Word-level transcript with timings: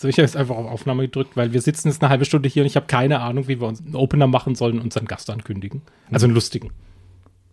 So, 0.00 0.06
ich 0.06 0.16
habe 0.16 0.22
jetzt 0.22 0.36
einfach 0.36 0.56
auf 0.56 0.66
Aufnahme 0.66 1.02
gedrückt, 1.02 1.36
weil 1.36 1.52
wir 1.52 1.60
sitzen 1.60 1.88
jetzt 1.88 2.02
eine 2.02 2.08
halbe 2.08 2.24
Stunde 2.24 2.48
hier 2.48 2.62
und 2.62 2.68
ich 2.68 2.76
habe 2.76 2.86
keine 2.86 3.20
Ahnung, 3.20 3.48
wie 3.48 3.60
wir 3.60 3.66
uns 3.66 3.80
einen 3.80 3.96
Opener 3.96 4.28
machen 4.28 4.54
sollen 4.54 4.78
und 4.78 4.84
unseren 4.84 5.06
Gast 5.06 5.28
ankündigen. 5.28 5.82
Also 6.12 6.26
einen 6.26 6.34
lustigen. 6.34 6.70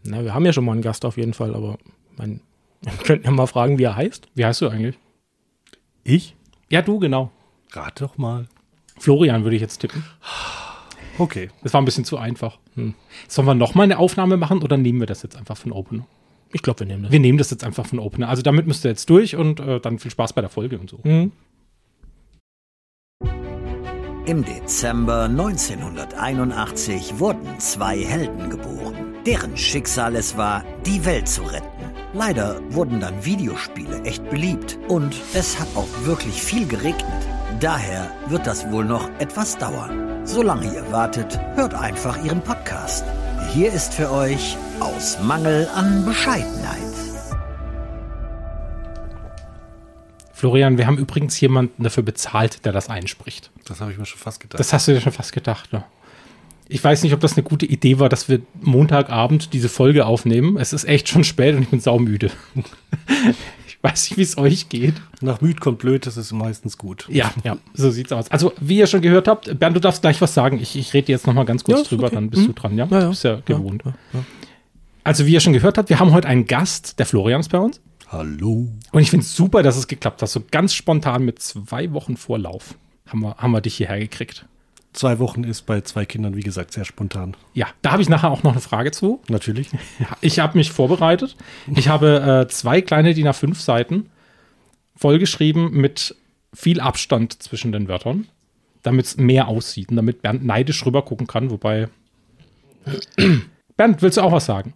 Na, 0.04 0.24
wir 0.24 0.36
haben 0.36 0.46
ja 0.46 0.54
schon 0.54 0.64
mal 0.64 0.74
einen 0.74 0.84
Gast 0.84 1.06
auf 1.06 1.18
jeden 1.18 1.34
Fall, 1.34 1.56
aber 1.56 1.80
mein, 2.18 2.42
wir 2.82 2.94
könnten 3.04 3.26
ja 3.26 3.32
mal 3.32 3.48
fragen, 3.48 3.80
wie 3.80 3.84
er 3.84 3.96
heißt. 3.96 4.28
Wie 4.36 4.46
heißt 4.46 4.62
du 4.62 4.70
eigentlich? 4.70 5.00
Ich? 6.04 6.36
Ja, 6.70 6.84
du, 6.84 7.00
genau. 7.00 7.32
Rat 7.72 8.00
doch 8.00 8.18
mal. 8.20 8.48
Florian 9.00 9.44
würde 9.44 9.56
ich 9.56 9.62
jetzt 9.62 9.80
tippen. 9.80 10.04
Okay. 11.18 11.50
Das 11.64 11.74
war 11.74 11.82
ein 11.82 11.86
bisschen 11.86 12.06
zu 12.06 12.18
einfach. 12.18 12.60
Hm. 12.76 12.94
Sollen 13.28 13.48
wir 13.48 13.56
nochmal 13.56 13.86
eine 13.86 13.98
Aufnahme 13.98 14.38
machen 14.38 14.62
oder 14.62 14.78
nehmen 14.78 15.00
wir 15.00 15.08
das 15.08 15.24
jetzt 15.24 15.36
einfach 15.36 15.58
von 15.58 15.72
Opener? 15.72 16.06
Ich 16.54 16.62
glaube, 16.62 16.82
wir 16.82 16.88
nehmen 16.88 17.04
das. 17.04 17.12
Wir 17.12 17.20
nehmen 17.20 17.38
das 17.38 17.50
jetzt 17.50 17.64
einfach 17.64 17.86
von 17.86 18.00
Opener. 18.00 18.30
Also 18.30 18.44
damit 18.44 18.68
müsst 18.68 18.86
ihr 18.86 18.90
jetzt 18.90 19.10
durch 19.10 19.36
und 19.36 19.60
äh, 19.60 19.80
dann 19.80 19.98
viel 19.98 20.12
Spaß 20.12 20.34
bei 20.34 20.42
der 20.42 20.50
Folge 20.50 20.78
und 20.78 20.90
so. 20.90 21.00
Mhm. 21.04 21.32
Im 24.26 24.44
Dezember 24.44 25.26
1981 25.26 27.20
wurden 27.20 27.60
zwei 27.60 28.00
Helden 28.00 28.50
geboren, 28.50 29.14
deren 29.24 29.56
Schicksal 29.56 30.16
es 30.16 30.36
war, 30.36 30.64
die 30.84 31.06
Welt 31.06 31.28
zu 31.28 31.44
retten. 31.44 31.68
Leider 32.12 32.60
wurden 32.70 33.00
dann 33.00 33.24
Videospiele 33.24 34.02
echt 34.04 34.28
beliebt 34.32 34.80
und 34.88 35.16
es 35.36 35.60
hat 35.60 35.68
auch 35.76 35.88
wirklich 36.06 36.42
viel 36.42 36.68
geregnet. 36.68 37.06
Daher 37.60 38.10
wird 38.28 38.48
das 38.48 38.72
wohl 38.72 38.86
noch 38.86 39.08
etwas 39.20 39.60
dauern. 39.60 40.26
Solange 40.26 40.74
ihr 40.74 40.92
wartet, 40.92 41.40
hört 41.54 41.76
einfach 41.76 42.18
ihren 42.26 42.42
Podcast. 42.42 43.06
Hier 43.54 43.72
ist 43.72 43.94
für 43.94 44.12
euch 44.12 44.58
aus 44.80 45.20
Mangel 45.22 45.70
an 45.76 46.04
Bescheidenheit. 46.04 46.95
Florian, 50.36 50.78
wir 50.78 50.86
haben 50.86 50.98
übrigens 50.98 51.40
jemanden 51.40 51.82
dafür 51.84 52.04
bezahlt, 52.04 52.66
der 52.66 52.74
das 52.74 52.90
einspricht. 52.90 53.52
Das 53.64 53.80
habe 53.80 53.94
ich 53.94 53.98
mir 53.98 54.06
schon 54.06 54.20
fast 54.20 54.42
gedacht. 54.42 54.60
Das 54.60 54.74
hast 54.74 54.86
du 54.88 54.94
dir 54.94 55.00
schon 55.00 55.14
fast 55.14 55.32
gedacht, 55.32 55.72
ne? 55.72 55.84
Ich 56.68 56.84
weiß 56.84 57.04
nicht, 57.04 57.14
ob 57.14 57.20
das 57.22 57.34
eine 57.38 57.44
gute 57.44 57.66
Idee 57.66 58.00
war, 58.00 58.10
dass 58.10 58.28
wir 58.28 58.42
Montagabend 58.62 59.54
diese 59.54 59.70
Folge 59.70 60.06
aufnehmen. 60.06 60.58
Es 60.58 60.74
ist 60.74 60.84
echt 60.86 61.08
schon 61.08 61.24
spät 61.24 61.56
und 61.56 61.62
ich 61.62 61.70
bin 61.70 61.80
saumüde. 61.80 62.32
ich 63.68 63.78
weiß 63.84 64.10
nicht, 64.10 64.18
wie 64.18 64.24
es 64.24 64.38
euch 64.38 64.68
geht. 64.68 64.96
Nach 65.22 65.40
müd 65.42 65.62
kommt 65.62 65.78
blöd, 65.78 66.06
das 66.08 66.18
ist 66.18 66.32
meistens 66.34 66.78
gut. 66.78 67.06
Ja, 67.08 67.32
ja, 67.44 67.58
so 67.76 67.92
sieht's 67.92 68.12
aus. 68.12 68.30
Also, 68.32 68.52
wie 68.60 68.80
ihr 68.80 68.88
schon 68.88 69.02
gehört 69.02 69.28
habt, 69.28 69.58
Bernd, 69.60 69.76
du 69.76 69.80
darfst 69.80 70.02
gleich 70.02 70.20
was 70.22 70.34
sagen. 70.34 70.60
Ich, 70.60 70.76
ich 70.76 70.94
rede 70.94 71.12
jetzt 71.12 71.28
noch 71.28 71.34
mal 71.36 71.46
ganz 71.46 71.64
kurz 71.64 71.82
Ja, 71.84 71.86
drüber, 71.88 72.08
okay. 72.08 72.16
dann 72.16 72.30
bist 72.32 72.42
Mhm. 72.44 72.48
du 72.48 72.54
dran, 72.54 72.78
ja? 72.78 72.86
Ja, 72.90 72.98
ja. 72.98 73.04
Du 73.04 73.10
bist 73.12 73.24
ja 73.24 73.40
gewohnt. 73.46 73.84
Also, 75.04 75.28
wie 75.28 75.34
ihr 75.34 75.40
schon 75.40 75.54
gehört 75.54 75.78
habt, 75.78 75.90
wir 75.90 76.00
haben 76.00 76.12
heute 76.14 76.28
einen 76.28 76.46
Gast, 76.48 76.98
der 77.00 77.06
Florian 77.06 77.40
ist 77.42 77.50
bei 77.50 77.60
uns. 77.60 77.80
Hallo. 78.18 78.70
Und 78.94 79.02
ich 79.02 79.10
finde 79.10 79.26
es 79.26 79.36
super, 79.36 79.62
dass 79.62 79.76
es 79.76 79.88
geklappt 79.88 80.22
hat. 80.22 80.30
So 80.30 80.42
ganz 80.50 80.74
spontan 80.74 81.26
mit 81.26 81.40
zwei 81.40 81.92
Wochen 81.92 82.16
Vorlauf 82.16 82.76
haben 83.08 83.20
wir, 83.20 83.36
haben 83.38 83.52
wir 83.52 83.60
dich 83.60 83.76
hierher 83.76 84.00
gekriegt. 84.00 84.46
Zwei 84.94 85.20
Wochen 85.20 85.44
ist 85.44 85.64
bei 85.64 85.82
zwei 85.82 86.06
Kindern, 86.06 86.34
wie 86.38 86.42
gesagt, 86.42 86.72
sehr 86.72 86.86
spontan. 86.86 87.36
Ja, 87.54 87.68
da 87.82 87.92
habe 87.92 88.02
ich 88.02 88.08
nachher 88.08 88.32
auch 88.32 88.44
noch 88.44 88.54
eine 88.54 88.62
Frage 88.62 88.92
zu. 88.92 89.20
Natürlich. 89.28 89.70
Ich 90.22 90.40
habe 90.40 90.58
mich 90.58 90.72
vorbereitet. 90.72 91.36
Ich 91.76 91.90
habe 91.90 92.46
äh, 92.46 92.48
zwei 92.48 92.82
kleine 92.82 93.14
DIN 93.14 93.28
A5 93.28 93.56
Seiten 93.56 94.10
vollgeschrieben 94.96 95.72
mit 95.72 96.16
viel 96.54 96.80
Abstand 96.80 97.44
zwischen 97.44 97.74
den 97.74 97.90
Wörtern, 97.90 98.28
damit 98.82 99.08
es 99.08 99.18
mehr 99.18 99.50
aussieht 99.50 99.90
und 99.90 99.98
damit 99.98 100.22
Bernd 100.22 100.46
neidisch 100.46 100.86
rüber 100.86 101.02
gucken 101.02 101.28
kann. 101.28 101.52
Wobei. 101.52 101.90
Bernd, 103.76 104.02
willst 104.02 104.18
du 104.18 104.22
auch 104.22 104.32
was 104.32 104.46
sagen? 104.46 104.74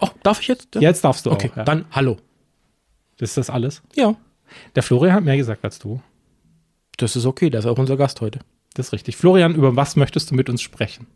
Oh, 0.00 0.08
darf 0.22 0.40
ich 0.40 0.48
jetzt? 0.48 0.74
Jetzt 0.76 1.04
darfst 1.04 1.26
du 1.26 1.30
Okay, 1.30 1.50
auch. 1.52 1.56
Ja. 1.58 1.64
dann 1.64 1.84
hallo. 1.92 2.16
Das 3.18 3.30
ist 3.30 3.36
das 3.36 3.50
alles. 3.50 3.82
Ja, 3.94 4.14
Der 4.74 4.82
Florian 4.82 5.14
hat 5.14 5.24
mehr 5.24 5.36
gesagt 5.36 5.64
als 5.64 5.78
du. 5.78 6.00
das 6.96 7.14
ist 7.16 7.26
okay, 7.26 7.50
das 7.50 7.64
ist 7.64 7.70
auch 7.70 7.78
unser 7.78 7.96
Gast 7.96 8.20
heute. 8.20 8.40
Das 8.74 8.86
ist 8.88 8.92
richtig. 8.92 9.16
Florian, 9.16 9.54
über 9.54 9.76
was 9.76 9.96
möchtest 9.96 10.30
du 10.30 10.34
mit 10.34 10.48
uns 10.48 10.62
sprechen? 10.62 11.06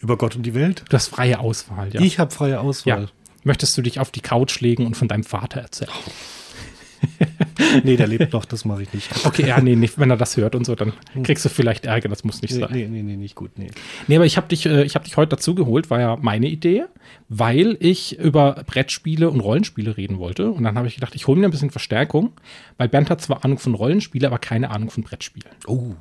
Über 0.00 0.16
Gott 0.16 0.36
und 0.36 0.42
die 0.44 0.54
Welt. 0.54 0.84
Du 0.88 0.94
hast 0.96 1.08
freie 1.08 1.38
Auswahl, 1.40 1.92
ja. 1.94 2.00
Ich 2.00 2.18
habe 2.18 2.30
freie 2.30 2.60
Auswahl. 2.60 3.02
ja. 3.02 3.08
Möchtest 3.44 3.76
du 3.78 3.82
dich 3.82 4.00
auf 4.00 4.10
die 4.10 4.20
Couch 4.20 4.60
legen 4.60 4.86
und 4.86 4.96
von 4.96 5.06
deinem 5.08 5.24
Vater 5.24 5.60
erzählen? 5.60 5.90
Nee, 7.84 7.96
der 7.96 8.06
lebt 8.06 8.32
noch, 8.32 8.44
das 8.44 8.64
mache 8.64 8.82
ich 8.82 8.92
nicht. 8.92 9.10
Okay, 9.26 9.46
ja, 9.46 9.60
nee, 9.60 9.76
nicht, 9.76 9.98
wenn 9.98 10.10
er 10.10 10.16
das 10.16 10.36
hört 10.36 10.54
und 10.54 10.64
so, 10.64 10.74
dann 10.74 10.92
kriegst 11.22 11.44
du 11.44 11.48
vielleicht 11.48 11.86
Ärger, 11.86 12.08
das 12.08 12.24
muss 12.24 12.42
nicht 12.42 12.54
Nee, 12.54 12.60
sein. 12.60 12.70
nee, 12.72 12.86
nee, 12.88 13.02
nee, 13.02 13.16
nicht 13.16 13.34
gut. 13.34 13.58
Nee. 13.58 13.70
Nee, 14.08 14.16
aber 14.16 14.26
ich 14.26 14.36
habe 14.36 14.48
dich, 14.48 14.66
äh, 14.66 14.82
ich 14.84 14.94
hab 14.94 15.04
dich 15.04 15.16
heute 15.16 15.30
dazu 15.36 15.54
geholt, 15.54 15.90
war 15.90 16.00
ja 16.00 16.16
meine 16.20 16.48
Idee, 16.48 16.84
weil 17.28 17.76
ich 17.80 18.18
über 18.18 18.62
Brettspiele 18.66 19.30
und 19.30 19.40
Rollenspiele 19.40 19.96
reden 19.96 20.18
wollte. 20.18 20.50
Und 20.50 20.64
dann 20.64 20.76
habe 20.76 20.86
ich 20.88 20.94
gedacht, 20.94 21.14
ich 21.14 21.26
hole 21.26 21.38
mir 21.40 21.46
ein 21.46 21.50
bisschen 21.50 21.70
Verstärkung, 21.70 22.32
weil 22.78 22.88
Bernd 22.88 23.10
hat 23.10 23.20
zwar 23.20 23.44
Ahnung 23.44 23.58
von 23.58 23.74
Rollenspiele, 23.74 24.26
aber 24.26 24.38
keine 24.38 24.70
Ahnung 24.70 24.90
von 24.90 25.02
Brettspielen. 25.02 25.50
Oh. 25.66 25.92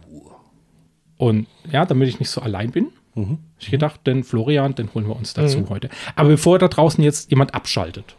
Und 1.17 1.47
ja, 1.71 1.85
damit 1.85 2.09
ich 2.09 2.19
nicht 2.19 2.29
so 2.29 2.41
allein 2.41 2.71
bin, 2.71 2.87
hab 3.15 3.27
ich 3.59 3.71
gedacht, 3.71 4.05
den 4.05 4.25
Florian, 4.25 4.75
den 4.75 4.93
holen 4.93 5.07
wir 5.07 5.15
uns 5.15 5.33
dazu 5.33 5.69
heute. 5.69 5.89
Aber 6.17 6.27
bevor 6.29 6.59
da 6.59 6.67
draußen 6.67 7.01
jetzt 7.01 7.29
jemand 7.29 7.53
abschaltet, 7.53 8.17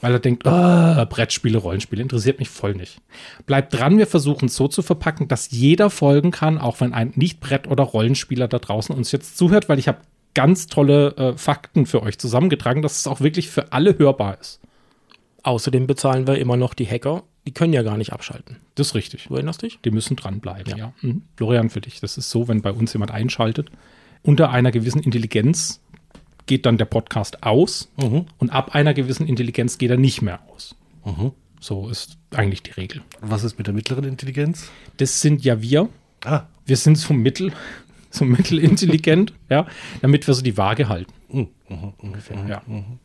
weil 0.00 0.12
er 0.12 0.18
denkt, 0.18 0.46
ah, 0.46 1.04
Brettspiele, 1.04 1.58
Rollenspiele, 1.58 2.02
interessiert 2.02 2.38
mich 2.38 2.48
voll 2.48 2.74
nicht. 2.74 3.00
Bleibt 3.46 3.74
dran, 3.74 3.98
wir 3.98 4.06
versuchen 4.06 4.46
es 4.46 4.56
so 4.56 4.68
zu 4.68 4.82
verpacken, 4.82 5.28
dass 5.28 5.50
jeder 5.50 5.90
folgen 5.90 6.30
kann, 6.30 6.58
auch 6.58 6.80
wenn 6.80 6.92
ein 6.92 7.12
Nicht-Brett- 7.14 7.68
oder 7.68 7.84
Rollenspieler 7.84 8.48
da 8.48 8.58
draußen 8.58 8.94
uns 8.94 9.12
jetzt 9.12 9.36
zuhört, 9.36 9.68
weil 9.68 9.78
ich 9.78 9.88
habe 9.88 9.98
ganz 10.34 10.66
tolle 10.66 11.16
äh, 11.16 11.38
Fakten 11.38 11.86
für 11.86 12.02
euch 12.02 12.18
zusammengetragen, 12.18 12.82
dass 12.82 12.98
es 12.98 13.06
auch 13.06 13.20
wirklich 13.20 13.48
für 13.48 13.72
alle 13.72 13.98
hörbar 13.98 14.38
ist. 14.38 14.60
Außerdem 15.42 15.86
bezahlen 15.86 16.26
wir 16.26 16.38
immer 16.38 16.56
noch 16.56 16.74
die 16.74 16.86
Hacker. 16.86 17.22
Die 17.46 17.54
können 17.54 17.72
ja 17.72 17.82
gar 17.82 17.96
nicht 17.96 18.12
abschalten. 18.12 18.56
Das 18.74 18.88
ist 18.88 18.94
richtig. 18.96 19.28
Du 19.28 19.34
erinnerst 19.34 19.62
dich? 19.62 19.78
Die 19.84 19.92
müssen 19.92 20.16
dranbleiben, 20.16 20.76
ja. 20.76 20.92
Mhm. 21.00 21.22
Florian, 21.36 21.70
für 21.70 21.80
dich, 21.80 22.00
das 22.00 22.18
ist 22.18 22.30
so, 22.30 22.48
wenn 22.48 22.62
bei 22.62 22.72
uns 22.72 22.92
jemand 22.92 23.12
einschaltet, 23.12 23.70
unter 24.22 24.50
einer 24.50 24.72
gewissen 24.72 25.00
Intelligenz 25.00 25.80
geht 26.46 26.64
dann 26.66 26.78
der 26.78 26.84
Podcast 26.86 27.42
aus 27.42 27.90
und 27.96 28.50
ab 28.50 28.74
einer 28.74 28.94
gewissen 28.94 29.26
Intelligenz 29.26 29.78
geht 29.78 29.90
er 29.90 29.96
nicht 29.96 30.22
mehr 30.22 30.40
aus. 30.52 30.74
So 31.60 31.88
ist 31.88 32.18
eigentlich 32.34 32.62
die 32.62 32.72
Regel. 32.72 33.02
Was 33.20 33.42
ist 33.44 33.58
mit 33.58 33.66
der 33.66 33.74
mittleren 33.74 34.04
Intelligenz? 34.04 34.70
Das 34.98 35.20
sind 35.20 35.44
ja 35.44 35.60
wir. 35.62 35.88
Ah, 36.24 36.42
Wir 36.64 36.76
sind 36.76 36.96
so 36.98 37.14
mittel, 37.14 37.52
so 38.10 38.24
mittelintelligent, 38.24 39.32
ja, 39.50 39.66
damit 40.02 40.26
wir 40.26 40.34
so 40.34 40.42
die 40.42 40.56
Waage 40.56 40.88
halten. 40.88 41.12
Ungefähr, 41.98 42.44
ja. 42.48 42.62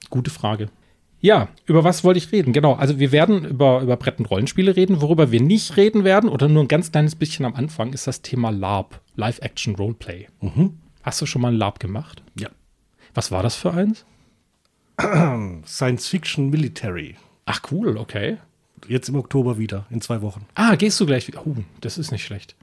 Gute 0.09 0.29
Frage. 0.31 0.69
Ja, 1.23 1.49
über 1.65 1.83
was 1.83 2.03
wollte 2.03 2.17
ich 2.17 2.31
reden? 2.31 2.51
Genau, 2.51 2.73
also 2.73 2.97
wir 2.97 3.11
werden 3.11 3.45
über, 3.45 3.81
über 3.81 3.95
Brett- 3.95 4.17
und 4.19 4.25
Rollenspiele 4.25 4.75
reden. 4.75 5.01
Worüber 5.01 5.31
wir 5.31 5.39
nicht 5.41 5.77
reden 5.77 6.03
werden, 6.03 6.29
oder 6.29 6.47
nur 6.47 6.63
ein 6.63 6.67
ganz 6.67 6.91
kleines 6.91 7.15
bisschen 7.15 7.45
am 7.45 7.53
Anfang, 7.53 7.93
ist 7.93 8.07
das 8.07 8.21
Thema 8.23 8.49
LARP, 8.49 8.99
Live-Action 9.15 9.75
Roleplay. 9.75 10.27
Hast 11.03 11.21
du 11.21 11.25
schon 11.27 11.43
mal 11.43 11.51
ein 11.51 11.57
LARP 11.57 11.79
gemacht? 11.79 12.23
ja. 12.39 12.49
Was 13.13 13.31
war 13.31 13.43
das 13.43 13.55
für 13.55 13.73
eins? 13.73 14.05
Science 15.65 16.07
Fiction 16.07 16.49
Military. 16.49 17.15
Ach 17.45 17.61
cool, 17.71 17.97
okay. 17.97 18.37
Jetzt 18.87 19.09
im 19.09 19.15
Oktober 19.15 19.57
wieder, 19.57 19.85
in 19.89 20.01
zwei 20.01 20.21
Wochen. 20.21 20.45
Ah, 20.55 20.75
gehst 20.75 20.99
du 20.99 21.05
gleich 21.05 21.27
wieder? 21.27 21.45
Oh, 21.45 21.55
das 21.81 21.97
ist 21.97 22.11
nicht 22.11 22.23
schlecht. 22.23 22.55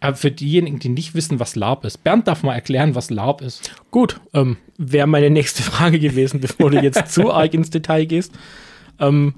Aber 0.00 0.16
für 0.16 0.30
diejenigen, 0.30 0.78
die 0.78 0.90
nicht 0.90 1.14
wissen, 1.14 1.40
was 1.40 1.56
LARP 1.56 1.84
ist, 1.84 2.04
Bernd 2.04 2.28
darf 2.28 2.42
mal 2.42 2.54
erklären, 2.54 2.94
was 2.94 3.10
LARP 3.10 3.40
ist. 3.40 3.70
Gut, 3.90 4.20
ähm, 4.34 4.58
wäre 4.76 5.06
meine 5.06 5.30
nächste 5.30 5.62
Frage 5.64 5.98
gewesen, 5.98 6.40
bevor 6.40 6.70
du 6.70 6.80
jetzt 6.80 7.12
zu 7.12 7.32
arg 7.32 7.54
ins 7.54 7.70
Detail 7.70 8.04
gehst. 8.04 8.32
Ähm, 8.98 9.34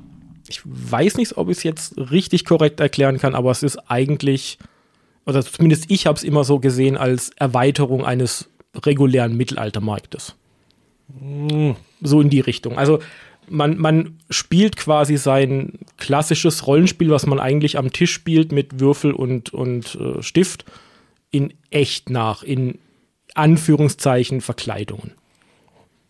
ich 0.48 0.60
weiß 0.64 1.16
nicht, 1.16 1.36
ob 1.36 1.48
ich 1.48 1.58
es 1.58 1.62
jetzt 1.62 1.98
richtig 1.98 2.44
korrekt 2.44 2.80
erklären 2.80 3.18
kann, 3.18 3.34
aber 3.34 3.50
es 3.50 3.62
ist 3.62 3.76
eigentlich, 3.90 4.58
oder 5.26 5.44
zumindest 5.44 5.90
ich 5.90 6.06
habe 6.06 6.16
es 6.16 6.24
immer 6.24 6.44
so 6.44 6.58
gesehen 6.58 6.96
als 6.96 7.30
Erweiterung 7.36 8.04
eines 8.04 8.48
regulären 8.74 9.36
Mittelaltermarktes. 9.36 10.34
So 12.02 12.20
in 12.20 12.30
die 12.30 12.40
Richtung. 12.40 12.78
Also 12.78 13.00
man, 13.48 13.78
man 13.78 14.18
spielt 14.30 14.76
quasi 14.76 15.16
sein 15.16 15.78
klassisches 15.96 16.66
Rollenspiel, 16.66 17.10
was 17.10 17.26
man 17.26 17.40
eigentlich 17.40 17.78
am 17.78 17.92
Tisch 17.92 18.12
spielt 18.12 18.52
mit 18.52 18.80
Würfel 18.80 19.12
und, 19.12 19.52
und 19.54 19.94
äh, 19.96 20.22
Stift, 20.22 20.64
in 21.30 21.54
echt 21.70 22.10
nach, 22.10 22.42
in 22.42 22.78
Anführungszeichen 23.34 24.40
Verkleidungen. 24.40 25.12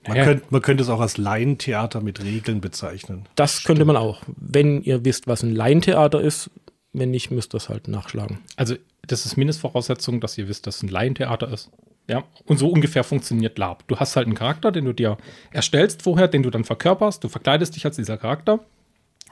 Man, 0.06 0.16
Ja. 0.16 0.24
könnte, 0.24 0.44
man 0.50 0.62
könnte 0.62 0.82
es 0.82 0.88
auch 0.88 1.00
als 1.00 1.16
Laientheater 1.16 2.00
mit 2.00 2.22
Regeln 2.22 2.60
bezeichnen. 2.60 3.26
Das 3.34 3.64
könnte 3.64 3.84
man 3.84 3.96
auch. 3.96 4.22
Wenn 4.36 4.82
ihr 4.82 5.04
wisst, 5.04 5.26
was 5.26 5.42
ein 5.42 5.54
Laientheater 5.54 6.20
ist, 6.20 6.50
wenn 6.92 7.10
nicht, 7.10 7.30
müsst 7.30 7.54
ihr 7.54 7.58
es 7.58 7.68
halt 7.68 7.88
nachschlagen. 7.88 8.38
Also, 8.56 8.74
das 9.06 9.26
ist 9.26 9.36
Mindestvoraussetzung, 9.36 10.20
dass 10.20 10.38
ihr 10.38 10.48
wisst, 10.48 10.66
dass 10.66 10.76
es 10.76 10.82
ein 10.82 10.88
Laientheater 10.88 11.52
ist. 11.52 11.70
Ja, 12.08 12.24
und 12.46 12.56
so 12.56 12.68
ungefähr 12.68 13.04
funktioniert 13.04 13.58
LARP. 13.58 13.86
Du 13.86 13.96
hast 13.96 14.16
halt 14.16 14.26
einen 14.26 14.34
Charakter, 14.34 14.72
den 14.72 14.86
du 14.86 14.94
dir 14.94 15.18
erstellst 15.50 16.02
vorher, 16.02 16.26
den 16.26 16.42
du 16.42 16.50
dann 16.50 16.64
verkörperst. 16.64 17.22
Du 17.22 17.28
verkleidest 17.28 17.76
dich 17.76 17.84
als 17.84 17.96
dieser 17.96 18.16
Charakter 18.16 18.60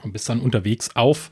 und 0.03 0.13
bist 0.13 0.29
dann 0.29 0.39
unterwegs 0.39 0.95
auf 0.95 1.31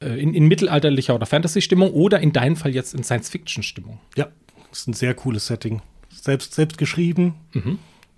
äh, 0.00 0.20
in, 0.20 0.34
in 0.34 0.48
mittelalterlicher 0.48 1.14
oder 1.14 1.26
Fantasy-Stimmung 1.26 1.92
oder 1.92 2.20
in 2.20 2.32
deinem 2.32 2.56
Fall 2.56 2.74
jetzt 2.74 2.94
in 2.94 3.04
Science-Fiction-Stimmung. 3.04 4.00
Ja, 4.16 4.28
das 4.70 4.80
ist 4.80 4.88
ein 4.88 4.92
sehr 4.94 5.14
cooles 5.14 5.46
Setting. 5.46 5.82
Selbst, 6.10 6.54
selbst 6.54 6.78
geschrieben. 6.78 7.34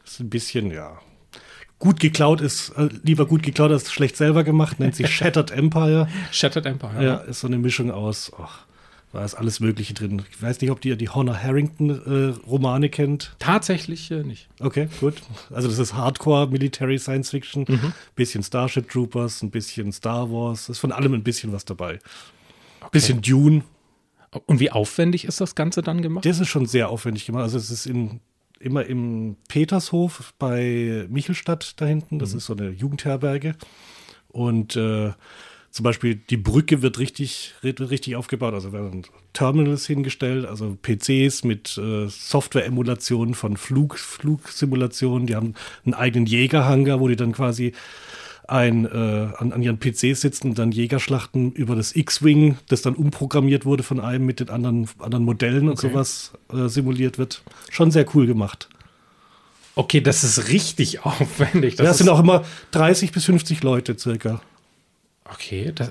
Das 0.03 0.13
ist 0.15 0.21
ein 0.21 0.31
bisschen, 0.31 0.71
ja, 0.71 0.99
gut 1.79 2.01
geklaut 2.01 2.41
ist, 2.41 2.71
äh, 2.71 2.89
lieber 3.03 3.27
gut 3.27 3.43
geklaut 3.43 3.71
als 3.71 3.93
schlecht 3.93 4.17
selber 4.17 4.43
gemacht, 4.43 4.81
nennt 4.81 4.95
sich 4.97 5.09
Shattered 5.15 5.51
Empire. 5.51 6.09
Shattered 6.31 6.65
Empire. 6.65 7.05
Ja, 7.05 7.17
ist 7.17 7.41
so 7.41 7.47
eine 7.47 7.59
Mischung 7.59 7.91
aus, 7.91 8.33
ach, 8.39 8.67
da 9.15 9.25
ist 9.25 9.37
alles 9.37 9.61
Mögliche 9.61 9.95
drin. 9.95 10.23
Ich 10.29 10.43
weiß 10.43 10.61
nicht, 10.61 10.73
ob 10.73 10.85
ihr 10.85 10.97
die 10.97 11.09
Honor 11.09 11.41
Harrington-Romane 11.41 12.89
kennt. 12.89 13.37
Tatsächlich 13.39 14.11
äh, 14.11 14.25
nicht. 14.25 14.49
Okay, 14.59 14.89
gut. 14.99 15.15
Also 15.51 15.69
das 15.69 15.79
ist 15.79 15.95
Hardcore 15.95 16.49
Military 16.49 16.99
Science 16.99 17.31
Fiction. 17.31 17.65
Bisschen 18.17 18.43
Starship 18.43 18.91
Troopers, 18.91 19.41
ein 19.43 19.51
bisschen 19.51 19.93
Star 19.93 20.31
Wars. 20.33 20.69
Ist 20.69 20.81
von 20.81 20.91
allem 20.91 21.15
ein 21.15 21.23
bisschen 21.23 21.53
was 21.53 21.65
dabei. 21.65 22.01
Bisschen 22.91 23.23
Dune. 23.23 23.63
Und 24.47 24.59
wie 24.59 24.73
aufwendig 24.73 25.27
ist 25.27 25.41
das 25.41 25.55
Ganze 25.55 25.83
dann 25.83 26.03
gemacht? 26.03 26.27
Das 26.27 26.41
ist 26.41 26.49
schon 26.49 26.67
sehr 26.67 26.89
aufwendig 26.89 27.25
gemacht. 27.25 27.45
Also 27.45 27.57
es 27.57 27.71
ist 27.71 27.87
in, 27.87 28.19
immer 28.59 28.85
im 28.85 29.37
Petershof 29.47 30.35
bei 30.41 31.07
Michelstadt 31.09 31.81
da 31.81 31.87
hinten. 31.87 32.19
Das 32.19 32.35
ist 32.35 32.47
so 32.47 32.57
eine 32.57 32.71
Jugendherberge. 32.71 33.55
Und 34.27 34.75
äh, 34.75 35.13
zum 35.75 35.83
Beispiel 35.83 36.15
die 36.15 36.37
Brücke 36.37 36.83
wird 36.83 37.01
richtig, 37.01 37.53
richtig 37.65 38.15
aufgebaut. 38.15 38.55
Also 38.55 38.73
werden 38.73 39.03
Terminals 39.33 39.85
hingestellt, 39.89 40.47
also 40.47 40.79
PCs 40.81 41.43
mit 41.43 41.77
äh, 41.77 42.07
Software-Emulationen 42.09 43.35
von 43.35 43.57
Flug, 43.57 43.99
Flugsimulationen. 43.99 45.27
Die 45.27 45.35
haben 45.35 45.55
einen 45.85 45.95
eigenen 45.95 46.27
Jägerhangar, 46.27 47.01
wo 47.01 47.09
die 47.09 47.17
dann 47.17 47.33
quasi 47.33 47.73
ein, 48.47 48.85
äh, 48.85 48.89
an, 49.37 49.53
an 49.53 49.63
ihren 49.63 49.81
PCs 49.81 50.21
sitzen 50.21 50.51
und 50.51 50.61
dann 50.61 50.71
Jägerschlachten 50.71 51.51
über 51.51 51.75
das 51.75 51.97
X-Wing, 51.97 52.57
das 52.69 52.83
dann 52.83 52.95
umprogrammiert 52.95 53.65
wurde 53.65 53.83
von 53.83 53.99
einem 53.99 54.27
mit 54.27 54.39
den 54.39 54.51
anderen, 54.51 54.89
anderen 55.01 55.25
Modellen 55.25 55.69
und 55.69 55.79
Okay. 55.79 55.89
sowas 55.89 56.35
äh, 56.53 56.69
simuliert 56.69 57.19
wird. 57.19 57.43
Schon 57.73 57.91
sehr 57.91 58.07
cool 58.15 58.29
gemacht. 58.29 58.69
Okay, 59.75 60.01
das 60.01 60.23
ist 60.23 60.51
richtig 60.51 61.01
aufwendig. 61.05 61.75
Das, 61.75 61.89
Das 61.89 61.99
sind 61.99 62.11
auch 62.11 62.21
immer 62.21 62.45
30 62.71 63.11
bis 63.11 63.25
50 63.25 63.65
Leute 63.65 63.99
circa. 63.99 64.41
Okay, 65.31 65.73
das, 65.75 65.91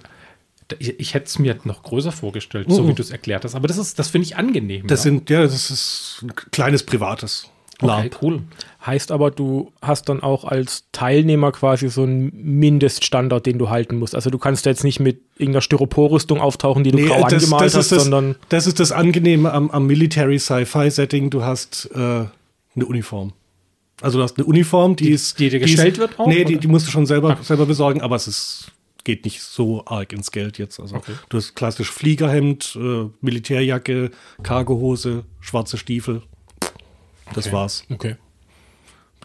da- 0.67 0.75
ich, 0.79 0.99
ich 0.99 1.13
hätte 1.13 1.25
es 1.27 1.39
mir 1.39 1.57
noch 1.65 1.83
größer 1.83 2.11
vorgestellt, 2.11 2.67
so 2.69 2.83
Mhm. 2.83 2.87
wie 2.89 2.93
du 2.93 3.01
es 3.01 3.11
erklärt 3.11 3.43
hast. 3.43 3.55
Aber 3.55 3.67
das 3.67 3.77
ist, 3.77 3.99
das 3.99 4.09
finde 4.09 4.27
ich 4.27 4.35
angenehm. 4.37 4.87
Das 4.87 5.01
ja. 5.01 5.03
sind, 5.11 5.29
ja, 5.29 5.41
das 5.43 5.69
ist 5.69 6.19
ein 6.23 6.33
kleines 6.51 6.83
privates 6.83 7.49
okay, 7.81 8.03
Lab. 8.09 8.21
cool. 8.21 8.41
Heißt 8.85 9.11
aber, 9.11 9.31
du 9.31 9.71
hast 9.81 10.07
dann 10.09 10.21
auch 10.23 10.45
als 10.45 10.85
Teilnehmer 10.91 11.51
quasi 11.51 11.89
so 11.89 12.03
einen 12.03 12.31
Mindeststandard, 12.33 13.45
den 13.45 13.57
du 13.59 13.69
halten 13.69 13.97
musst. 13.97 14.15
Also 14.15 14.29
du 14.29 14.37
kannst 14.37 14.65
da 14.65 14.69
jetzt 14.69 14.83
nicht 14.83 14.99
mit 14.99 15.21
irgendeiner 15.37 15.61
Styroporrüstung 15.61 16.39
auftauchen, 16.39 16.83
die 16.83 16.91
du 16.91 16.97
Nee, 16.97 17.07
grau 17.07 17.23
das, 17.23 17.33
angemalt 17.33 17.61
das, 17.65 17.75
hast, 17.75 17.85
ist 17.85 17.91
das, 17.91 18.03
sondern 18.03 18.35
das 18.49 18.67
ist 18.67 18.79
das 18.79 18.91
Angenehme 18.91 19.51
am, 19.53 19.69
am 19.71 19.85
Military 19.87 20.39
Sci-Fi 20.39 20.89
Setting. 20.91 21.29
Du 21.29 21.43
hast 21.43 21.89
äh, 21.93 21.97
eine 21.97 22.85
Uniform. 22.85 23.33
Also 24.01 24.17
du 24.17 24.23
hast 24.23 24.37
eine 24.37 24.45
Uniform, 24.45 24.95
die, 24.97 25.09
ist. 25.11 25.39
die 25.39 25.49
dir 25.49 25.61
ist- 25.61 25.67
gestellt 25.67 25.97
wird 25.97 26.19
auch, 26.19 26.27
Nee, 26.27 26.43
die, 26.43 26.57
die 26.57 26.67
musst 26.67 26.87
du 26.87 26.91
schon 26.91 27.05
selber, 27.05 27.37
selber 27.41 27.65
besorgen, 27.65 28.01
aber 28.01 28.17
es 28.17 28.27
ist, 28.27 28.67
geht 29.03 29.25
nicht 29.25 29.41
so 29.41 29.85
arg 29.85 30.13
ins 30.13 30.31
Geld 30.31 30.57
jetzt. 30.57 30.79
Also 30.79 30.95
Okay. 30.97 31.13
du 31.29 31.37
hast 31.37 31.55
klassisch 31.55 31.91
Fliegerhemd, 31.91 32.77
äh, 32.79 33.09
Militärjacke, 33.21 34.11
Cargohose, 34.43 35.23
schwarze 35.39 35.77
Stiefel. 35.77 36.21
Das 37.33 37.47
Okay. 37.47 37.55
war's. 37.55 37.85
Okay. 37.89 38.15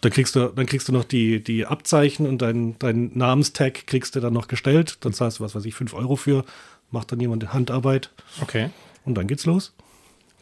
Dann 0.01 0.13
kriegst 0.13 0.37
du, 0.37 0.49
dann 0.55 0.67
kriegst 0.67 0.89
du 0.89 0.93
noch 0.93 1.05
die, 1.05 1.43
die 1.43 1.67
Abzeichen 1.67 2.27
und 2.27 2.41
dein, 2.41 2.79
dein 2.79 3.11
Namenstag 3.15 3.87
kriegst 3.89 4.15
du 4.15 4.21
dann 4.21 4.33
noch 4.33 4.47
gestellt. 4.47 4.99
Dann 5.01 5.13
zahlst 5.13 5.41
du, 5.41 5.45
was 5.45 5.55
weiß 5.57 5.65
ich, 5.65 5.75
5 5.75 5.93
Euro 5.95 6.15
für. 6.17 6.45
Macht 6.93 7.11
dann 7.13 7.21
jemand 7.21 7.53
Handarbeit. 7.53 8.11
Okay. 8.41 8.71
Und 9.05 9.15
dann 9.17 9.27
geht's 9.27 9.45
los. 9.45 9.75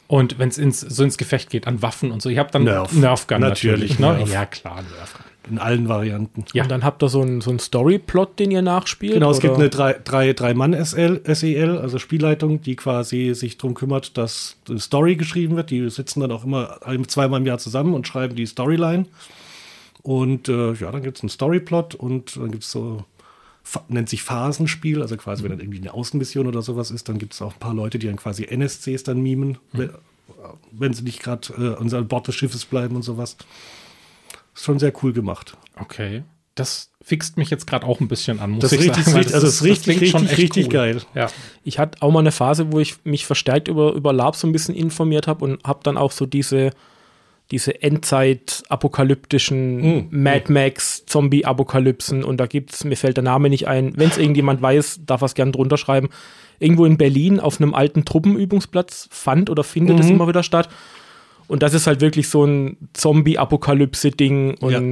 Und 0.09 0.39
wenn 0.39 0.49
es 0.49 0.59
ins, 0.59 0.81
so 0.81 1.03
ins 1.03 1.17
Gefecht 1.19 1.51
geht 1.51 1.67
an 1.67 1.83
Waffen 1.83 2.13
und 2.13 2.23
so, 2.23 2.29
ich 2.29 2.39
habe 2.39 2.51
dann 2.53 2.65
Nerf. 2.65 2.93
Nerfgun 2.93 3.41
natürlich. 3.41 3.99
Natürlich, 3.99 3.99
ne? 3.99 4.15
Nerf. 4.19 4.33
Ja, 4.33 4.47
klar, 4.47 4.77
Nerfgun. 4.83 5.25
In 5.49 5.59
allen 5.59 5.89
Varianten. 5.89 6.45
Ja. 6.55 6.65
und 6.65 6.71
dann 6.71 6.83
habt 6.83 7.03
ihr 7.05 7.09
so 7.09 7.23
einen, 7.23 7.41
so 7.41 7.51
einen 7.51 7.61
Storyplot, 7.61 8.37
den 8.41 8.51
ihr 8.51 8.63
nachspielt. 8.63 9.15
Genau, 9.15 9.31
es 9.31 9.37
oder? 9.39 9.43
gibt 9.49 9.55
eine 9.61 9.69
drei, 9.71 9.93
drei, 9.93 10.33
drei 10.33 10.55
Mann 10.55 10.73
SL, 10.75 11.21
SEL, 11.25 11.79
also 11.79 11.99
Spielleitung, 12.01 12.63
die 12.63 12.75
quasi 12.75 13.33
sich 13.35 13.57
darum 13.57 13.75
kümmert, 13.75 14.17
dass 14.19 14.57
eine 14.69 14.81
Story 14.81 15.15
geschrieben 15.15 15.55
wird. 15.55 15.71
Die 15.71 15.89
sitzen 15.89 16.19
dann 16.21 16.33
auch 16.33 16.43
immer 16.45 16.81
ein- 16.85 17.07
zweimal 17.07 17.41
im 17.41 17.47
Jahr 17.47 17.59
zusammen 17.59 17.95
und 17.95 18.09
schreiben 18.09 18.35
die 18.35 18.47
Storyline. 18.47 19.07
Und 20.03 20.49
äh, 20.49 20.73
ja, 20.75 20.91
dann 20.91 21.03
gibt 21.03 21.17
es 21.19 21.23
einen 21.23 21.31
Storyplot 21.31 21.95
und 21.95 22.37
dann 22.37 22.51
gibt 22.51 22.65
es 22.65 22.71
so, 22.73 23.05
nennt 23.89 24.09
sich 24.09 24.23
Phasenspiel, 24.23 25.03
also 25.03 25.17
quasi, 25.17 25.43
wenn 25.43 25.51
dann 25.51 25.61
irgendwie 25.61 25.79
eine 25.81 25.93
Außenmission 25.95 26.47
oder 26.47 26.63
sowas 26.63 26.91
ist, 26.91 27.09
dann 27.09 27.19
gibt 27.19 27.35
es 27.35 27.43
auch 27.43 27.53
ein 27.55 27.59
paar 27.59 27.75
Leute, 27.75 27.99
die 27.99 28.07
dann 28.07 28.17
quasi 28.17 28.45
NSCs 28.45 29.03
dann 29.03 29.21
mimen, 29.21 29.59
wenn, 29.73 29.91
wenn 30.73 30.93
sie 30.93 31.03
nicht 31.03 31.23
gerade 31.23 31.77
äh, 31.81 31.95
an 31.97 32.09
Bord 32.09 32.29
des 32.29 32.35
Schiffes 32.35 32.65
bleiben 32.65 32.97
und 32.97 33.03
sowas. 33.03 33.37
Ist 34.55 34.65
schon 34.65 34.79
sehr 34.79 34.93
cool 35.03 35.13
gemacht. 35.13 35.57
Okay. 35.79 36.23
Das 36.55 36.91
fixt 37.03 37.37
mich 37.37 37.51
jetzt 37.51 37.67
gerade 37.67 37.85
auch 37.87 38.01
ein 38.01 38.09
bisschen 38.09 38.41
an, 38.41 38.53
muss 38.53 38.63
Das 38.63 38.73
ich 38.73 38.81
ist 38.81 38.87
richtig, 38.87 39.05
sagen. 39.05 39.17
richtig- 39.19 39.35
also 39.35 39.47
es 39.47 39.55
ist 39.57 39.63
richtig, 39.65 39.97
klingt 39.99 40.11
schon 40.13 40.21
richtig, 40.23 40.39
echt 40.39 40.43
richtig 40.57 40.71
geil. 40.71 41.03
Ja. 41.15 41.29
Ich 41.65 41.79
hatte 41.79 42.01
auch 42.03 42.11
mal 42.11 42.21
eine 42.21 42.33
Phase, 42.33 42.73
wo 42.73 42.81
ich 42.81 43.05
mich 43.05 43.27
verstärkt 43.27 43.69
über, 43.69 43.93
über 43.93 44.13
Lab 44.15 44.37
so 44.37 44.47
ein 44.47 44.53
bisschen 44.53 44.75
informiert 44.75 45.27
habe 45.27 45.45
und 45.45 45.63
habe 45.65 45.81
dann 45.83 45.99
auch 45.99 46.13
so 46.13 46.25
diese, 46.25 46.71
diese 47.51 47.83
Endzeit-apokalyptischen 47.83 50.09
Mad 50.11 50.53
Max 50.53 51.05
Zombie-Apokalypsen 51.07 52.25
und 52.25 52.39
da 52.39 52.47
gibt's, 52.47 52.85
mir 52.85 52.97
fällt 52.97 53.17
der 53.17 53.25
Name 53.25 53.49
nicht 53.51 53.69
ein, 53.69 53.93
wenn 53.97 54.09
es 54.09 54.19
irgendjemand 54.19 54.63
weiß, 54.63 55.01
darf 55.07 55.23
er 55.23 55.27
es 55.27 55.35
gerne 55.35 55.53
drunter 55.53 55.77
schreiben. 55.77 56.09
Irgendwo 56.59 56.87
in 56.87 56.97
Berlin 56.97 57.39
auf 57.39 57.61
einem 57.61 57.75
alten 57.75 58.05
Truppenübungsplatz 58.05 59.09
fand 59.11 59.51
oder 59.51 59.63
findet 59.63 60.01
es 60.01 60.09
immer 60.11 60.27
wieder 60.27 60.43
statt. 60.43 60.69
Und 61.49 61.63
das 61.63 61.75
ist 61.75 61.87
halt 61.87 62.01
wirklich 62.01 62.29
so 62.29 62.45
ein 62.45 62.77
Zombie-Apokalypse-Ding 62.95 64.57
und 64.59 64.73
Ja. 64.73 64.83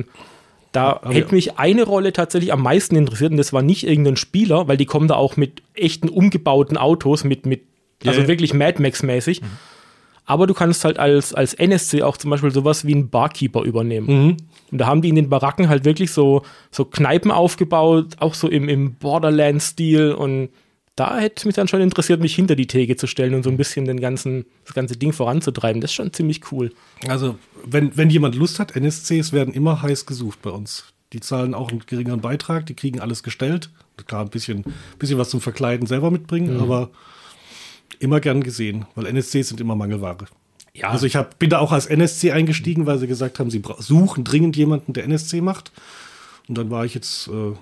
da 0.73 1.01
Aber 1.03 1.15
hätte 1.15 1.29
ja. 1.31 1.35
mich 1.35 1.59
eine 1.59 1.83
Rolle 1.85 2.13
tatsächlich 2.13 2.53
am 2.53 2.63
meisten 2.63 2.97
interessiert 2.97 3.33
und 3.33 3.39
das 3.39 3.53
war 3.53 3.63
nicht 3.63 3.85
irgendein 3.87 4.17
Spieler, 4.17 4.69
weil 4.69 4.77
die 4.77 4.87
kommen 4.87 5.09
da 5.09 5.15
auch 5.17 5.37
mit 5.37 5.63
echten 5.75 6.09
umgebauten 6.09 6.77
Autos, 6.77 7.25
mit, 7.25 7.47
mit 7.47 7.63
also 8.05 8.19
Ja, 8.19 8.23
ja. 8.25 8.29
wirklich 8.29 8.55
Mad 8.55 8.81
Max-mäßig. 8.81 9.41
Aber 10.27 10.47
du 10.47 10.55
kannst 10.55 10.85
halt 10.85 10.99
als, 10.99 11.35
als 11.35 11.55
NSC 11.55 12.03
auch 12.03 12.17
zum 12.17 12.31
Beispiel 12.31 12.51
sowas 12.51 12.87
wie 12.87 12.95
einen 12.95 13.11
Barkeeper 13.11 13.63
übernehmen. 13.63 14.09
Und 14.71 14.79
da 14.79 14.87
haben 14.87 15.03
die 15.03 15.11
in 15.11 15.17
den 15.17 15.29
Baracken 15.29 15.69
halt 15.69 15.85
wirklich 15.85 16.13
so, 16.13 16.43
so 16.71 16.85
Kneipen 16.85 17.31
aufgebaut, 17.31 18.17
auch 18.21 18.35
so 18.35 18.49
im, 18.49 18.69
im 18.69 18.95
Borderlands-Stil. 18.95 20.13
Und 20.13 20.49
da 20.97 21.19
hätte 21.19 21.47
mich 21.47 21.57
dann 21.57 21.69
schon 21.69 21.83
interessiert, 21.83 22.21
mich 22.21 22.35
hinter 22.35 22.57
die 22.57 22.67
Theke 22.67 22.97
zu 22.97 23.07
stellen 23.07 23.35
und 23.35 23.43
so 23.43 23.51
ein 23.51 23.57
bisschen 23.57 23.85
den 23.85 24.01
ganzen, 24.01 24.47
das 24.65 24.75
ganze 24.75 24.97
Ding 24.97 25.13
voranzutreiben. 25.13 25.81
Das 25.81 25.91
ist 25.91 25.95
schon 25.95 26.13
ziemlich 26.13 26.53
cool. 26.53 26.73
Also, 27.07 27.37
wenn, 27.67 27.97
wenn 27.97 28.09
jemand 28.11 28.35
Lust 28.35 28.59
hat, 28.59 28.77
NSCs 28.77 29.33
werden 29.33 29.53
immer 29.53 29.83
heiß 29.83 30.07
gesucht 30.07 30.41
bei 30.41 30.51
uns. 30.51 30.85
Die 31.13 31.21
zahlen 31.21 31.55
auch 31.55 31.71
einen 31.71 31.81
geringeren 31.87 32.21
Beitrag, 32.21 32.67
die 32.67 32.75
kriegen 32.75 33.01
alles 33.01 33.23
gestellt. 33.23 33.71
Klar, 34.07 34.23
ein 34.23 34.31
bisschen, 34.31 34.65
bisschen 34.99 35.19
was 35.19 35.31
zum 35.31 35.41
Verkleiden 35.41 35.87
selber 35.87 36.11
mitbringen, 36.11 36.61
aber 36.61 36.91
immer 38.01 38.21
gern 38.21 38.43
gesehen, 38.43 38.87
weil 38.95 39.07
NSCs 39.07 39.49
sind 39.49 39.61
immer 39.61 39.77
Mangelware. 39.77 40.27
Ja. 40.75 40.89
Also 40.89 41.07
ich 41.07 41.15
hab, 41.17 41.39
bin 41.39 41.51
da 41.51 41.61
auch 41.61 41.73
als 41.73 41.87
NSC 41.87 42.33
eingestiegen, 42.33 42.87
weil 42.87 42.99
sie 42.99 43.07
gesagt 43.07 43.39
haben, 43.39 43.51
sie 43.51 43.63
suchen 43.79 44.25
dringend 44.25 44.57
jemanden, 44.57 44.93
der 44.93 45.05
NSC 45.05 45.41
macht. 45.41 45.73
Und 46.49 46.59
dann 46.59 46.71
war 46.71 46.85
ich 46.85 46.95
jetzt 46.95 47.29
äh, 47.29 47.53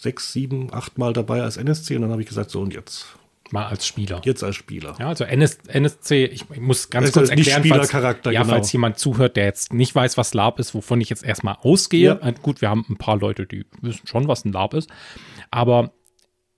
sechs, 0.00 0.32
sieben, 0.32 0.72
acht 0.72 0.98
Mal 0.98 1.12
dabei 1.12 1.42
als 1.42 1.56
NSC 1.56 1.96
und 1.96 2.02
dann 2.02 2.10
habe 2.10 2.22
ich 2.22 2.28
gesagt, 2.28 2.50
so 2.50 2.60
und 2.60 2.72
jetzt. 2.72 3.06
Mal 3.50 3.66
als 3.66 3.86
Spieler. 3.86 4.22
Jetzt 4.24 4.42
als 4.42 4.56
Spieler. 4.56 4.96
Ja, 4.98 5.08
also 5.08 5.24
NS, 5.24 5.58
NSC, 5.68 6.24
ich, 6.24 6.44
ich 6.50 6.60
muss 6.60 6.88
ganz 6.88 7.06
Also 7.06 7.20
kurz 7.20 7.30
erklären, 7.30 7.60
Spielercharakter, 7.60 8.22
falls, 8.24 8.34
ja, 8.34 8.42
genau. 8.42 8.54
falls 8.54 8.72
jemand 8.72 8.98
zuhört, 8.98 9.36
der 9.36 9.44
jetzt 9.44 9.74
nicht 9.74 9.94
weiß, 9.94 10.16
was 10.16 10.32
LARP 10.32 10.58
ist, 10.60 10.74
wovon 10.74 11.00
ich 11.02 11.10
jetzt 11.10 11.22
erstmal 11.22 11.58
ausgehe. 11.60 12.18
Ja. 12.20 12.26
Äh, 12.26 12.34
Gut, 12.40 12.62
wir 12.62 12.70
haben 12.70 12.86
ein 12.88 12.96
paar 12.96 13.18
Leute, 13.18 13.46
die 13.46 13.66
wissen 13.82 14.06
schon, 14.06 14.28
was 14.28 14.46
ein 14.46 14.52
LARP 14.52 14.74
ist. 14.74 14.90
Aber 15.50 15.92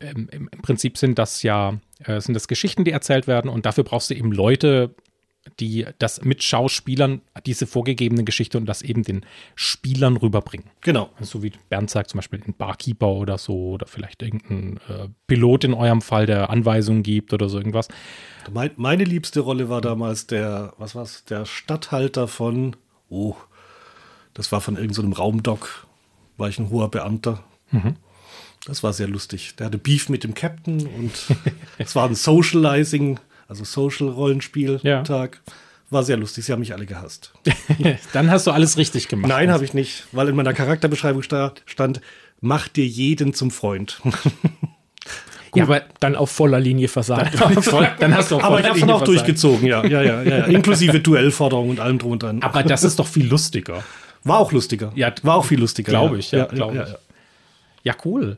ähm, 0.00 0.28
im 0.30 0.48
Prinzip 0.62 0.96
sind 0.96 1.18
das 1.18 1.42
ja, 1.42 1.78
äh, 2.04 2.20
sind 2.20 2.34
das 2.34 2.48
Geschichten, 2.48 2.84
die 2.84 2.90
erzählt 2.90 3.26
werden 3.26 3.50
und 3.50 3.66
dafür 3.66 3.84
brauchst 3.84 4.10
du 4.10 4.14
eben 4.14 4.32
Leute, 4.32 4.94
die 5.60 5.86
das 5.98 6.24
mit 6.24 6.42
Schauspielern, 6.42 7.20
diese 7.44 7.66
vorgegebene 7.66 8.24
Geschichte 8.24 8.58
und 8.58 8.66
das 8.66 8.82
eben 8.82 9.02
den 9.02 9.24
Spielern 9.54 10.16
rüberbringen. 10.16 10.66
Genau. 10.80 11.10
Also 11.18 11.38
so 11.38 11.42
wie 11.42 11.52
Bernd 11.68 11.90
sagt, 11.90 12.10
zum 12.10 12.18
Beispiel 12.18 12.42
ein 12.46 12.54
Barkeeper 12.54 13.08
oder 13.08 13.38
so, 13.38 13.70
oder 13.70 13.86
vielleicht 13.86 14.22
irgendein 14.22 14.78
äh, 14.88 15.08
Pilot 15.26 15.64
in 15.64 15.74
eurem 15.74 16.02
Fall, 16.02 16.26
der 16.26 16.50
Anweisungen 16.50 17.02
gibt 17.02 17.32
oder 17.32 17.48
so 17.48 17.58
irgendwas. 17.58 17.88
Mein, 18.52 18.70
meine 18.76 19.04
liebste 19.04 19.40
Rolle 19.40 19.68
war 19.68 19.80
damals 19.80 20.26
der, 20.26 20.72
was 20.78 20.94
war's, 20.94 21.24
der 21.24 21.46
Statthalter 21.46 22.28
von, 22.28 22.76
oh, 23.08 23.36
das 24.34 24.52
war 24.52 24.60
von 24.60 24.76
irgendeinem 24.76 25.12
so 25.12 25.22
Raumdock, 25.22 25.86
war 26.36 26.48
ich 26.48 26.58
ein 26.58 26.70
hoher 26.70 26.90
Beamter. 26.90 27.44
Das 28.66 28.82
war 28.82 28.92
sehr 28.92 29.08
lustig. 29.08 29.54
Der 29.58 29.66
hatte 29.66 29.78
Beef 29.78 30.08
mit 30.08 30.24
dem 30.24 30.34
Captain 30.34 30.86
und 30.86 31.12
es 31.78 31.94
war 31.96 32.08
ein 32.08 32.14
Socializing, 32.14 33.18
also 33.48 33.64
Social-Rollenspiel-Tag. 33.64 35.40
War 35.90 36.02
sehr 36.02 36.16
lustig, 36.16 36.44
sie 36.44 36.52
haben 36.52 36.58
mich 36.60 36.72
alle 36.74 36.84
gehasst. 36.84 37.32
Dann 38.12 38.28
hast 38.30 38.46
du 38.48 38.50
alles 38.50 38.76
richtig 38.76 39.06
gemacht. 39.06 39.28
Nein, 39.28 39.52
habe 39.52 39.64
ich 39.64 39.72
nicht, 39.72 40.04
weil 40.10 40.28
in 40.28 40.34
meiner 40.34 40.52
Charakterbeschreibung 40.52 41.22
sta- 41.22 41.52
stand, 41.64 42.00
mach 42.40 42.66
dir 42.66 42.84
jeden 42.86 43.34
zum 43.34 43.50
Freund. 43.50 44.00
Ja, 45.54 45.62
aber, 45.62 45.82
Dann 46.00 46.16
auf 46.16 46.30
voller 46.30 46.60
Linie 46.60 46.86
versagt. 46.86 47.34
voll, 47.64 47.88
dann 47.98 48.14
hast 48.14 48.30
du 48.30 48.36
auch 48.36 48.42
Aber 48.42 48.60
ich 48.60 48.66
habe 48.68 48.78
dann 48.78 48.90
auch 48.90 48.98
versagt. 48.98 49.08
durchgezogen, 49.08 49.66
ja, 49.66 49.82
ja, 49.86 50.02
ja, 50.02 50.22
ja, 50.22 50.38
ja. 50.40 50.44
inklusive 50.46 51.00
Duellforderungen 51.00 51.70
und 51.70 51.80
allem 51.80 51.98
drum 51.98 52.12
und 52.12 52.22
dran. 52.22 52.42
Aber 52.42 52.62
das 52.62 52.84
ist 52.84 52.98
doch 52.98 53.06
viel 53.06 53.26
lustiger. 53.26 53.82
War 54.22 54.38
auch 54.40 54.52
lustiger. 54.52 54.92
Ja, 54.96 55.14
war 55.22 55.36
auch 55.36 55.46
viel 55.46 55.58
lustiger. 55.58 55.88
Glaube 55.88 56.18
ich, 56.18 56.30
ja, 56.30 56.44
glaube 56.44 56.84
ich. 56.86 56.94
Ja, 57.84 57.94
cool. 58.04 58.36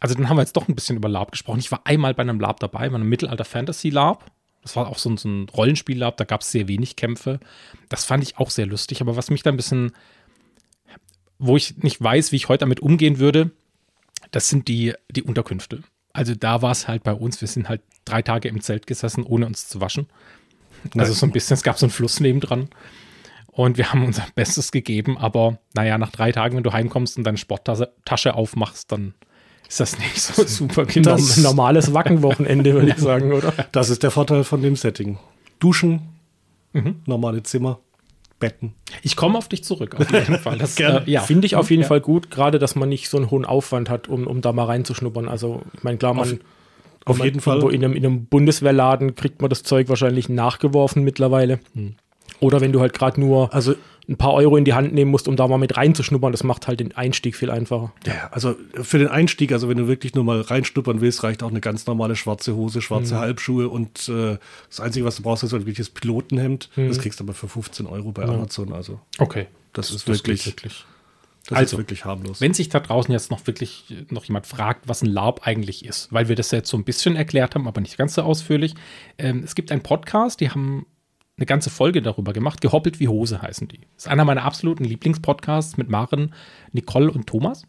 Also 0.00 0.14
dann 0.14 0.28
haben 0.28 0.36
wir 0.36 0.42
jetzt 0.42 0.56
doch 0.56 0.68
ein 0.68 0.74
bisschen 0.74 0.96
über 0.96 1.08
Lab 1.08 1.32
gesprochen. 1.32 1.58
Ich 1.58 1.72
war 1.72 1.80
einmal 1.84 2.14
bei 2.14 2.22
einem 2.22 2.40
Lab 2.40 2.60
dabei, 2.60 2.88
bei 2.88 2.94
einem 2.94 3.08
Mittelalter-Fantasy-Lab. 3.08 4.30
Das 4.62 4.76
war 4.76 4.88
auch 4.88 4.98
so 4.98 5.10
ein, 5.10 5.16
so 5.16 5.28
ein 5.28 5.48
Rollenspiel-Lab, 5.48 6.16
da 6.16 6.24
gab 6.24 6.42
es 6.42 6.50
sehr 6.50 6.68
wenig 6.68 6.96
Kämpfe. 6.96 7.40
Das 7.88 8.04
fand 8.04 8.22
ich 8.22 8.38
auch 8.38 8.50
sehr 8.50 8.66
lustig. 8.66 9.00
Aber 9.00 9.16
was 9.16 9.30
mich 9.30 9.42
da 9.42 9.50
ein 9.50 9.56
bisschen, 9.56 9.92
wo 11.38 11.56
ich 11.56 11.78
nicht 11.78 12.02
weiß, 12.02 12.32
wie 12.32 12.36
ich 12.36 12.48
heute 12.48 12.60
damit 12.60 12.80
umgehen 12.80 13.18
würde, 13.18 13.50
das 14.30 14.48
sind 14.48 14.68
die, 14.68 14.94
die 15.10 15.22
Unterkünfte. 15.22 15.82
Also 16.12 16.34
da 16.34 16.62
war 16.62 16.72
es 16.72 16.88
halt 16.88 17.02
bei 17.02 17.12
uns, 17.12 17.40
wir 17.40 17.48
sind 17.48 17.68
halt 17.68 17.82
drei 18.04 18.22
Tage 18.22 18.48
im 18.48 18.60
Zelt 18.60 18.86
gesessen, 18.86 19.24
ohne 19.24 19.46
uns 19.46 19.68
zu 19.68 19.80
waschen. 19.80 20.06
Also 20.96 21.12
so 21.12 21.26
ein 21.26 21.32
bisschen, 21.32 21.54
es 21.54 21.62
gab 21.62 21.78
so 21.78 21.86
einen 21.86 21.92
Fluss 21.92 22.20
nebendran. 22.20 22.68
Und 23.50 23.76
wir 23.76 23.92
haben 23.92 24.04
unser 24.04 24.26
Bestes 24.34 24.70
gegeben, 24.70 25.18
aber 25.18 25.58
naja, 25.74 25.98
nach 25.98 26.12
drei 26.12 26.30
Tagen, 26.30 26.56
wenn 26.56 26.62
du 26.62 26.72
heimkommst 26.72 27.16
und 27.16 27.24
deine 27.24 27.38
Sporttasche 27.38 28.34
aufmachst, 28.34 28.92
dann 28.92 29.14
ist 29.68 29.80
das 29.80 29.98
nicht 29.98 30.20
so 30.20 30.44
super 30.46 30.86
genau. 30.86 31.10
Das 31.10 31.36
normales 31.36 31.92
Wackenwochenende, 31.92 32.72
würde 32.72 32.88
ich 32.88 32.98
sagen, 32.98 33.32
oder? 33.32 33.52
Das 33.72 33.90
ist 33.90 34.02
der 34.02 34.10
Vorteil 34.10 34.44
von 34.44 34.62
dem 34.62 34.76
Setting. 34.76 35.18
Duschen, 35.60 36.08
mhm. 36.72 36.96
normale 37.06 37.42
Zimmer, 37.42 37.78
Betten. 38.38 38.74
Ich 39.02 39.16
komme 39.16 39.36
auf 39.36 39.48
dich 39.48 39.64
zurück, 39.64 39.96
auf 40.00 40.10
jeden 40.10 40.38
Fall. 40.38 40.58
Das 40.58 40.78
äh, 40.80 41.02
ja. 41.04 41.20
finde 41.20 41.46
ich 41.46 41.56
auf 41.56 41.70
jeden 41.70 41.82
ja. 41.82 41.88
Fall 41.88 42.00
gut, 42.00 42.30
gerade 42.30 42.58
dass 42.58 42.76
man 42.76 42.88
nicht 42.88 43.10
so 43.10 43.18
einen 43.18 43.30
hohen 43.30 43.44
Aufwand 43.44 43.90
hat, 43.90 44.08
um, 44.08 44.26
um 44.26 44.40
da 44.40 44.52
mal 44.52 44.64
reinzuschnuppern. 44.64 45.28
Also, 45.28 45.62
ich 45.74 45.82
meine, 45.82 45.98
klar, 45.98 46.14
man. 46.14 46.40
Auf, 47.04 47.18
auf 47.18 47.24
jeden 47.24 47.40
Fall. 47.40 47.62
In 47.72 47.84
einem, 47.84 47.94
in 47.94 48.06
einem 48.06 48.26
Bundeswehrladen 48.26 49.14
kriegt 49.16 49.40
man 49.40 49.50
das 49.50 49.62
Zeug 49.62 49.88
wahrscheinlich 49.88 50.28
nachgeworfen 50.28 51.04
mittlerweile. 51.04 51.58
Hm. 51.74 51.96
Oder 52.40 52.60
wenn 52.60 52.72
du 52.72 52.80
halt 52.80 52.92
gerade 52.92 53.20
nur 53.20 53.52
also, 53.52 53.74
ein 54.08 54.16
paar 54.16 54.32
Euro 54.32 54.56
in 54.56 54.64
die 54.64 54.72
Hand 54.72 54.94
nehmen 54.94 55.10
musst, 55.10 55.28
um 55.28 55.36
da 55.36 55.46
mal 55.46 55.58
mit 55.58 55.76
reinzuschnuppern, 55.76 56.32
das 56.32 56.42
macht 56.42 56.66
halt 56.66 56.80
den 56.80 56.96
Einstieg 56.96 57.36
viel 57.36 57.50
einfacher. 57.50 57.92
Ja, 58.06 58.28
also 58.30 58.56
für 58.80 58.98
den 58.98 59.08
Einstieg, 59.08 59.52
also 59.52 59.68
wenn 59.68 59.76
du 59.76 59.86
wirklich 59.86 60.14
nur 60.14 60.24
mal 60.24 60.40
reinschnuppern 60.40 61.02
willst, 61.02 61.22
reicht 61.22 61.42
auch 61.42 61.50
eine 61.50 61.60
ganz 61.60 61.86
normale 61.86 62.16
schwarze 62.16 62.56
Hose, 62.56 62.80
schwarze 62.80 63.14
mhm. 63.14 63.18
Halbschuhe 63.18 63.68
und 63.68 64.08
äh, 64.08 64.38
das 64.68 64.80
Einzige, 64.80 65.04
was 65.04 65.16
du 65.16 65.22
brauchst, 65.22 65.44
ist 65.44 65.52
ein 65.52 65.60
wirkliches 65.60 65.90
Pilotenhemd. 65.90 66.70
Mhm. 66.76 66.88
Das 66.88 66.98
kriegst 66.98 67.20
du 67.20 67.24
aber 67.24 67.34
für 67.34 67.48
15 67.48 67.86
Euro 67.86 68.10
bei 68.12 68.22
ja. 68.22 68.28
Amazon. 68.28 68.72
Also 68.72 68.98
okay, 69.18 69.46
das, 69.74 69.88
das 69.88 69.96
ist 69.96 70.08
wirklich, 70.08 70.46
wirklich 70.46 70.86
das 71.48 71.58
also, 71.58 71.76
ist 71.76 71.80
wirklich 71.80 72.04
harmlos. 72.04 72.40
Wenn 72.40 72.52
sich 72.52 72.68
da 72.68 72.80
draußen 72.80 73.12
jetzt 73.12 73.30
noch 73.30 73.46
wirklich 73.46 73.84
noch 74.10 74.24
jemand 74.24 74.46
fragt, 74.46 74.88
was 74.88 75.02
ein 75.02 75.06
LARP 75.06 75.46
eigentlich 75.46 75.84
ist, 75.84 76.12
weil 76.12 76.28
wir 76.28 76.36
das 76.36 76.50
jetzt 76.50 76.70
so 76.70 76.76
ein 76.76 76.84
bisschen 76.84 77.16
erklärt 77.16 77.54
haben, 77.54 77.66
aber 77.66 77.80
nicht 77.80 77.96
ganz 77.96 78.14
so 78.14 78.22
ausführlich. 78.22 78.74
Ähm, 79.18 79.42
es 79.44 79.54
gibt 79.54 79.72
einen 79.72 79.82
Podcast, 79.82 80.40
die 80.40 80.50
haben 80.50 80.86
eine 81.38 81.46
ganze 81.46 81.70
Folge 81.70 82.02
darüber 82.02 82.32
gemacht. 82.32 82.60
Gehoppelt 82.60 83.00
wie 83.00 83.08
Hose 83.08 83.40
heißen 83.40 83.68
die. 83.68 83.80
Das 83.94 84.04
ist 84.04 84.08
einer 84.08 84.24
meiner 84.24 84.44
absoluten 84.44 84.84
Lieblingspodcasts 84.84 85.76
mit 85.76 85.88
Maren, 85.88 86.34
Nicole 86.72 87.10
und 87.10 87.26
Thomas. 87.26 87.64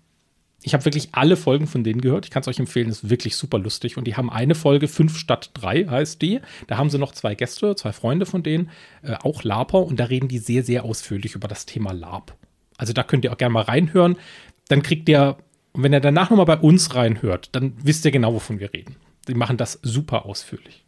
Ich 0.61 0.73
habe 0.73 0.83
wirklich 0.83 1.09
alle 1.13 1.38
Folgen 1.38 1.67
von 1.67 1.83
denen 1.83 2.01
gehört. 2.01 2.25
Ich 2.25 2.31
kann 2.31 2.41
es 2.41 2.47
euch 2.47 2.59
empfehlen, 2.59 2.89
ist 2.89 3.09
wirklich 3.09 3.38
super 3.38 3.59
lustig. 3.59 3.95
Und 3.97 4.05
die 4.05 4.17
haben 4.17 4.29
eine 4.29 4.55
Folge, 4.55 4.88
5 4.88 5.17
statt 5.17 5.51
3 5.53 5.85
heißt 5.85 6.21
die. 6.21 6.41
Da 6.67 6.77
haben 6.77 6.89
sie 6.89 6.97
noch 6.97 7.13
zwei 7.13 7.33
Gäste, 7.35 7.75
zwei 7.75 7.93
Freunde 7.93 8.25
von 8.25 8.43
denen, 8.43 8.69
äh, 9.01 9.13
auch 9.23 9.43
Laper. 9.43 9.83
Und 9.83 9.99
da 9.99 10.05
reden 10.05 10.27
die 10.27 10.39
sehr, 10.39 10.63
sehr 10.63 10.83
ausführlich 10.83 11.35
über 11.35 11.47
das 11.47 11.65
Thema 11.65 11.93
Lab. 11.93 12.35
Also 12.77 12.91
da 12.91 13.03
könnt 13.03 13.23
ihr 13.23 13.31
auch 13.31 13.38
gerne 13.38 13.53
mal 13.53 13.63
reinhören. 13.63 14.17
Dann 14.67 14.83
kriegt 14.83 15.07
ihr, 15.07 15.38
wenn 15.73 15.93
ihr 15.93 16.01
danach 16.01 16.29
nochmal 16.29 16.45
bei 16.45 16.57
uns 16.57 16.93
reinhört, 16.93 17.49
dann 17.53 17.73
wisst 17.81 18.03
ihr 18.03 18.11
genau, 18.11 18.33
wovon 18.33 18.59
wir 18.59 18.73
reden. 18.73 18.95
Die 19.27 19.35
machen 19.35 19.57
das 19.57 19.79
super 19.81 20.25
ausführlich. 20.25 20.85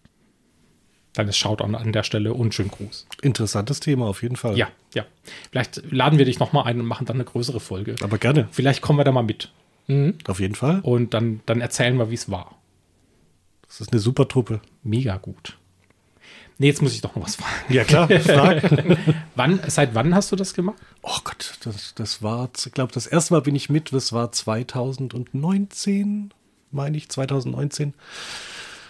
Dann 1.13 1.27
ist 1.27 1.38
Shoutout 1.38 1.75
an 1.75 1.91
der 1.91 2.03
Stelle 2.03 2.34
und 2.34 2.53
schönen 2.53 2.72
Gruß. 2.72 3.06
Interessantes 3.22 3.82
Thema 3.82 4.06
auf 4.06 4.24
jeden 4.24 4.38
Fall. 4.38 4.58
Ja, 4.58 4.70
ja. 4.94 5.06
Vielleicht 5.50 5.91
laden 5.91 6.18
wir 6.18 6.25
dich 6.25 6.39
nochmal 6.39 6.65
ein 6.65 6.80
und 6.80 6.86
machen 6.86 7.06
dann 7.06 7.18
eine 7.18 7.25
größere 7.25 7.60
Folge. 7.60 7.96
Aber 8.01 8.18
gerne. 8.18 8.48
Vielleicht 8.51 8.82
kommen 8.82 8.98
wir 8.98 9.03
da 9.03 9.12
mal 9.12 9.24
mit. 9.24 9.51
Mhm. 9.88 10.15
Auf 10.27 10.39
jeden 10.39 10.56
Fall. 10.56 10.80
Und 10.82 11.13
dann, 11.13 11.41
dann 11.46 11.60
erzählen 11.60 11.98
wir, 11.98 12.10
wie 12.10 12.15
es 12.15 12.32
war. 12.32 12.56
Das 13.68 13.82
ist 13.82 13.91
eine 13.91 14.00
super 14.00 14.27
Truppe. 14.27 14.62
Mega 14.84 15.18
gut. 15.18 15.58
Nee, 16.58 16.68
jetzt 16.68 16.82
muss 16.82 16.94
ich 16.94 17.01
doch 17.01 17.15
noch 17.15 17.24
was 17.24 17.38
fragen. 17.38 17.74
Ja, 17.74 17.84
klar. 17.84 18.08
wann, 19.36 19.60
seit 19.68 19.96
wann 19.96 20.13
hast 20.13 20.32
du 20.32 20.36
das 20.36 20.53
gemacht? 20.53 20.77
Oh 21.01 21.18
Gott, 21.24 21.58
das, 21.63 21.96
das 21.96 22.22
war, 22.22 22.50
ich 22.56 22.72
glaube, 22.72 22.94
das 22.94 23.08
erste 23.08 23.34
Mal 23.34 23.41
bin 23.41 23.56
ich 23.56 23.70
mit, 23.70 23.91
das 23.91 24.13
war 24.13 24.32
2019, 24.32 26.34
meine 26.70 26.98
ich, 26.98 27.10
2019. 27.10 27.96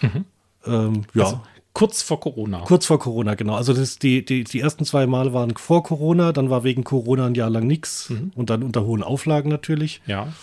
Mhm. 0.02 0.26
Ähm, 0.66 1.06
ja. 1.14 1.24
Also, 1.24 1.42
Kurz 1.74 2.02
vor 2.02 2.20
Corona. 2.20 2.62
Kurz 2.62 2.86
vor 2.86 3.00
Corona, 3.00 3.36
genau. 3.36 3.56
Also 3.56 3.74
das 3.74 3.98
die, 3.98 4.26
die, 4.26 4.44
die 4.44 4.60
ersten 4.60 4.84
zwei 4.86 5.08
Male 5.08 5.32
waren 5.34 5.56
vor 5.56 5.84
Corona, 5.84 6.34
dann 6.34 6.50
war 6.50 6.64
wegen 6.64 6.84
Corona 6.84 7.28
ein 7.28 7.36
Jahr 7.36 7.50
lang 7.50 7.66
nichts 7.66 8.10
mhm. 8.10 8.32
und 8.36 8.50
dann 8.50 8.62
unter 8.64 8.86
hohen 8.86 9.04
Auflagen 9.04 9.50
natürlich. 9.50 10.02
Ja. 10.06 10.34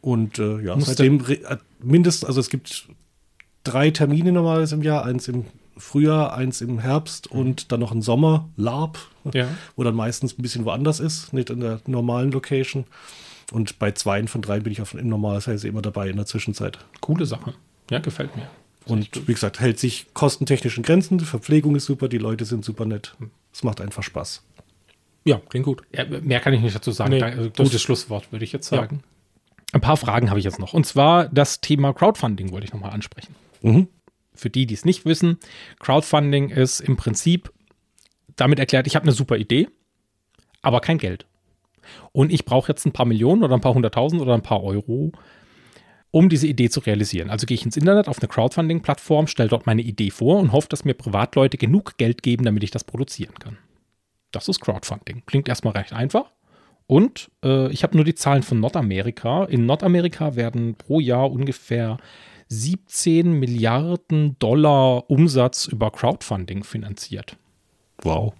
Und 0.00 0.38
äh, 0.38 0.60
ja, 0.60 0.74
Musste 0.76 0.94
seitdem 0.94 1.24
äh, 1.26 1.56
mindestens, 1.82 2.26
also 2.26 2.40
es 2.40 2.48
gibt 2.48 2.88
drei 3.64 3.90
Termine 3.90 4.32
normalerweise 4.32 4.76
im 4.76 4.82
Jahr, 4.82 5.04
eins 5.04 5.28
im 5.28 5.46
Frühjahr, 5.76 6.34
eins 6.34 6.60
im 6.60 6.78
Herbst 6.78 7.32
mhm. 7.32 7.40
und 7.40 7.72
dann 7.72 7.80
noch 7.80 7.92
ein 7.92 8.02
Sommer, 8.02 8.48
LARP, 8.56 8.98
ja. 9.32 9.48
wo 9.76 9.82
dann 9.82 9.96
meistens 9.96 10.38
ein 10.38 10.42
bisschen 10.42 10.64
woanders 10.64 11.00
ist, 11.00 11.32
nicht 11.32 11.50
in 11.50 11.60
der 11.60 11.80
normalen 11.86 12.30
Location. 12.30 12.84
Und 13.50 13.78
bei 13.78 13.90
zwei 13.92 14.24
von 14.28 14.42
drei 14.42 14.60
bin 14.60 14.72
ich 14.72 14.80
auf, 14.80 14.94
normalerweise 14.94 15.66
immer 15.66 15.82
dabei 15.82 16.08
in 16.08 16.16
der 16.16 16.26
Zwischenzeit. 16.26 16.78
Coole 17.00 17.26
Sache. 17.26 17.54
Ja, 17.90 17.98
gefällt 17.98 18.34
mir. 18.36 18.48
Und 18.86 19.28
wie 19.28 19.32
gesagt, 19.32 19.60
hält 19.60 19.78
sich 19.78 20.06
kostentechnischen 20.14 20.82
Grenzen, 20.82 21.18
die 21.18 21.24
Verpflegung 21.24 21.76
ist 21.76 21.84
super, 21.84 22.08
die 22.08 22.18
Leute 22.18 22.44
sind 22.44 22.64
super 22.64 22.84
nett. 22.84 23.14
Es 23.52 23.62
macht 23.62 23.80
einfach 23.80 24.02
Spaß. 24.02 24.42
Ja, 25.24 25.40
klingt 25.48 25.66
gut. 25.66 25.82
Ja, 25.94 26.04
mehr 26.04 26.40
kann 26.40 26.52
ich 26.52 26.60
nicht 26.60 26.74
dazu 26.74 26.90
sagen. 26.90 27.10
Nee, 27.10 27.22
also 27.22 27.50
gutes 27.50 27.80
Schlusswort, 27.80 28.32
würde 28.32 28.44
ich 28.44 28.52
jetzt 28.52 28.68
sagen. 28.68 29.00
Ja. 29.02 29.08
Ein 29.74 29.80
paar 29.80 29.96
Fragen 29.96 30.30
habe 30.30 30.38
ich 30.38 30.44
jetzt 30.44 30.58
noch. 30.58 30.74
Und 30.74 30.84
zwar 30.84 31.28
das 31.28 31.60
Thema 31.60 31.92
Crowdfunding 31.94 32.50
wollte 32.50 32.66
ich 32.66 32.72
nochmal 32.72 32.90
ansprechen. 32.90 33.34
Mhm. 33.62 33.88
Für 34.34 34.50
die, 34.50 34.66
die 34.66 34.74
es 34.74 34.84
nicht 34.84 35.04
wissen, 35.04 35.38
Crowdfunding 35.78 36.50
ist 36.50 36.80
im 36.80 36.96
Prinzip 36.96 37.52
damit 38.36 38.58
erklärt, 38.58 38.86
ich 38.86 38.96
habe 38.96 39.04
eine 39.04 39.12
super 39.12 39.36
Idee, 39.36 39.68
aber 40.62 40.80
kein 40.80 40.98
Geld. 40.98 41.26
Und 42.12 42.32
ich 42.32 42.44
brauche 42.44 42.70
jetzt 42.70 42.86
ein 42.86 42.92
paar 42.92 43.06
Millionen 43.06 43.42
oder 43.42 43.54
ein 43.54 43.60
paar 43.60 43.74
hunderttausend 43.74 44.20
oder 44.20 44.34
ein 44.34 44.42
paar 44.42 44.62
Euro, 44.62 45.12
um 46.12 46.28
diese 46.28 46.46
Idee 46.46 46.70
zu 46.70 46.80
realisieren. 46.80 47.30
Also 47.30 47.46
gehe 47.46 47.56
ich 47.56 47.64
ins 47.64 47.76
Internet 47.76 48.06
auf 48.06 48.20
eine 48.20 48.28
Crowdfunding-Plattform, 48.28 49.26
stelle 49.26 49.48
dort 49.48 49.66
meine 49.66 49.82
Idee 49.82 50.10
vor 50.10 50.38
und 50.38 50.52
hoffe, 50.52 50.68
dass 50.68 50.84
mir 50.84 50.94
Privatleute 50.94 51.56
genug 51.56 51.96
Geld 51.96 52.22
geben, 52.22 52.44
damit 52.44 52.62
ich 52.62 52.70
das 52.70 52.84
produzieren 52.84 53.34
kann. 53.38 53.58
Das 54.30 54.48
ist 54.48 54.60
Crowdfunding. 54.60 55.22
Klingt 55.26 55.48
erstmal 55.48 55.72
recht 55.72 55.92
einfach. 55.92 56.30
Und 56.86 57.30
äh, 57.42 57.72
ich 57.72 57.82
habe 57.82 57.96
nur 57.96 58.04
die 58.04 58.14
Zahlen 58.14 58.42
von 58.42 58.60
Nordamerika. 58.60 59.44
In 59.44 59.64
Nordamerika 59.64 60.36
werden 60.36 60.74
pro 60.74 61.00
Jahr 61.00 61.30
ungefähr 61.30 61.96
17 62.48 63.32
Milliarden 63.32 64.38
Dollar 64.38 65.10
Umsatz 65.10 65.66
über 65.66 65.90
Crowdfunding 65.90 66.64
finanziert. 66.64 67.38
Wow. 68.02 68.34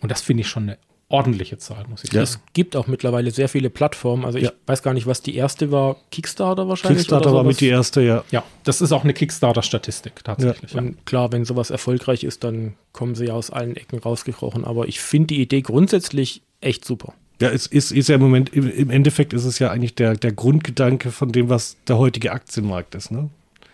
Und 0.00 0.10
das 0.10 0.22
finde 0.22 0.42
ich 0.42 0.48
schon 0.48 0.64
eine 0.64 0.78
ordentliche 1.10 1.58
Zahl, 1.58 1.84
muss 1.88 2.04
ich 2.04 2.10
sagen. 2.10 2.22
Es 2.22 2.40
gibt 2.52 2.76
auch 2.76 2.86
mittlerweile 2.86 3.30
sehr 3.32 3.48
viele 3.48 3.68
Plattformen. 3.68 4.24
Also 4.24 4.38
ich 4.38 4.44
ja. 4.44 4.52
weiß 4.66 4.82
gar 4.82 4.94
nicht, 4.94 5.06
was 5.06 5.22
die 5.22 5.34
erste 5.34 5.70
war. 5.70 5.96
Kickstarter 6.10 6.68
wahrscheinlich? 6.68 7.00
Kickstarter 7.00 7.34
war 7.34 7.44
mit 7.44 7.60
die 7.60 7.66
erste, 7.66 8.00
ja. 8.00 8.24
Ja, 8.30 8.44
das 8.64 8.80
ist 8.80 8.92
auch 8.92 9.02
eine 9.02 9.12
Kickstarter-Statistik 9.12 10.24
tatsächlich. 10.24 10.72
Ja. 10.72 10.78
Und 10.78 11.04
klar, 11.06 11.32
wenn 11.32 11.44
sowas 11.44 11.70
erfolgreich 11.70 12.22
ist, 12.24 12.44
dann 12.44 12.74
kommen 12.92 13.16
sie 13.16 13.26
ja 13.26 13.34
aus 13.34 13.50
allen 13.50 13.76
Ecken 13.76 13.98
rausgekrochen. 13.98 14.64
Aber 14.64 14.86
ich 14.86 15.00
finde 15.00 15.28
die 15.28 15.42
Idee 15.42 15.62
grundsätzlich 15.62 16.42
echt 16.60 16.84
super. 16.84 17.12
Ja, 17.40 17.50
es 17.50 17.66
ist, 17.66 17.90
ist 17.90 18.08
ja 18.08 18.14
im 18.14 18.20
Moment, 18.20 18.50
im, 18.50 18.70
im, 18.70 18.90
Endeffekt 18.90 19.32
ist 19.32 19.44
es 19.44 19.58
ja 19.58 19.70
eigentlich 19.70 19.94
der, 19.94 20.14
der 20.14 20.32
Grundgedanke 20.32 21.10
von 21.10 21.32
dem, 21.32 21.48
was 21.48 21.76
der 21.88 21.98
heutige 21.98 22.32
Aktienmarkt 22.32 22.94
ist. 22.94 23.10
Ne? 23.10 23.30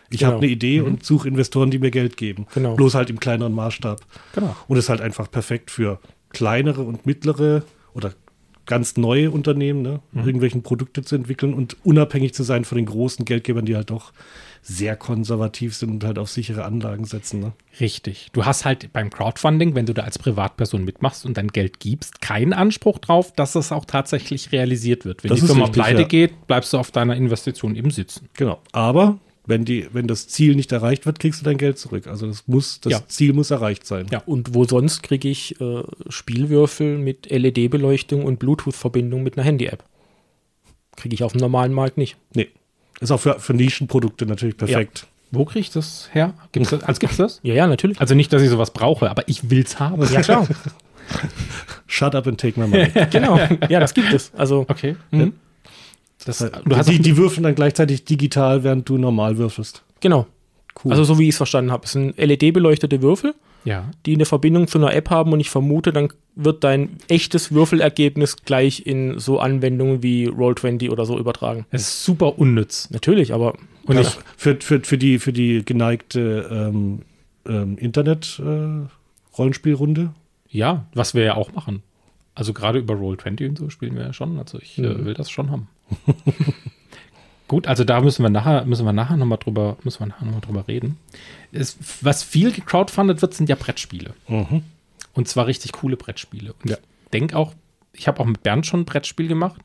Ich 0.09 0.21
genau. 0.21 0.33
habe 0.33 0.43
eine 0.43 0.53
Idee 0.53 0.81
mhm. 0.81 0.87
und 0.87 1.05
suche 1.05 1.29
Investoren, 1.29 1.71
die 1.71 1.79
mir 1.79 1.91
Geld 1.91 2.17
geben. 2.17 2.47
Genau. 2.55 2.77
Bloß 2.77 2.95
halt 2.95 3.11
im 3.11 3.21
kleineren 3.21 3.53
Maßstab. 3.53 4.01
Genau. 4.35 4.57
Und 4.69 4.77
ist 4.77 4.89
halt 4.89 5.01
einfach 5.01 5.31
perfekt 5.31 5.71
für 5.71 5.99
kleinere 6.37 6.83
und 6.83 7.07
mittlere 7.07 7.63
oder 7.95 8.13
ganz 8.67 8.99
neue 8.99 9.31
Unternehmen, 9.31 9.81
ne, 9.81 10.01
mhm. 10.13 10.27
irgendwelchen 10.27 10.63
Produkte 10.63 11.03
zu 11.03 11.15
entwickeln 11.15 11.55
und 11.55 11.77
unabhängig 11.83 12.35
zu 12.35 12.43
sein 12.43 12.67
von 12.67 12.77
den 12.77 12.87
großen 12.87 13.25
Geldgebern, 13.25 13.65
die 13.65 13.75
halt 13.75 13.91
doch 13.91 14.13
sehr 14.61 14.97
konservativ 14.97 15.75
sind 15.77 15.91
und 15.91 16.05
halt 16.05 16.19
auf 16.19 16.29
sichere 16.29 16.65
Anlagen 16.65 17.05
setzen. 17.05 17.41
Ne? 17.41 17.53
Richtig. 17.81 18.29
Du 18.33 18.45
hast 18.45 18.65
halt 18.65 18.93
beim 18.93 19.11
Crowdfunding, 19.11 19.75
wenn 19.77 19.87
du 19.87 19.95
da 19.95 20.03
als 20.03 20.19
Privatperson 20.19 20.85
mitmachst 20.85 21.25
und 21.25 21.39
dein 21.39 21.49
Geld 21.49 21.79
gibst, 21.79 22.21
keinen 22.21 22.53
Anspruch 22.53 22.99
drauf, 22.99 23.33
dass 23.33 23.55
es 23.55 23.73
auch 23.73 23.85
tatsächlich 23.85 24.51
realisiert 24.53 25.05
wird. 25.05 25.23
Wenn 25.23 25.31
das 25.31 25.41
die 25.41 25.47
Firma 25.47 25.67
richtig, 25.67 25.83
pleite 25.83 26.03
ja. 26.03 26.09
geht, 26.09 26.47
bleibst 26.49 26.73
du 26.73 26.79
auf 26.79 26.91
deiner 26.91 27.17
Investition 27.17 27.77
eben 27.77 27.91
sitzen. 27.91 28.29
Genau. 28.35 28.61
Aber 28.73 29.21
wenn, 29.47 29.65
die, 29.65 29.87
wenn 29.93 30.07
das 30.07 30.29
Ziel 30.29 30.55
nicht 30.57 30.73
erreicht 30.73 31.07
wird, 31.07 31.19
kriegst 31.21 31.41
du 31.41 31.45
dein 31.45 31.59
Geld 31.59 31.79
zurück. 31.79 32.07
Also 32.07 32.27
das 32.27 32.45
muss, 32.47 32.81
das 32.81 32.93
ja. 32.93 33.01
Ziel 33.07 33.33
muss 33.33 33.51
erreicht 33.51 33.87
sein. 33.87 34.07
Ja, 34.11 34.23
und 34.27 34.55
wo 34.55 34.65
sonst 34.65 35.03
kriege 35.03 35.29
ich 35.29 35.61
äh, 35.61 35.83
Spielwürfel 36.09 36.99
mit 36.99 37.31
LED-Beleuchtung 37.31 38.25
und 38.25 38.39
Bluetooth-Verbindung 38.39 39.23
mit 39.23 39.37
einer 39.37 39.45
Handy-App? 39.45 39.85
Kriege 40.97 41.15
ich 41.15 41.23
auf 41.23 41.33
dem 41.33 41.41
normalen 41.41 41.73
Markt 41.73 41.99
nicht. 41.99 42.17
Nee. 42.35 42.49
Ist 43.01 43.13
auch 43.13 43.21
für, 43.21 43.39
für 43.39 43.55
Nischenprodukte 43.55 44.27
natürlich 44.27 44.57
perfekt. 44.57 45.01
Ja. 45.03 45.09
Wo 45.33 45.45
kriege 45.45 45.61
ich 45.61 45.71
das 45.71 46.09
her? 46.13 46.35
Gibt's 46.53 46.71
das, 46.71 46.83
also 46.83 46.99
gibt's 46.99 47.17
das? 47.17 47.41
Ja, 47.43 47.55
ja, 47.55 47.67
natürlich. 47.67 48.01
Also 48.01 48.15
nicht, 48.15 48.33
dass 48.33 48.43
ich 48.43 48.49
sowas 48.49 48.73
brauche, 48.73 49.11
aber 49.11 49.29
ich 49.29 49.51
will 49.51 49.63
es 49.63 49.79
haben. 49.79 50.03
Ja, 50.13 50.23
klar. 50.23 50.47
Shut 51.87 52.15
up 52.15 52.27
and 52.27 52.41
take 52.41 52.59
my 52.59 52.67
money. 52.67 52.91
Genau. 53.11 53.39
Ja, 53.69 53.81
das 53.81 53.95
gibt 53.95 54.13
es. 54.13 54.33
Also, 54.35 54.67
Okay. 54.69 54.97
Mhm. 55.11 55.35
Das, 56.27 56.39
Das, 56.39 56.51
du 56.51 56.77
hast 56.77 56.89
die, 56.91 56.99
die 56.99 57.17
würfeln 57.17 57.45
dann 57.45 57.55
gleichzeitig 57.55 58.05
digital, 58.05 58.65
während 58.65 58.87
du 58.89 58.99
normal 58.99 59.39
würfelst. 59.39 59.83
genau. 60.01 60.27
Cool. 60.85 60.93
Also, 60.93 61.05
so 61.05 61.19
wie 61.19 61.23
ich 61.23 61.31
es 61.31 61.39
verstanden 61.39 61.73
habe. 61.73 61.87
Es 61.87 61.93
sind 61.93 62.19
LED-beleuchtete 62.19 63.01
Würfel, 63.01 63.35
ja. 63.65 63.91
die 64.05 64.13
eine 64.15 64.27
Verbindung 64.27 64.69
zu 64.69 64.77
einer 64.77 64.93
App 64.93 65.09
haben 65.09 65.33
und 65.33 65.41
ich 65.41 65.49
vermute, 65.49 65.91
dann 65.91 66.11
wird 66.35 66.65
dein 66.65 66.99
echtes 67.09 67.51
Würfelergebnis 67.51 68.37
gleich 68.45 68.85
in 68.85 69.19
so 69.19 69.41
Anwendungen 69.41 70.03
wie 70.03 70.29
Roll20 70.29 70.91
oder 70.91 71.07
so 71.07 71.19
übertragen. 71.19 71.65
Es 71.71 71.81
ist 71.81 72.05
super 72.05 72.39
unnütz. 72.39 72.91
Natürlich, 72.91 73.33
aber 73.33 73.55
Und 73.87 73.99
ich, 73.99 74.19
für, 74.37 74.59
für, 74.61 74.81
für, 74.81 74.99
die, 74.99 75.19
für 75.19 75.33
die 75.33 75.65
geneigte 75.65 76.47
ähm, 76.51 77.01
ähm, 77.49 77.79
Internet-Rollenspielrunde. 77.79 80.11
ja, 80.51 80.85
was 80.93 81.15
wir 81.15 81.25
ja 81.25 81.37
auch 81.37 81.55
machen. 81.55 81.83
Also 82.35 82.53
gerade 82.53 82.81
über 82.81 82.93
Roll20 82.93 83.49
und 83.49 83.57
so 83.57 83.71
spielen 83.71 83.95
wir 83.97 84.03
ja 84.03 84.13
schon. 84.13 84.39
Also 84.39 84.59
ich 84.61 84.77
äh, 84.79 85.07
will 85.07 85.15
das 85.15 85.31
schon 85.31 85.51
haben. 85.51 85.69
Gut, 87.49 87.69
also 87.69 87.85
da 87.85 88.01
müssen 88.01 88.23
wir 88.25 88.29
nachher, 88.31 88.65
müssen 88.65 88.85
wir 88.85 88.93
nachher 88.93 89.17
nochmal 89.17 89.39
drüber, 89.39 89.77
müssen 89.85 90.01
wir 90.01 90.07
nachher 90.07 90.25
noch 90.25 90.33
mal 90.35 90.41
drüber 90.41 90.67
reden. 90.67 90.99
Es, 91.53 91.77
was 92.01 92.25
viel 92.25 92.51
gecrowdfundet 92.51 93.23
wird, 93.23 93.35
sind 93.35 93.49
ja 93.49 93.55
Brettspiele. 93.55 94.15
Und 95.15 95.29
zwar 95.29 95.47
richtig 95.47 95.73
coole 95.73 95.97
Brettspiele. 95.97 96.55
Und 96.61 96.71
Ja. 96.71 96.77
ich 97.05 97.11
denke 97.13 97.37
auch, 97.37 97.55
ich 97.93 98.09
habe 98.09 98.19
auch 98.21 98.25
mit 98.27 98.43
Bernd 98.43 98.67
schon 98.67 98.81
ein 98.81 98.85
Brettspiel 98.85 99.29
gemacht, 99.29 99.61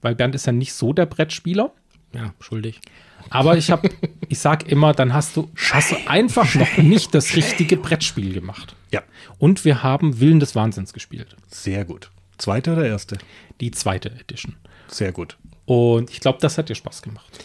weil 0.00 0.14
Bernd 0.14 0.34
ist 0.34 0.46
ja 0.46 0.52
nicht 0.52 0.72
so 0.72 0.92
der 0.94 1.04
Brettspieler. 1.06 1.70
ja, 2.14 2.32
schuldig. 2.40 2.80
Aber 3.28 3.58
ich 3.58 3.70
habe, 3.70 3.90
ich 4.28 4.38
sag 4.38 4.66
immer, 4.68 4.94
dann 4.94 5.12
hast 5.12 5.36
du, 5.36 5.50
hast 5.70 5.92
du 5.92 5.96
einfach 6.06 6.54
noch 6.54 6.78
nicht 6.78 7.14
das 7.14 7.36
richtige 7.36 7.76
Brettspiel 7.76 8.32
gemacht. 8.32 8.74
Ja. 8.90 9.02
Und 9.38 9.66
wir 9.66 9.82
haben 9.82 10.18
Willen 10.18 10.40
des 10.40 10.54
Wahnsinns 10.54 10.94
gespielt. 10.94 11.36
Sehr 11.48 11.84
gut. 11.84 12.10
Zweite 12.38 12.72
oder 12.72 12.86
erste? 12.86 13.18
Die 13.60 13.70
zweite 13.70 14.10
Edition. 14.12 14.54
Sehr 14.86 15.12
gut. 15.12 15.36
Und 15.68 16.08
ich 16.08 16.20
glaube, 16.20 16.38
das 16.40 16.56
hat 16.56 16.70
dir 16.70 16.74
Spaß 16.74 17.02
gemacht. 17.02 17.44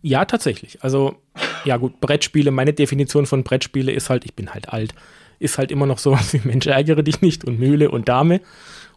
Ja, 0.00 0.24
tatsächlich. 0.24 0.82
Also, 0.82 1.16
ja 1.66 1.76
gut, 1.76 2.00
Brettspiele, 2.00 2.50
meine 2.50 2.72
Definition 2.72 3.26
von 3.26 3.44
Brettspiele 3.44 3.92
ist 3.92 4.08
halt, 4.08 4.24
ich 4.24 4.34
bin 4.34 4.54
halt 4.54 4.70
alt, 4.70 4.94
ist 5.38 5.58
halt 5.58 5.70
immer 5.70 5.84
noch 5.84 5.98
sowas 5.98 6.32
wie 6.32 6.40
Mensch, 6.48 6.66
ärgere 6.66 7.02
dich 7.02 7.20
nicht 7.20 7.44
und 7.44 7.58
Mühle 7.58 7.90
und 7.90 8.08
Dame. 8.08 8.40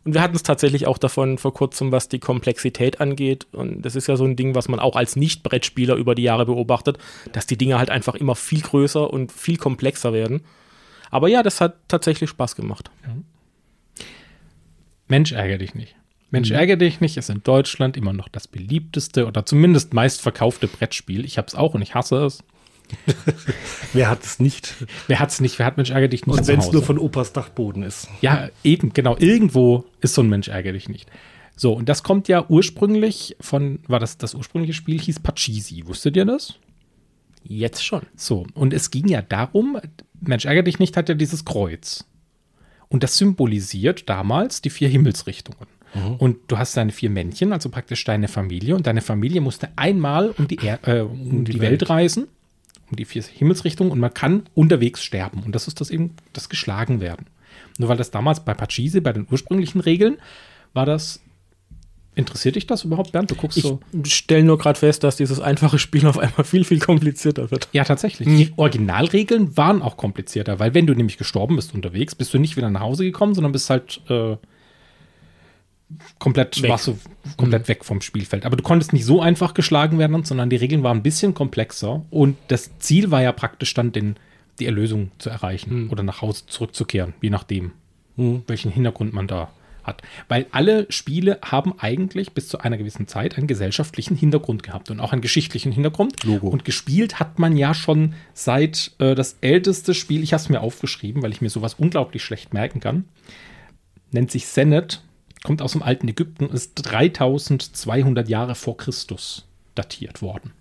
Und 0.05 0.13
wir 0.13 0.21
hatten 0.21 0.37
es 0.37 0.43
tatsächlich 0.43 0.87
auch 0.87 0.97
davon 0.97 1.37
vor 1.37 1.53
kurzem, 1.53 1.91
was 1.91 2.07
die 2.07 2.19
Komplexität 2.19 3.01
angeht. 3.01 3.45
Und 3.51 3.81
das 3.81 3.97
ist 3.97 4.07
ja 4.07 4.15
so 4.15 4.23
ein 4.23 4.37
Ding, 4.37 4.55
was 4.55 4.69
man 4.69 4.79
auch 4.79 4.95
als 4.95 5.17
Nicht-Brettspieler 5.17 5.95
über 5.95 6.15
die 6.15 6.23
Jahre 6.23 6.45
beobachtet, 6.45 6.97
dass 7.33 7.45
die 7.45 7.57
Dinge 7.57 7.77
halt 7.77 7.89
einfach 7.89 8.15
immer 8.15 8.35
viel 8.35 8.61
größer 8.61 9.11
und 9.11 9.33
viel 9.33 9.57
komplexer 9.57 10.13
werden. 10.13 10.45
Aber 11.11 11.27
ja, 11.27 11.43
das 11.43 11.59
hat 11.59 11.75
tatsächlich 11.89 12.29
Spaß 12.29 12.55
gemacht. 12.55 12.89
Mensch, 15.09 15.33
ärgere 15.33 15.57
dich 15.57 15.75
nicht. 15.75 15.98
Mensch, 16.31 16.51
ärgere 16.51 16.77
dich 16.77 17.01
nicht 17.01 17.17
ist 17.17 17.29
in 17.29 17.41
Deutschland 17.43 17.97
immer 17.97 18.13
noch 18.13 18.27
das 18.27 18.47
beliebteste 18.47 19.25
oder 19.25 19.45
zumindest 19.45 19.93
meistverkaufte 19.93 20.67
Brettspiel. 20.67 21.25
Ich 21.25 21.37
habe 21.37 21.47
es 21.47 21.55
auch 21.55 21.73
und 21.73 21.81
ich 21.81 21.95
hasse 21.95 22.17
es. 22.25 22.43
Wer 23.93 24.09
hat 24.09 24.23
es 24.23 24.39
nicht? 24.39 24.75
Wer 25.07 25.19
hat 25.19 25.29
es 25.29 25.41
nicht? 25.41 25.59
Wer 25.59 25.65
hat 25.65 25.77
Mensch, 25.77 25.91
ärgere 25.91 26.09
dich 26.09 26.25
nicht 26.25 26.39
Und 26.39 26.47
wenn 26.47 26.59
es 26.59 26.71
nur 26.71 26.83
von 26.83 26.97
Opas 26.97 27.33
Dachboden 27.33 27.83
ist. 27.83 28.07
Ja, 28.21 28.49
eben, 28.63 28.93
genau. 28.93 29.15
Irgendwo 29.17 29.85
ist 30.01 30.15
so 30.15 30.21
ein 30.21 30.29
Mensch, 30.29 30.47
ärgere 30.47 30.73
dich 30.73 30.89
nicht. 30.89 31.09
So, 31.55 31.73
und 31.73 31.89
das 31.89 32.03
kommt 32.03 32.27
ja 32.27 32.45
ursprünglich 32.47 33.35
von, 33.41 33.79
war 33.87 33.99
das 33.99 34.17
das 34.17 34.33
ursprüngliche 34.33 34.73
Spiel, 34.73 34.99
hieß 34.99 35.19
Pachisi. 35.19 35.83
Wusstet 35.85 36.15
ihr 36.15 36.25
das? 36.25 36.55
Jetzt 37.43 37.83
schon. 37.83 38.03
So, 38.15 38.47
und 38.53 38.73
es 38.73 38.91
ging 38.91 39.07
ja 39.07 39.21
darum, 39.21 39.77
Mensch, 40.21 40.45
ärgere 40.45 40.63
dich 40.63 40.79
nicht, 40.79 40.97
hat 40.97 41.09
ja 41.09 41.15
dieses 41.15 41.45
Kreuz. 41.45 42.05
Und 42.87 43.03
das 43.03 43.17
symbolisiert 43.17 44.09
damals 44.09 44.61
die 44.61 44.69
vier 44.69 44.89
Himmelsrichtungen. 44.89 45.67
Und 46.17 46.37
du 46.47 46.57
hast 46.57 46.77
deine 46.77 46.91
vier 46.91 47.09
Männchen, 47.09 47.51
also 47.53 47.69
praktisch 47.69 48.03
deine 48.03 48.27
Familie. 48.27 48.75
Und 48.75 48.87
deine 48.87 49.01
Familie 49.01 49.41
musste 49.41 49.69
einmal 49.75 50.29
um 50.37 50.47
die, 50.47 50.59
er 50.59 50.87
äh, 50.87 51.01
um 51.01 51.45
die, 51.45 51.59
Welt. 51.59 51.89
reisen, 51.89 52.27
um 52.89 52.95
die 52.95 53.05
vier 53.05 53.23
Himmelsrichtungen. 53.23 53.91
Und 53.91 53.99
man 53.99 54.13
kann 54.13 54.43
unterwegs 54.53 55.03
sterben. 55.03 55.43
Und 55.43 55.55
das 55.55 55.67
ist 55.67 55.81
das 55.81 55.89
eben, 55.89 56.15
das 56.33 56.49
geschlagen 56.49 57.01
werden. 57.01 57.25
Nur 57.77 57.89
weil 57.89 57.97
das 57.97 58.11
damals 58.11 58.41
bei 58.41 58.53
Pachisi, 58.53 59.01
bei 59.01 59.13
den 59.13 59.27
ursprünglichen 59.29 59.81
Regeln, 59.81 60.17
war 60.73 60.85
das. 60.85 61.21
Interessiert 62.15 62.55
dich 62.55 62.67
das 62.67 62.83
überhaupt, 62.83 63.13
Bernd? 63.13 63.31
Du 63.31 63.35
guckst 63.35 63.57
Ich 63.57 63.63
so. 63.63 63.79
stelle 64.03 64.43
nur 64.43 64.57
gerade 64.57 64.77
fest, 64.77 65.05
dass 65.05 65.15
dieses 65.15 65.39
einfache 65.39 65.79
Spiel 65.79 66.05
auf 66.05 66.17
einmal 66.17 66.43
viel, 66.43 66.65
viel 66.65 66.79
komplizierter 66.79 67.49
wird. 67.49 67.69
Ja, 67.71 67.85
tatsächlich. 67.85 68.27
Die 68.27 68.51
Originalregeln 68.57 69.55
waren 69.55 69.81
auch 69.81 69.95
komplizierter, 69.95 70.59
weil 70.59 70.73
wenn 70.73 70.85
du 70.85 70.93
nämlich 70.93 71.17
gestorben 71.17 71.55
bist 71.55 71.73
unterwegs, 71.73 72.15
bist 72.15 72.33
du 72.33 72.39
nicht 72.39 72.57
wieder 72.57 72.69
nach 72.69 72.81
Hause 72.81 73.05
gekommen, 73.05 73.35
sondern 73.35 73.53
bist 73.53 73.69
halt 73.69 74.01
äh, 74.09 74.35
komplett, 76.19 76.61
Weg. 76.61 76.69
warst 76.69 76.87
du 76.87 76.97
komplett 77.37 77.67
weg 77.67 77.85
vom 77.85 78.01
Spielfeld. 78.01 78.45
Aber 78.45 78.55
du 78.55 78.63
konntest 78.63 78.93
nicht 78.93 79.05
so 79.05 79.21
einfach 79.21 79.53
geschlagen 79.53 79.97
werden, 79.99 80.23
sondern 80.23 80.49
die 80.49 80.55
Regeln 80.55 80.83
waren 80.83 80.97
ein 80.97 81.03
bisschen 81.03 81.33
komplexer 81.33 82.05
und 82.09 82.37
das 82.47 82.77
Ziel 82.79 83.11
war 83.11 83.21
ja 83.21 83.31
praktisch 83.31 83.73
dann 83.73 83.91
den, 83.91 84.15
die 84.59 84.65
Erlösung 84.65 85.11
zu 85.17 85.29
erreichen 85.29 85.89
oder 85.89 86.03
nach 86.03 86.21
Hause 86.21 86.45
zurückzukehren, 86.47 87.13
je 87.21 87.29
nachdem, 87.29 87.71
welchen 88.15 88.71
Hintergrund 88.71 89.13
man 89.13 89.27
da 89.27 89.49
hat. 89.83 90.01
Weil 90.27 90.45
alle 90.51 90.85
Spiele 90.89 91.39
haben 91.43 91.73
eigentlich 91.79 92.33
bis 92.33 92.47
zu 92.47 92.59
einer 92.59 92.77
gewissen 92.77 93.07
Zeit 93.07 93.37
einen 93.37 93.47
gesellschaftlichen 93.47 94.15
Hintergrund 94.15 94.63
gehabt 94.63 94.91
und 94.91 94.99
auch 94.99 95.11
einen 95.11 95.21
geschichtlichen 95.21 95.71
Hintergrund. 95.71 96.23
Logo. 96.23 96.47
Und 96.47 96.65
gespielt 96.65 97.19
hat 97.19 97.39
man 97.39 97.57
ja 97.57 97.73
schon 97.73 98.13
seit 98.33 98.91
äh, 98.99 99.15
das 99.15 99.37
älteste 99.41 99.93
Spiel, 99.93 100.23
ich 100.23 100.33
habe 100.33 100.41
es 100.41 100.49
mir 100.49 100.61
aufgeschrieben, 100.61 101.23
weil 101.23 101.31
ich 101.31 101.41
mir 101.41 101.49
sowas 101.49 101.73
unglaublich 101.73 102.23
schlecht 102.23 102.53
merken 102.53 102.79
kann, 102.79 103.05
nennt 104.11 104.31
sich 104.31 104.47
Senet, 104.47 105.01
kommt 105.43 105.61
aus 105.61 105.71
dem 105.73 105.81
alten 105.83 106.07
Ägypten, 106.07 106.47
ist 106.49 106.73
3200 106.75 108.27
Jahre 108.29 108.55
vor 108.55 108.77
Christus 108.77 109.45
datiert 109.75 110.21
worden. 110.21 110.51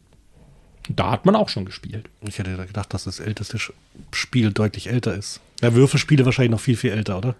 Und 0.88 0.98
da 0.98 1.10
hat 1.10 1.26
man 1.26 1.36
auch 1.36 1.48
schon 1.48 1.64
gespielt. 1.64 2.08
Ich 2.26 2.38
hätte 2.38 2.56
gedacht, 2.56 2.94
dass 2.94 3.04
das 3.04 3.20
älteste 3.20 3.58
Spiel 4.12 4.52
deutlich 4.52 4.88
älter 4.88 5.14
ist. 5.14 5.40
Ja, 5.60 5.74
Würfelspiele 5.74 6.24
wahrscheinlich 6.24 6.52
noch 6.52 6.60
viel, 6.60 6.76
viel 6.76 6.92
älter, 6.92 7.18
oder? 7.18 7.34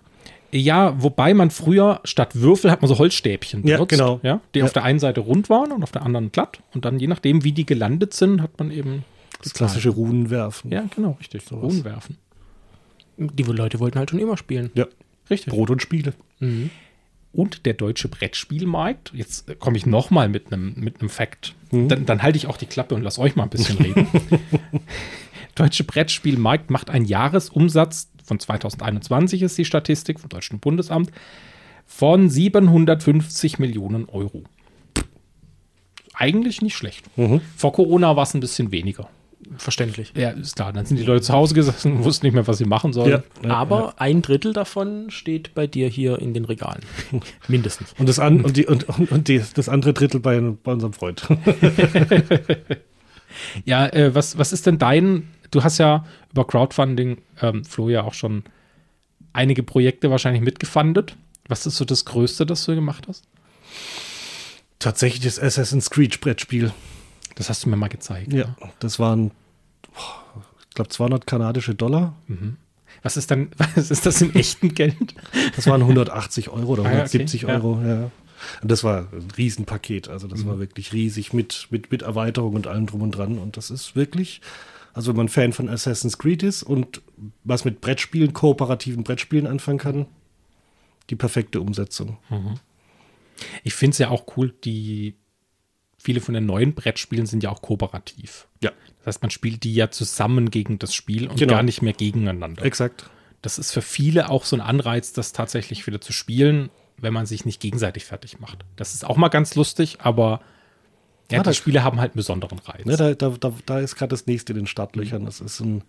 Ja, 0.51 1.01
wobei 1.03 1.35
man 1.35 1.51
früher 1.51 2.01
statt 2.05 2.35
Würfel 2.35 2.70
hat 2.70 2.81
man 2.83 2.88
so 2.88 2.98
Holzstäbchen 2.98 3.66
Ja, 3.66 3.77
benutzt, 3.77 3.90
genau. 3.90 4.18
ja, 4.22 4.40
die 4.55 4.61
Ja. 4.61 4.64
auf 4.64 4.72
der 4.72 4.83
einen 4.83 4.98
Seite 4.98 5.20
rund 5.20 5.51
waren 5.51 5.72
und 5.72 5.83
auf 5.83 5.92
der 5.92 6.03
anderen 6.03 6.33
glatt. 6.33 6.61
Und 6.74 6.85
dann 6.87 6.98
je 6.98 7.07
nachdem, 7.07 7.44
wie 7.44 7.53
die 7.53 7.66
gelandet 7.66 8.14
sind, 8.14 8.40
hat 8.42 8.59
man 8.59 8.70
eben 8.70 9.05
Das 9.42 9.53
klassische 9.55 9.90
Runenwerfen. 9.90 10.70
Ja, 10.72 10.85
genau, 10.94 11.16
richtig. 11.20 11.42
Sowas. 11.44 11.62
Ruhen 11.72 11.85
werfen. 11.85 12.16
Die 13.18 13.42
Leute 13.42 13.79
wollten 13.79 13.98
halt 13.98 14.11
schon 14.11 14.18
immer 14.18 14.37
spielen. 14.37 14.70
Ja. 14.74 14.87
Richtig. 15.31 15.53
Brot 15.53 15.70
und 15.70 15.83
Spiele. 15.83 16.14
Und 17.38 17.66
der 17.66 17.74
deutsche 17.74 18.09
Brettspielmarkt, 18.09 19.12
jetzt 19.14 19.48
äh, 19.48 19.55
komme 19.55 19.77
ich 19.77 19.87
noch 19.87 20.11
mal 20.11 20.29
mit 20.29 20.53
einem 20.53 20.74
mit 20.74 20.98
einem 20.98 21.09
Fact. 21.09 21.55
Mhm. 21.70 21.87
Dann, 21.87 22.05
dann 22.05 22.22
halte 22.24 22.37
ich 22.37 22.48
auch 22.48 22.57
die 22.57 22.66
Klappe 22.66 22.96
und 22.96 23.03
lass 23.05 23.20
euch 23.20 23.37
mal 23.37 23.44
ein 23.44 23.48
bisschen 23.48 23.79
reden. 23.79 24.09
deutsche 25.55 25.85
Brettspielmarkt 25.85 26.68
macht 26.72 26.90
einen 26.90 27.05
Jahresumsatz 27.05 28.11
von 28.24 28.40
2021 28.40 29.42
ist 29.42 29.57
die 29.57 29.64
Statistik 29.64 30.18
vom 30.18 30.31
Deutschen 30.31 30.59
Bundesamt 30.59 31.12
von 31.87 32.29
750 32.29 33.61
Millionen 33.61 34.09
Euro. 34.09 34.42
Eigentlich 36.14 36.61
nicht 36.61 36.74
schlecht. 36.74 37.07
Mhm. 37.16 37.40
Vor 37.57 37.72
Corona 37.72 38.16
war 38.16 38.24
es 38.24 38.35
ein 38.35 38.40
bisschen 38.40 38.72
weniger. 38.72 39.09
Verständlich. 39.56 40.12
Ja, 40.14 40.30
ist 40.30 40.56
klar. 40.56 40.72
Dann 40.72 40.84
sind 40.87 40.98
die 40.98 41.04
Leute 41.04 41.22
zu 41.22 41.32
Hause 41.32 41.54
gesessen 41.54 41.92
und 41.92 42.04
wussten 42.04 42.26
nicht 42.26 42.34
mehr, 42.34 42.46
was 42.46 42.58
sie 42.58 42.64
machen 42.64 42.92
sollen. 42.92 43.22
Ja. 43.42 43.50
Aber 43.50 43.94
ein 44.00 44.22
Drittel 44.22 44.52
davon 44.52 45.11
steht 45.11 45.54
bei 45.54 45.66
dir 45.66 45.88
hier 45.88 46.18
in 46.18 46.34
den 46.34 46.44
Regalen. 46.44 46.82
Mindestens. 47.48 47.94
Und 47.98 48.08
das, 48.08 48.18
an, 48.18 48.44
und 48.44 48.56
die, 48.56 48.66
und, 48.66 48.88
und, 48.88 49.11
und 49.11 49.28
die, 49.28 49.42
das 49.54 49.68
andere 49.68 49.94
Drittel 49.94 50.20
bei, 50.20 50.40
bei 50.40 50.72
unserem 50.72 50.92
Freund. 50.92 51.26
Ja, 53.64 53.87
äh, 53.87 54.14
was, 54.14 54.38
was 54.38 54.52
ist 54.52 54.66
denn 54.66 54.78
dein, 54.78 55.28
du 55.50 55.62
hast 55.62 55.78
ja 55.78 56.04
über 56.32 56.46
Crowdfunding, 56.46 57.18
ähm, 57.40 57.64
Flo, 57.64 57.88
ja 57.88 58.02
auch 58.02 58.14
schon 58.14 58.44
einige 59.32 59.62
Projekte 59.62 60.11
wahrscheinlich 60.11 60.42
mitgefundet. 60.42 61.16
Was 61.46 61.66
ist 61.66 61.76
so 61.76 61.84
das 61.84 62.04
Größte, 62.04 62.46
das 62.46 62.64
du 62.64 62.74
gemacht 62.74 63.06
hast? 63.08 63.24
Tatsächlich 64.78 65.22
das 65.22 65.38
Assassin's 65.38 65.90
Creed 65.90 66.20
Brettspiel. 66.20 66.72
Das 67.38 67.48
hast 67.48 67.64
du 67.64 67.68
mir 67.68 67.77
mal 67.77 67.88
gezeigt. 67.88 68.33
Ja, 68.33 68.57
das 68.81 68.98
waren, 68.98 69.31
ich 70.68 70.74
glaube, 70.74 70.90
200 70.90 71.27
kanadische 71.27 71.74
Dollar. 71.74 72.14
Was 73.03 73.16
ist 73.16 73.31
dann, 73.31 73.51
was 73.77 73.90
ist 73.92 74.05
das 74.07 74.20
in 74.20 74.35
echtem 74.35 74.74
Geld? 74.74 75.14
Das 75.57 75.66
waren 75.68 75.83
180 75.83 76.48
Euro 76.51 76.72
oder 76.72 76.83
Ah, 76.83 76.87
ja, 76.87 76.90
okay. 77.05 77.18
170 77.18 77.42
Ja. 77.42 77.48
Euro, 77.51 77.81
ja. 77.83 78.11
Und 78.62 78.70
das 78.70 78.83
war 78.85 79.09
ein 79.12 79.29
Riesenpaket. 79.37 80.09
Also 80.09 80.27
das 80.27 80.42
Mhm. 80.44 80.48
war 80.48 80.59
wirklich 80.59 80.92
riesig 80.92 81.33
mit, 81.33 81.68
mit, 81.70 81.90
mit 81.92 82.03
Erweiterung 82.03 82.55
und 82.55 82.66
allem 82.66 82.87
drum 82.87 83.03
und 83.03 83.12
dran. 83.12 83.38
Und 83.38 83.57
das 83.57 83.70
ist 83.70 83.94
wirklich, 83.96 84.40
also 84.94 85.11
wenn 85.11 85.16
man 85.16 85.29
Fan 85.29 85.53
von 85.53 85.68
Assassin's 85.68 86.18
Creed 86.18 86.42
ist 86.42 86.62
und 86.64 87.03
was 87.44 87.64
mit 87.64 87.81
Brettspielen, 87.81 88.33
kooperativen 88.33 89.05
Brettspielen 89.05 89.46
anfangen 89.46 89.79
kann, 89.79 90.07
die 91.11 91.16
perfekte 91.16 91.61
Umsetzung. 91.61 92.18
Ich 93.62 93.74
finde 93.74 93.92
es 93.92 93.98
ja 93.98 94.11
auch 94.11 94.24
cool, 94.37 94.53
die 94.64 95.14
viele 95.98 96.20
von 96.20 96.34
den 96.34 96.46
neuen 96.46 96.74
Brettspielen 96.74 97.26
sind 97.26 97.42
ja 97.42 97.50
auch 97.50 97.61
kooperativ. 97.61 98.46
Ja, 98.62 98.70
Das 98.98 99.06
heißt, 99.16 99.22
man 99.22 99.30
spielt 99.30 99.64
die 99.64 99.74
ja 99.74 99.90
zusammen 99.90 100.50
gegen 100.50 100.78
das 100.78 100.94
Spiel 100.94 101.26
und 101.28 101.38
Genau. 101.38 101.54
gar 101.54 101.62
nicht 101.62 101.82
mehr 101.82 101.92
gegeneinander. 101.92 102.64
exakt. 102.64 103.11
das 103.42 103.58
ist 103.58 103.72
für 103.72 103.82
viele 103.82 104.30
auch 104.30 104.44
so 104.44 104.56
ein 104.56 104.61
Anreiz, 104.61 105.12
das 105.12 105.32
tatsächlich 105.32 105.87
wieder 105.87 106.00
zu 106.00 106.12
spielen, 106.12 106.70
wenn 106.96 107.12
man 107.12 107.24
sich 107.26 107.44
nicht 107.44 107.61
gegenseitig 107.61 108.04
fertig 108.04 108.40
macht. 108.40 108.64
Das 108.76 108.94
ist 108.94 109.04
auch 109.04 109.16
mal 109.16 109.28
ganz 109.28 109.54
lustig, 109.54 109.98
aber 110.00 110.40
ja, 111.30 111.38
Ja, 111.38 111.42
die 111.44 111.54
Spiele 111.54 111.84
haben 111.84 112.00
halt 112.00 112.12
einen 112.12 112.16
besonderen 112.16 112.58
Reiz. 112.58 112.84
Ne, 112.87 112.96
da, 112.96 113.14
da, 113.14 113.28
da, 113.38 113.52
da 113.66 113.78
ist 113.80 113.94
gerade 113.96 114.11
das 114.11 114.26
nächste 114.26 114.52
in 114.54 114.58
den 114.61 114.66
Startlöchern. 114.66 115.24
Das 115.24 115.40
ist 115.40 115.61
ein, 115.61 115.82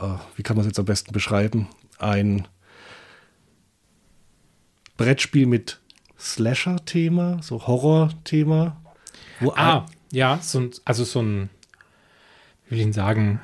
äh, 0.00 0.14
wie 0.36 0.42
kann 0.42 0.56
man 0.56 0.62
es 0.64 0.68
jetzt 0.68 0.78
am 0.78 0.84
besten 0.86 1.12
beschreiben? 1.12 1.68
Ein 1.98 2.46
Brettspiel 4.96 5.46
mit 5.46 5.80
Slasher-Thema, 6.18 7.40
so 7.42 7.66
Horror-Thema. 7.66 8.80
Wo 9.42 9.52
Ah, 9.56 9.86
ja, 10.10 10.38
so 10.42 10.60
ein, 10.60 10.70
also 10.84 11.04
so 11.04 11.20
ein, 11.20 11.50
wie 12.66 12.72
will 12.72 12.78
ich 12.78 12.84
ihn 12.86 12.92
sagen, 12.92 13.40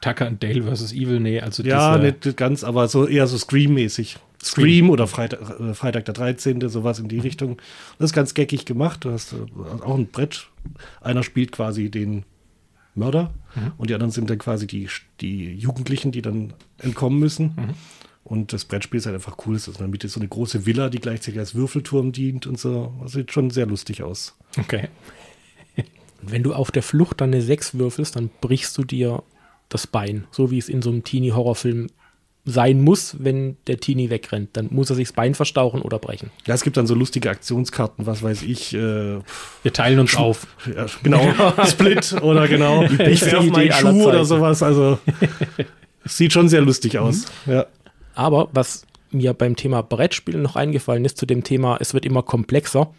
Tucker 0.00 0.26
and 0.26 0.42
Dale 0.42 0.62
versus 0.62 0.92
Evil, 0.92 1.20
nee, 1.20 1.40
also 1.40 1.62
Ja, 1.62 1.98
diese, 1.98 2.12
nicht 2.12 2.36
ganz, 2.36 2.64
aber 2.64 2.88
so 2.88 3.06
eher 3.06 3.26
so 3.26 3.38
Scream-mäßig. 3.38 4.18
Scream 4.42 4.90
oder 4.90 5.06
Freitag, 5.06 5.58
äh, 5.58 5.72
Freitag 5.74 6.04
der 6.04 6.12
13., 6.14 6.68
sowas 6.68 6.98
in 6.98 7.08
die 7.08 7.18
Richtung. 7.18 7.56
Das 7.98 8.10
ist 8.10 8.14
ganz 8.14 8.34
geckig 8.34 8.66
gemacht. 8.66 9.04
Du 9.04 9.10
hast 9.10 9.32
äh, 9.32 9.36
auch 9.82 9.96
ein 9.96 10.08
Brett. 10.08 10.48
Einer 11.00 11.22
spielt 11.22 11.52
quasi 11.52 11.90
den 11.90 12.24
Mörder 12.94 13.32
und 13.76 13.90
die 13.90 13.94
anderen 13.94 14.12
sind 14.12 14.30
dann 14.30 14.38
quasi 14.38 14.66
die, 14.66 14.88
die 15.20 15.54
Jugendlichen, 15.54 16.12
die 16.12 16.22
dann 16.22 16.52
entkommen 16.78 17.18
müssen. 17.18 17.74
Und 18.24 18.52
das 18.54 18.64
Brettspiel 18.64 18.98
ist 18.98 19.06
halt 19.06 19.14
einfach 19.14 19.36
cool. 19.46 19.56
In 19.56 19.72
der 19.78 19.88
Mitte 19.88 20.08
so 20.08 20.18
eine 20.18 20.28
große 20.28 20.64
Villa, 20.64 20.88
die 20.88 20.98
gleichzeitig 20.98 21.38
als 21.38 21.54
Würfelturm 21.54 22.10
dient 22.12 22.46
und 22.46 22.58
so. 22.58 22.92
Das 23.02 23.12
sieht 23.12 23.32
schon 23.32 23.50
sehr 23.50 23.66
lustig 23.66 24.02
aus. 24.02 24.34
okay. 24.58 24.88
Und 25.76 26.32
wenn 26.32 26.42
du 26.42 26.54
auf 26.54 26.70
der 26.70 26.82
Flucht 26.82 27.20
dann 27.20 27.34
eine 27.34 27.42
6 27.42 27.74
würfelst, 27.74 28.16
dann 28.16 28.30
brichst 28.40 28.78
du 28.78 28.84
dir 28.84 29.22
das 29.68 29.86
Bein. 29.86 30.24
So 30.30 30.50
wie 30.50 30.56
es 30.56 30.70
in 30.70 30.80
so 30.80 30.88
einem 30.90 31.04
Teenie-Horrorfilm 31.04 31.88
sein 32.46 32.80
muss, 32.80 33.16
wenn 33.18 33.56
der 33.66 33.78
Teenie 33.78 34.08
wegrennt. 34.10 34.50
Dann 34.56 34.68
muss 34.70 34.88
er 34.90 34.96
sich 34.96 35.08
das 35.08 35.14
Bein 35.14 35.34
verstauchen 35.34 35.82
oder 35.82 35.98
brechen. 35.98 36.30
Ja, 36.46 36.54
es 36.54 36.62
gibt 36.62 36.76
dann 36.78 36.86
so 36.86 36.94
lustige 36.94 37.28
Aktionskarten, 37.30 38.06
was 38.06 38.22
weiß 38.22 38.42
ich. 38.42 38.74
Äh, 38.74 39.18
Wir 39.62 39.72
teilen 39.72 39.98
uns 39.98 40.16
auf. 40.16 40.46
Ja, 40.74 40.86
genau, 41.02 41.26
Split 41.66 42.16
oder 42.22 42.48
genau, 42.48 42.84
ich 42.84 43.22
werf 43.24 43.46
meinen 43.46 43.72
Schuh 43.72 44.08
oder 44.08 44.24
sowas. 44.24 44.62
Also, 44.62 44.98
es 46.04 46.16
sieht 46.16 46.32
schon 46.32 46.48
sehr 46.48 46.60
lustig 46.62 46.98
aus. 46.98 47.26
Ja. 47.46 47.66
Aber 48.14 48.48
was 48.52 48.86
mir 49.10 49.32
beim 49.32 49.56
Thema 49.56 49.82
Brettspielen 49.82 50.42
noch 50.42 50.56
eingefallen 50.56 51.04
ist, 51.04 51.18
zu 51.18 51.26
dem 51.26 51.44
Thema, 51.44 51.78
es 51.80 51.94
wird 51.94 52.04
immer 52.04 52.22
komplexer. 52.22 52.92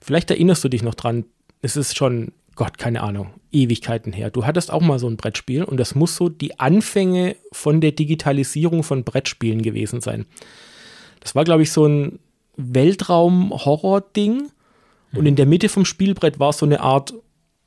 Vielleicht 0.00 0.30
erinnerst 0.30 0.64
du 0.64 0.68
dich 0.68 0.82
noch 0.82 0.94
dran, 0.94 1.24
es 1.62 1.76
ist 1.76 1.96
schon, 1.96 2.32
Gott, 2.56 2.78
keine 2.78 3.02
Ahnung, 3.02 3.30
Ewigkeiten 3.52 4.12
her. 4.12 4.30
Du 4.30 4.46
hattest 4.46 4.70
auch 4.70 4.80
mal 4.80 4.98
so 4.98 5.08
ein 5.08 5.16
Brettspiel 5.16 5.64
und 5.64 5.78
das 5.78 5.94
muss 5.94 6.16
so 6.16 6.28
die 6.28 6.58
Anfänge 6.58 7.36
von 7.52 7.80
der 7.80 7.92
Digitalisierung 7.92 8.82
von 8.82 9.04
Brettspielen 9.04 9.62
gewesen 9.62 10.00
sein. 10.00 10.26
Das 11.20 11.34
war, 11.34 11.44
glaube 11.44 11.62
ich, 11.62 11.72
so 11.72 11.86
ein 11.86 12.18
Weltraum-Horror-Ding 12.56 14.50
und 15.14 15.26
in 15.26 15.36
der 15.36 15.46
Mitte 15.46 15.68
vom 15.68 15.84
Spielbrett 15.84 16.38
war 16.38 16.52
so 16.52 16.66
eine 16.66 16.80
Art 16.80 17.14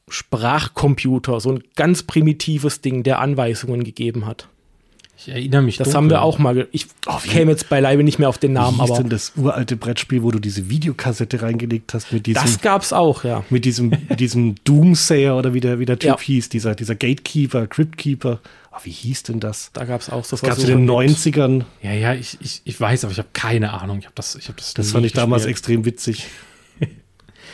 Sprachcomputer, 0.09 1.39
so 1.39 1.51
ein 1.51 1.63
ganz 1.75 2.03
primitives 2.03 2.81
Ding, 2.81 3.03
der 3.03 3.19
Anweisungen 3.19 3.83
gegeben 3.83 4.25
hat. 4.25 4.47
Ich 5.19 5.29
erinnere 5.29 5.63
mich. 5.63 5.77
Das 5.77 5.85
dunkel. 5.87 5.97
haben 5.97 6.09
wir 6.11 6.21
auch 6.21 6.37
mal. 6.37 6.67
Ich 6.71 6.85
wie- 6.85 7.27
käme 7.29 7.51
jetzt 7.51 7.69
beileibe 7.69 8.03
nicht 8.03 8.19
mehr 8.19 8.29
auf 8.29 8.37
den 8.37 8.53
Namen, 8.53 8.77
Wie 8.77 8.81
hieß 8.81 8.91
aber 8.91 8.99
denn 9.01 9.09
das 9.09 9.33
uralte 9.35 9.75
Brettspiel, 9.75 10.21
wo 10.21 10.29
du 10.31 10.39
diese 10.39 10.69
Videokassette 10.69 11.41
reingelegt 11.41 11.93
hast 11.95 12.13
mit 12.13 12.27
diesem, 12.27 12.41
das 12.43 12.61
gab's 12.61 12.93
auch, 12.93 13.23
ja. 13.23 13.43
mit 13.49 13.65
diesem, 13.65 13.89
mit 13.89 14.19
diesem 14.19 14.55
Doomsayer 14.63 15.35
oder 15.35 15.53
wie 15.55 15.59
der, 15.59 15.79
wie 15.79 15.85
der 15.85 15.97
Typ 15.97 16.07
Ja. 16.09 16.19
hieß, 16.19 16.49
dieser, 16.49 16.75
dieser 16.75 16.93
Gatekeeper, 16.95 17.65
Cryptkeeper. 17.65 18.39
Ah, 18.71 18.79
wie 18.83 18.91
hieß 18.91 19.23
denn 19.23 19.39
das? 19.39 19.71
Da 19.73 19.85
gab's 19.85 20.09
auch 20.11 20.23
so 20.23 20.37
Gab 20.37 20.51
es 20.57 20.63
in 20.63 20.67
den 20.67 20.85
Versuche 20.87 21.03
mit- 21.03 21.17
90ern. 21.17 21.63
Ja, 21.81 21.93
ja, 21.93 22.13
ich, 22.13 22.37
ich, 22.41 22.61
ich 22.63 22.79
weiß, 22.79 23.03
aber 23.05 23.11
ich 23.11 23.17
habe 23.17 23.29
keine 23.33 23.73
Ahnung. 23.73 23.97
Ich 23.97 24.05
habe 24.05 24.13
das, 24.15 24.35
ich 24.35 24.47
habe 24.49 24.57
das. 24.59 24.75
Das 24.75 24.91
fand 24.91 25.03
ich 25.05 25.13
damals 25.13 25.43
gespielt. 25.43 25.57
extrem 25.57 25.85
witzig. 25.85 26.27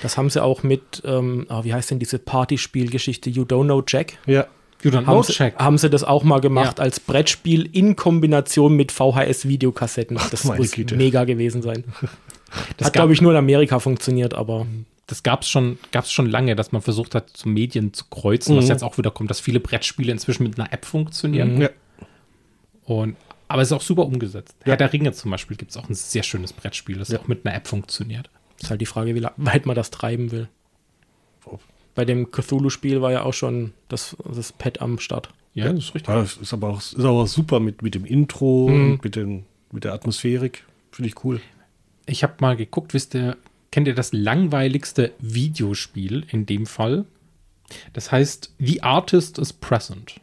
Das 0.01 0.17
haben 0.17 0.29
sie 0.29 0.43
auch 0.43 0.63
mit, 0.63 1.01
ähm, 1.05 1.45
ah, 1.47 1.63
wie 1.63 1.73
heißt 1.73 1.91
denn 1.91 1.99
diese 1.99 2.19
Partyspielgeschichte 2.19 3.29
You 3.29 3.43
Don't 3.43 3.63
Know 3.65 3.81
Jack? 3.87 4.17
Ja. 4.25 4.47
Know, 4.91 5.05
Haben 5.05 5.23
sie, 5.23 5.33
haben 5.33 5.77
sie 5.77 5.89
das 5.89 6.03
auch 6.03 6.23
mal 6.23 6.41
gemacht 6.41 6.77
Ja. 6.79 6.83
als 6.83 6.99
Brettspiel 6.99 7.69
in 7.71 7.95
Kombination 7.95 8.75
mit 8.75 8.91
VHS-Videokassetten. 8.91 10.19
Das 10.31 10.43
muss 10.43 10.71
Güte. 10.71 10.95
mega 10.95 11.23
gewesen 11.23 11.61
sein. 11.61 11.83
Das 12.77 12.85
Hat, 12.87 12.93
glaube 12.93 13.13
ich, 13.13 13.19
nur 13.21 13.31
in 13.31 13.37
Amerika 13.37 13.79
funktioniert, 13.79 14.35
aber 14.35 14.67
das 15.07 15.23
gab 15.23 15.41
es 15.41 15.49
schon, 15.49 15.79
gab's 15.91 16.11
schon 16.11 16.29
lange, 16.29 16.55
dass 16.55 16.71
man 16.71 16.83
versucht 16.83 17.15
hat, 17.15 17.31
zu 17.31 17.49
Medien 17.49 17.93
zu 17.93 18.05
kreuzen, 18.11 18.55
was 18.55 18.67
jetzt 18.67 18.83
auch 18.83 18.99
wieder 18.99 19.09
kommt, 19.09 19.31
dass 19.31 19.39
viele 19.39 19.59
Brettspiele 19.59 20.11
inzwischen 20.11 20.43
mit 20.43 20.59
einer 20.59 20.71
App 20.71 20.85
funktionieren. 20.85 21.59
ja. 21.59 21.69
Und, 22.85 23.15
aber 23.47 23.61
es 23.63 23.69
ist 23.69 23.71
auch 23.73 23.81
super 23.81 24.05
umgesetzt. 24.05 24.55
Herr 24.63 24.77
der 24.77 24.91
Ringe 24.93 25.13
zum 25.13 25.31
Beispiel 25.31 25.57
gibt 25.57 25.71
es 25.71 25.77
auch 25.77 25.89
ein 25.89 25.95
sehr 25.95 26.21
schönes 26.23 26.53
Brettspiel, 26.53 26.97
das 26.99 27.11
auch 27.13 27.27
mit 27.27 27.45
einer 27.45 27.55
App 27.55 27.67
funktioniert. 27.67 28.29
ist 28.61 28.69
halt 28.69 28.81
die 28.81 28.85
Frage, 28.85 29.15
wie 29.15 29.23
weit 29.37 29.65
man 29.65 29.75
das 29.75 29.89
treiben 29.89 30.31
will. 30.31 30.47
Bei 31.95 32.05
dem 32.05 32.31
Cthulhu-Spiel 32.31 33.01
war 33.01 33.11
ja 33.11 33.23
auch 33.23 33.33
schon 33.33 33.73
das, 33.87 34.15
das 34.25 34.51
Pad 34.51 34.81
am 34.81 34.99
Start. 34.99 35.29
Ja, 35.53 35.71
das 35.71 35.85
ist 35.85 35.95
richtig. 35.95 36.09
Ja, 36.09 36.21
das 36.21 36.37
ist 36.37 36.53
aber 36.53 36.69
auch, 36.69 36.79
ist 36.79 36.97
aber 36.97 37.11
auch 37.11 37.27
super 37.27 37.59
mit, 37.59 37.81
mit 37.81 37.93
dem 37.95 38.05
Intro 38.05 38.65
und 38.65 39.03
mit, 39.03 39.15
den, 39.15 39.45
mit 39.71 39.83
der 39.83 39.93
Atmosphärik. 39.93 40.65
Finde 40.91 41.09
ich 41.09 41.23
cool. 41.23 41.41
Ich 42.05 42.23
habe 42.23 42.33
mal 42.39 42.55
geguckt, 42.55 42.93
wisst 42.93 43.13
ihr, 43.13 43.37
kennt 43.71 43.87
ihr 43.87 43.95
das 43.95 44.13
langweiligste 44.13 45.11
Videospiel 45.19 46.25
in 46.29 46.45
dem 46.45 46.65
Fall? 46.65 47.05
Das 47.93 48.11
heißt, 48.11 48.53
The 48.59 48.81
Artist 48.81 49.37
is 49.37 49.53
Present. 49.53 50.19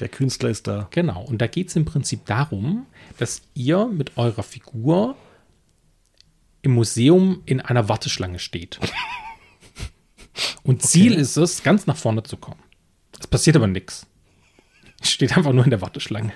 Der 0.00 0.08
Künstler 0.08 0.48
ist 0.48 0.66
da. 0.66 0.88
Genau. 0.90 1.22
Und 1.22 1.38
da 1.42 1.46
geht 1.46 1.68
es 1.68 1.76
im 1.76 1.84
Prinzip 1.84 2.24
darum, 2.24 2.86
dass 3.18 3.42
ihr 3.54 3.86
mit 3.86 4.16
eurer 4.16 4.42
Figur 4.42 5.14
im 6.62 6.72
Museum 6.72 7.42
in 7.44 7.60
einer 7.60 7.88
Warteschlange 7.88 8.38
steht. 8.38 8.80
Und 10.62 10.82
Ziel 10.82 11.14
ist 11.14 11.36
es, 11.36 11.62
ganz 11.62 11.86
nach 11.86 11.96
vorne 11.96 12.22
zu 12.22 12.36
kommen. 12.36 12.60
Es 13.18 13.26
passiert 13.26 13.56
aber 13.56 13.66
nichts. 13.66 14.06
Steht 15.02 15.36
einfach 15.36 15.52
nur 15.52 15.64
in 15.64 15.70
der 15.70 15.80
Warteschlange. 15.80 16.32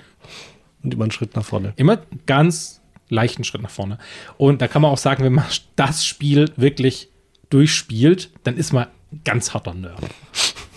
Und 0.83 0.93
immer 0.93 1.03
einen 1.05 1.11
Schritt 1.11 1.35
nach 1.35 1.45
vorne. 1.45 1.73
Immer 1.77 1.97
ganz 2.25 2.81
leichten 3.09 3.43
Schritt 3.43 3.61
nach 3.61 3.69
vorne. 3.69 3.97
Und 4.37 4.61
da 4.61 4.67
kann 4.67 4.81
man 4.81 4.91
auch 4.91 4.97
sagen, 4.97 5.23
wenn 5.23 5.33
man 5.33 5.45
das 5.75 6.05
Spiel 6.05 6.51
wirklich 6.57 7.09
durchspielt, 7.49 8.31
dann 8.43 8.57
ist 8.57 8.73
man 8.73 8.87
ganz 9.23 9.53
harter 9.53 9.73
Nerd. 9.73 9.99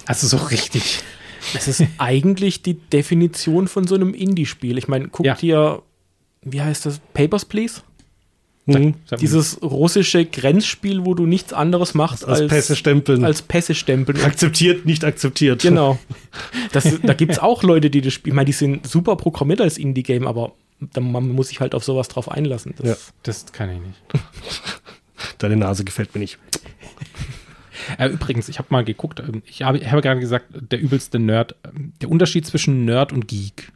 Also 0.07 0.27
so 0.27 0.37
richtig. 0.47 1.01
Es 1.55 1.69
ist 1.69 1.83
eigentlich 1.99 2.63
die 2.63 2.75
Definition 2.75 3.69
von 3.69 3.87
so 3.87 3.95
einem 3.95 4.13
Indie-Spiel. 4.15 4.77
Ich 4.79 4.89
meine, 4.89 5.09
guck 5.09 5.25
Ja. 5.27 5.35
dir, 5.35 5.83
wie 6.43 6.61
heißt 6.61 6.85
das? 6.87 7.01
Papers, 7.15 7.45
Please? 7.45 7.83
Mhm. 8.69 8.95
Sag 9.07 9.13
mal. 9.13 9.21
Dieses 9.21 9.63
russische 9.63 10.25
Grenzspiel, 10.25 11.05
wo 11.05 11.15
du 11.15 11.27
nichts 11.27 11.53
anderes 11.53 11.95
machst 11.95 12.25
Als 12.27 12.41
als, 12.43 12.51
Pässe 12.51 12.77
stempeln. 12.77 13.25
als 13.25 13.43
Pässe 13.43 13.75
stempeln. 13.75 14.21
akzeptiert, 14.23 14.85
nicht 14.87 15.05
akzeptiert. 15.05 15.63
Genau. 15.63 15.99
Das, 16.73 16.87
da 17.03 17.15
gibt 17.15 17.33
es 17.33 17.39
auch 17.39 17.63
Leute, 17.63 17.89
die 17.91 18.01
das 18.03 18.13
spielen. 18.13 18.33
Ich 18.33 18.37
meine, 18.37 18.47
die 18.47 18.53
sind 18.53 18.87
super 18.87 19.17
programmiert 19.17 19.61
als 19.63 19.79
Indie-Game, 19.79 20.27
aber 20.27 20.53
da, 20.81 21.01
man 21.01 21.29
muss 21.31 21.49
sich 21.49 21.61
halt 21.61 21.75
auf 21.75 21.83
sowas 21.83 22.09
drauf 22.09 22.31
einlassen. 22.31 22.75
Das, 22.77 22.87
Ja. 22.87 22.97
Das 23.23 23.47
kann 23.53 23.71
ich 23.71 23.81
nicht. 23.81 23.99
Deine 25.39 25.57
Nase 25.57 25.85
gefällt 25.85 26.15
mir 26.15 26.21
nicht. 26.21 26.39
Äh, 27.99 28.09
übrigens, 28.09 28.49
ich 28.49 28.59
habe 28.59 28.69
mal 28.71 28.85
geguckt, 28.85 29.21
ähm, 29.21 29.43
ich 29.47 29.63
habe, 29.63 29.79
habe 29.91 30.03
gerade 30.03 30.21
gesagt, 30.21 30.47
der 30.51 30.79
übelste 30.81 31.19
Nerd. 31.19 31.55
ähm, 31.65 31.93
Der 32.03 32.11
Unterschied 32.11 32.47
zwischen 32.47 32.85
Nerd 32.85 33.13
und 33.13 33.27
Geek. 33.29 33.73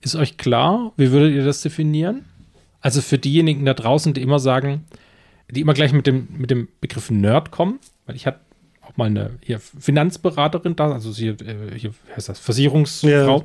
Ist 0.00 0.16
euch 0.16 0.36
klar? 0.36 0.92
Wie 0.96 1.12
würdet 1.12 1.32
ihr 1.34 1.44
das 1.44 1.60
definieren? 1.60 2.24
Also 2.82 3.00
für 3.00 3.18
diejenigen 3.18 3.64
da 3.64 3.74
draußen, 3.74 4.12
die 4.12 4.22
immer 4.22 4.38
sagen, 4.38 4.84
die 5.50 5.60
immer 5.60 5.74
gleich 5.74 5.92
mit 5.92 6.06
dem, 6.06 6.28
mit 6.36 6.50
dem 6.50 6.68
Begriff 6.80 7.10
Nerd 7.10 7.50
kommen, 7.50 7.78
weil 8.06 8.16
ich 8.16 8.26
hatte 8.26 8.40
auch 8.80 8.96
mal 8.96 9.06
eine 9.06 9.38
hier 9.40 9.60
Finanzberaterin 9.60 10.76
da, 10.76 10.90
also 10.92 11.12
sie, 11.12 11.28
äh, 11.28 11.78
hier, 11.78 11.92
wie 11.92 12.12
heißt 12.16 12.28
das, 12.28 12.40
Versicherungsfrau. 12.40 13.38
Ja. 13.38 13.44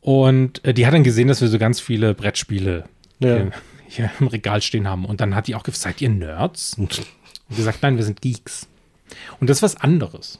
Und 0.00 0.64
äh, 0.64 0.74
die 0.74 0.86
hat 0.86 0.94
dann 0.94 1.04
gesehen, 1.04 1.28
dass 1.28 1.40
wir 1.40 1.48
so 1.48 1.58
ganz 1.58 1.80
viele 1.80 2.14
Brettspiele 2.14 2.84
Ja. 3.18 3.36
hier, 3.36 3.52
hier 3.88 4.10
im 4.20 4.28
Regal 4.28 4.62
stehen 4.62 4.86
haben. 4.86 5.04
Und 5.04 5.20
dann 5.20 5.34
hat 5.34 5.48
die 5.48 5.54
auch 5.54 5.62
gefragt, 5.62 5.82
seid 5.82 6.00
ihr 6.02 6.10
Nerds? 6.10 6.74
Und 6.78 7.02
gesagt, 7.56 7.82
nein, 7.82 7.96
wir 7.96 8.04
sind 8.04 8.20
Geeks. 8.20 8.68
Und 9.40 9.48
das 9.48 9.58
ist 9.58 9.62
was 9.62 9.76
anderes. 9.76 10.38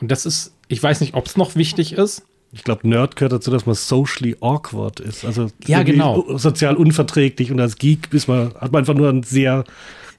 Und 0.00 0.10
das 0.10 0.24
ist, 0.26 0.54
ich 0.68 0.80
weiß 0.82 1.00
nicht, 1.00 1.14
ob 1.14 1.26
es 1.26 1.36
noch 1.36 1.56
wichtig 1.56 1.94
ist. 1.94 2.22
Ich 2.54 2.62
glaube, 2.64 2.88
Nerd 2.88 3.16
gehört 3.16 3.32
dazu, 3.32 3.50
dass 3.50 3.66
man 3.66 3.74
socially 3.74 4.36
awkward 4.40 5.00
ist. 5.00 5.24
Also 5.24 5.48
Ja, 5.66 5.82
genau. 5.82 6.38
sozial 6.38 6.76
unverträglich. 6.76 7.50
Und 7.50 7.60
als 7.60 7.76
Geek 7.76 8.08
ist 8.12 8.28
man, 8.28 8.54
hat 8.54 8.70
man 8.72 8.80
einfach 8.80 8.94
nur 8.94 9.08
ein 9.10 9.22
sehr 9.24 9.64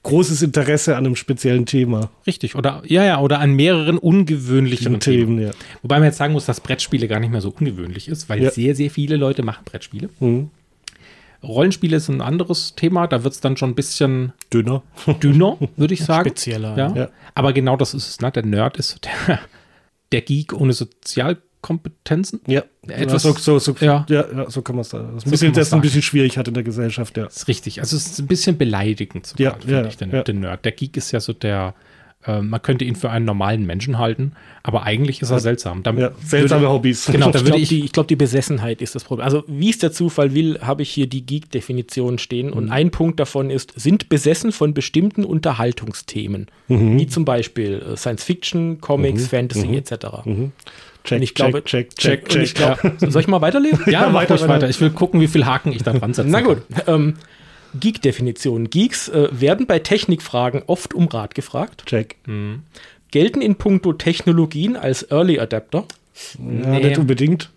großes 0.02 0.42
Interesse 0.42 0.96
an 0.96 1.06
einem 1.06 1.16
speziellen 1.16 1.66
Thema. 1.66 2.10
Richtig. 2.26 2.54
Oder, 2.54 2.82
ja, 2.86 3.04
ja, 3.04 3.20
oder 3.20 3.40
an 3.40 3.54
mehreren 3.54 3.98
ungewöhnlichen 3.98 5.00
Themen. 5.00 5.36
Themen, 5.38 5.40
ja. 5.40 5.50
Wobei 5.82 5.96
man 5.96 6.04
jetzt 6.04 6.18
sagen 6.18 6.32
muss, 6.34 6.44
dass 6.46 6.60
Brettspiele 6.60 7.08
gar 7.08 7.18
nicht 7.20 7.30
mehr 7.32 7.40
so 7.40 7.52
ungewöhnlich 7.58 8.06
ist, 8.06 8.28
weil 8.28 8.42
Ja. 8.42 8.50
sehr, 8.50 8.74
sehr 8.76 8.90
viele 8.90 9.16
Leute 9.16 9.42
machen 9.42 9.64
Brettspiele. 9.64 10.10
Mhm. 10.20 10.50
Rollenspiele 11.42 11.96
ist 11.96 12.08
ein 12.08 12.20
anderes 12.20 12.74
Thema. 12.76 13.06
Da 13.06 13.24
wird 13.24 13.34
es 13.34 13.40
dann 13.40 13.56
schon 13.56 13.70
ein 13.70 13.74
bisschen 13.74 14.32
Dünner. 14.52 14.82
dünner, 15.22 15.56
würde 15.76 15.94
ich 15.94 16.04
sagen. 16.04 16.28
Spezieller, 16.28 16.76
Ja. 16.76 16.92
ja. 16.94 17.08
Aber 17.34 17.52
genau 17.52 17.76
das 17.76 17.94
ist 17.94 18.08
es. 18.08 18.20
Ne? 18.20 18.30
Der 18.30 18.44
Nerd 18.44 18.76
ist 18.78 19.04
der, 19.04 19.38
der 20.12 20.20
Geek 20.22 20.52
ohne 20.52 20.72
Kompetenzen. 21.66 22.40
Ja, 22.46 22.62
Etwas- 22.86 23.22
so, 23.22 23.32
so, 23.32 23.58
so, 23.58 23.74
ja. 23.80 24.06
ja. 24.08 24.48
So 24.48 24.62
kann 24.62 24.76
man 24.76 24.82
es 24.82 24.90
da. 24.90 24.98
Das, 24.98 25.16
ist 25.16 25.22
So 25.24 25.28
ein 25.28 25.30
bisschen, 25.32 25.52
das 25.52 25.72
ein 25.72 25.80
bisschen 25.80 26.02
schwierig 26.02 26.38
hat 26.38 26.46
in 26.46 26.54
der 26.54 26.62
Gesellschaft, 26.62 27.16
ja. 27.16 27.24
Das 27.24 27.36
ist 27.38 27.48
richtig. 27.48 27.80
Also 27.80 27.96
es 27.96 28.06
ist 28.06 28.18
ein 28.20 28.26
bisschen 28.28 28.56
beleidigend 28.56 29.26
sogar, 29.26 29.54
Ja, 29.54 29.58
finde 29.58 29.74
ja, 29.74 29.86
ich, 29.86 29.96
den, 29.96 30.10
ja. 30.12 30.22
den 30.22 30.40
Nerd. 30.40 30.64
Der 30.64 30.72
Geek 30.72 30.96
ist 30.96 31.10
ja 31.12 31.18
so 31.20 31.32
der, 31.32 31.74
äh, 32.26 32.40
man 32.40 32.60
könnte 32.62 32.84
ihn 32.84 32.96
für 32.96 33.10
einen 33.10 33.24
normalen 33.24 33.66
Menschen 33.66 33.98
halten, 33.98 34.32
aber 34.62 34.82
eigentlich 34.82 35.22
ist 35.22 35.30
er 35.30 35.40
seltsam. 35.40 35.82
Damit 35.82 36.02
ja 36.02 36.10
seltsame 36.24 36.62
würde, 36.62 36.72
Hobbys. 36.72 37.06
Genau, 37.06 37.30
da 37.30 37.38
ich 37.38 37.44
würde 37.44 37.50
glaube, 37.50 37.62
ich, 37.62 37.68
die, 37.68 37.84
ich 37.84 37.92
glaub, 37.92 38.08
die 38.08 38.16
Besessenheit 38.16 38.82
ist 38.82 38.94
das 38.94 39.04
Problem. 39.04 39.24
Also, 39.24 39.44
wie 39.46 39.70
es 39.70 39.78
der 39.78 39.92
Zufall 39.92 40.34
will, 40.34 40.58
habe 40.60 40.82
ich 40.82 40.90
hier 40.90 41.06
die 41.06 41.24
Geek-Definition 41.24 42.18
stehen. 42.18 42.48
Mhm. 42.48 42.52
Und 42.52 42.70
ein 42.70 42.90
Punkt 42.90 43.20
davon 43.20 43.50
ist, 43.50 43.72
sind 43.76 44.08
besessen 44.08 44.52
von 44.52 44.74
bestimmten 44.74 45.24
Unterhaltungsthemen. 45.24 46.46
Mhm. 46.68 46.98
Wie 46.98 47.06
zum 47.06 47.24
Beispiel 47.24 47.82
äh, 47.92 47.96
Science 47.96 48.24
Fiction, 48.24 48.80
Comics, 48.80 49.28
Fantasy 49.28 49.76
etc. 49.76 49.90
check, 49.92 50.26
Und 50.26 51.22
ich 51.22 51.34
glaube, 51.34 51.62
check, 51.64 51.94
check, 51.96 52.28
check, 52.28 52.34
Und 52.34 52.42
ich 52.42 52.54
check. 52.54 52.80
glaube, 52.80 53.10
soll 53.10 53.22
ich 53.22 53.28
mal 53.28 53.40
weiterlesen? 53.40 53.84
ja, 53.90 54.08
mach 54.08 54.14
weiter, 54.14 54.34
weiter. 54.34 54.48
weiter. 54.48 54.68
Ich 54.68 54.80
will 54.80 54.90
gucken, 54.90 55.20
wie 55.20 55.28
viel 55.28 55.46
Haken 55.46 55.72
ich 55.72 55.82
da 55.82 55.92
dran 55.92 56.14
setze. 56.14 56.28
Na 56.28 56.40
gut. 56.40 56.62
Ähm, 56.86 57.14
Geek-Definition. 57.80 58.70
Geeks 58.70 59.08
äh, 59.08 59.28
werden 59.32 59.66
bei 59.66 59.78
Technikfragen 59.78 60.62
oft 60.66 60.94
um 60.94 61.06
Rat 61.08 61.34
gefragt, 61.34 61.84
check. 61.86 62.16
gelten 63.10 63.40
in 63.40 63.56
puncto 63.56 63.92
Technologien 63.92 64.76
als 64.76 65.10
Early 65.10 65.38
Adapter. 65.38 65.84
Ja, 66.38 66.44
Nee. 66.44 66.80
nicht 66.88 66.98
unbedingt. 66.98 67.50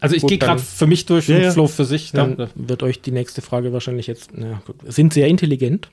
Also 0.00 0.16
ich 0.16 0.26
gehe 0.26 0.38
gerade 0.38 0.60
für 0.60 0.86
mich 0.88 1.06
durch 1.06 1.28
Ja, 1.28 1.36
und 1.36 1.42
ja. 1.44 1.50
Flo 1.52 1.66
für 1.68 1.84
sich. 1.84 2.10
Dann 2.12 2.36
Dann, 2.36 2.50
wird 2.56 2.82
euch 2.82 3.00
die 3.00 3.12
nächste 3.12 3.42
Frage 3.42 3.72
wahrscheinlich 3.72 4.06
jetzt, 4.08 4.30
na 4.34 4.60
gut, 4.66 4.76
sind 4.86 5.12
sehr 5.14 5.28
intelligent. 5.28 5.88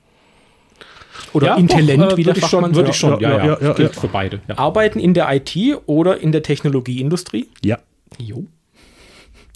Oder 1.33 1.47
Ja, 1.47 1.55
intelligent, 1.57 2.01
doch, 2.03 2.13
äh, 2.13 2.17
wie 2.17 2.23
der 2.23 2.35
würde 2.35 2.39
ich 2.39 2.47
schon, 2.49 2.61
Fachmann 2.61 2.75
würde 2.75 2.89
ich 2.89 2.95
schon. 2.95 3.19
Ja, 3.21 3.29
ja, 3.29 3.37
Ja, 3.37 3.45
ja, 3.45 3.57
ja, 3.61 3.73
Gilt 3.73 3.95
ja. 3.95 4.01
für 4.01 4.07
beide. 4.07 4.41
Ja. 4.47 4.57
Arbeiten 4.57 4.99
in 4.99 5.13
der 5.13 5.31
IT 5.33 5.55
oder 5.85 6.19
in 6.19 6.31
der 6.31 6.41
Technologieindustrie, 6.41 7.47
Ja. 7.63 7.77
Jo. 8.17 8.45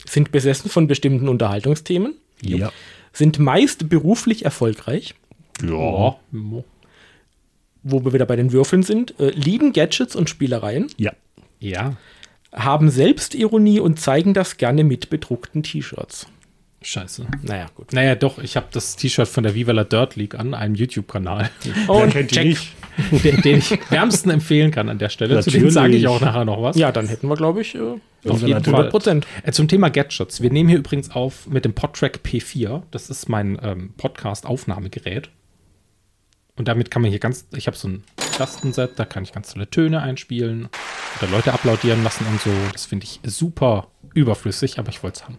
sind 0.06 0.32
besessen 0.32 0.70
von 0.70 0.86
bestimmten 0.88 1.28
Unterhaltungsthemen, 1.28 2.14
Ja. 2.42 2.72
Sind 3.16 3.40
meist 3.40 3.90
beruflich 3.90 4.46
erfolgreich, 4.46 5.16
Ja. 5.64 6.16
wo 7.84 8.04
wir 8.04 8.14
wieder 8.14 8.26
bei 8.26 8.36
den 8.36 8.52
Würfeln 8.52 8.84
sind, 8.84 9.20
äh, 9.20 9.30
lieben 9.30 9.74
Gadgets 9.74 10.16
und 10.16 10.30
Spielereien, 10.30 10.88
Ja. 10.98 11.14
Ja. 11.60 11.96
haben 12.54 12.90
Selbstironie 12.90 13.80
und 13.80 14.00
zeigen 14.00 14.34
das 14.34 14.58
gerne 14.58 14.84
mit 14.84 15.10
bedruckten 15.10 15.64
T-Shirts. 15.64 16.28
Scheiße. 16.86 17.26
Naja, 17.42 17.66
gut. 17.74 17.94
Naja, 17.94 18.14
doch, 18.16 18.38
ich 18.38 18.56
habe 18.56 18.68
das 18.72 18.96
T-Shirt 18.96 19.28
von 19.28 19.44
der 19.44 19.56
Viva 19.56 19.72
la 19.72 19.84
Dirt 19.84 20.16
League 20.16 20.36
an, 20.36 20.54
einem 20.54 20.76
YouTube-Kanal, 20.76 21.50
Wer 21.88 22.08
kennt 22.08 22.32
check. 22.32 22.46
nicht? 22.46 22.72
den, 23.24 23.42
den 23.42 23.58
ich 23.58 23.78
wärmsten 23.92 24.30
empfehlen 24.30 24.72
kann 24.72 24.88
an 24.88 25.00
der 25.00 25.10
Stelle. 25.10 25.42
Zu 25.42 25.50
dem 25.50 25.64
Natürlich. 25.64 25.74
sage 25.74 25.96
ich 25.96 26.08
auch 26.08 26.22
nachher 26.22 26.46
noch 26.46 26.62
was. 26.62 26.78
Ja, 26.78 26.92
dann 26.92 27.08
hätten 27.08 27.28
wir, 27.28 27.36
glaube 27.36 27.62
ich, 27.62 27.76
äh, 27.76 27.80
auf 27.80 28.42
jeden 28.42 28.54
100 28.54 28.68
Fall. 28.68 28.90
Prozent. 28.90 29.28
Äh, 29.44 29.52
Zum 29.52 29.68
Thema 29.68 29.90
Gadgets. 29.90 30.42
Wir 30.42 30.50
nehmen 30.50 30.70
hier 30.70 30.78
übrigens 30.78 31.12
auf 31.12 31.48
mit 31.48 31.66
dem 31.66 31.74
Podtrack 31.74 32.22
P4. 32.24 32.84
Das 32.92 33.10
ist 33.10 33.28
mein 33.28 33.60
ähm, 33.62 33.94
Podcast-Aufnahmegerät. 33.98 35.30
Und 36.56 36.68
damit 36.70 36.90
kann 36.90 37.02
man 37.02 37.12
hier 37.12 37.20
ganz, 37.20 37.48
ich 37.54 37.68
habe 37.68 37.76
so 37.76 37.90
ein 37.90 38.04
Tastenset, 38.38 38.92
da 38.98 39.04
kann 39.04 39.24
ich 39.24 39.34
ganz 39.34 39.52
tolle 39.52 39.70
Töne 39.70 40.02
einspielen 40.02 40.70
oder 41.20 41.32
Leute 41.32 41.52
applaudieren 41.52 42.02
lassen 42.04 42.26
und 42.32 42.40
so. 42.40 42.52
Das 42.72 42.86
finde 42.86 43.06
ich 43.06 43.20
super 43.26 43.88
überflüssig, 44.14 44.80
aber 44.80 44.90
ich 44.90 45.04
wollte 45.04 45.20
es 45.20 45.26
haben. 45.26 45.38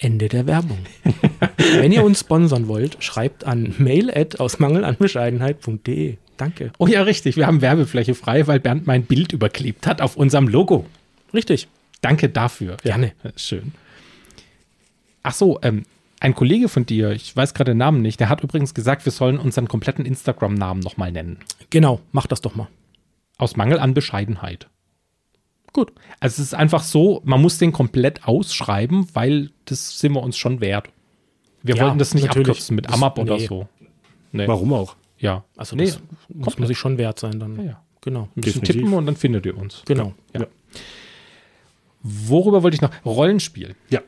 Ende 0.00 0.28
der 0.28 0.46
Werbung. 0.46 0.78
Wenn 1.56 1.92
ihr 1.92 2.02
uns 2.02 2.20
sponsern 2.20 2.68
wollt, 2.68 3.02
schreibt 3.04 3.44
an 3.44 3.74
mail 3.78 4.10
aus 4.38 4.58
mangelanbescheidenheit.de. 4.58 6.16
Danke. 6.38 6.72
Oh 6.78 6.86
ja, 6.86 7.02
richtig. 7.02 7.36
Wir 7.36 7.46
haben 7.46 7.60
Werbefläche 7.60 8.14
frei, 8.14 8.46
weil 8.46 8.60
Bernd 8.60 8.86
mein 8.86 9.04
Bild 9.04 9.32
überklebt 9.32 9.86
hat 9.86 10.00
auf 10.00 10.16
unserem 10.16 10.48
Logo. 10.48 10.86
Richtig. 11.34 11.68
Danke 12.00 12.30
dafür. 12.30 12.78
Gerne. 12.82 13.12
Ja, 13.22 13.30
schön. 13.36 13.72
Ach 15.22 15.34
so, 15.34 15.58
ähm, 15.62 15.84
ein 16.18 16.34
Kollege 16.34 16.70
von 16.70 16.86
dir, 16.86 17.10
ich 17.10 17.36
weiß 17.36 17.52
gerade 17.52 17.72
den 17.72 17.78
Namen 17.78 18.00
nicht, 18.00 18.20
der 18.20 18.30
hat 18.30 18.42
übrigens 18.42 18.72
gesagt, 18.72 19.04
wir 19.04 19.12
sollen 19.12 19.38
unseren 19.38 19.68
kompletten 19.68 20.06
Instagram-Namen 20.06 20.80
nochmal 20.80 21.12
nennen. 21.12 21.38
Genau, 21.68 22.00
mach 22.12 22.26
das 22.26 22.40
doch 22.40 22.54
mal. 22.54 22.68
Aus 23.36 23.56
Mangel 23.56 23.78
an 23.78 23.92
Bescheidenheit. 23.92 24.68
Gut. 25.72 25.92
Also 26.18 26.34
es 26.42 26.48
ist 26.48 26.54
einfach 26.54 26.82
so, 26.82 27.20
man 27.24 27.40
muss 27.40 27.58
den 27.58 27.72
komplett 27.72 28.26
ausschreiben, 28.26 29.06
weil 29.14 29.50
das 29.66 29.98
sind 29.98 30.12
wir 30.14 30.22
uns 30.22 30.36
schon 30.36 30.60
wert. 30.60 30.88
Wir 31.62 31.76
Ja, 31.76 31.84
wollten 31.84 31.98
das 31.98 32.14
nicht 32.14 32.26
natürlich. 32.26 32.48
abkürzen 32.48 32.76
mit 32.76 32.86
Das- 32.86 32.94
AMAP 32.94 33.18
oder 33.18 33.36
nee. 33.36 33.46
so. 33.46 33.68
Nee. 34.32 34.48
Warum 34.48 34.72
auch? 34.72 34.96
Ja. 35.18 35.44
Also 35.56 35.76
nee, 35.76 35.84
das 35.86 36.00
muss 36.28 36.58
man 36.58 36.66
sich 36.68 36.78
schon 36.78 36.98
wert 36.98 37.18
sein 37.18 37.38
dann. 37.38 37.56
Ja, 37.56 37.62
ja. 37.62 37.82
Genau. 38.00 38.22
ein 38.22 38.40
bisschen 38.40 38.62
Definitiv. 38.62 38.76
tippen 38.82 38.94
und 38.94 39.06
dann 39.06 39.16
findet 39.16 39.44
ihr 39.46 39.56
uns. 39.58 39.82
Genau. 39.86 40.14
Ja. 40.34 40.46
Worüber 42.02 42.62
wollte 42.62 42.74
ich 42.76 42.80
noch? 42.80 42.90
Rollenspiel. 43.04 43.74
Ja. 43.90 44.00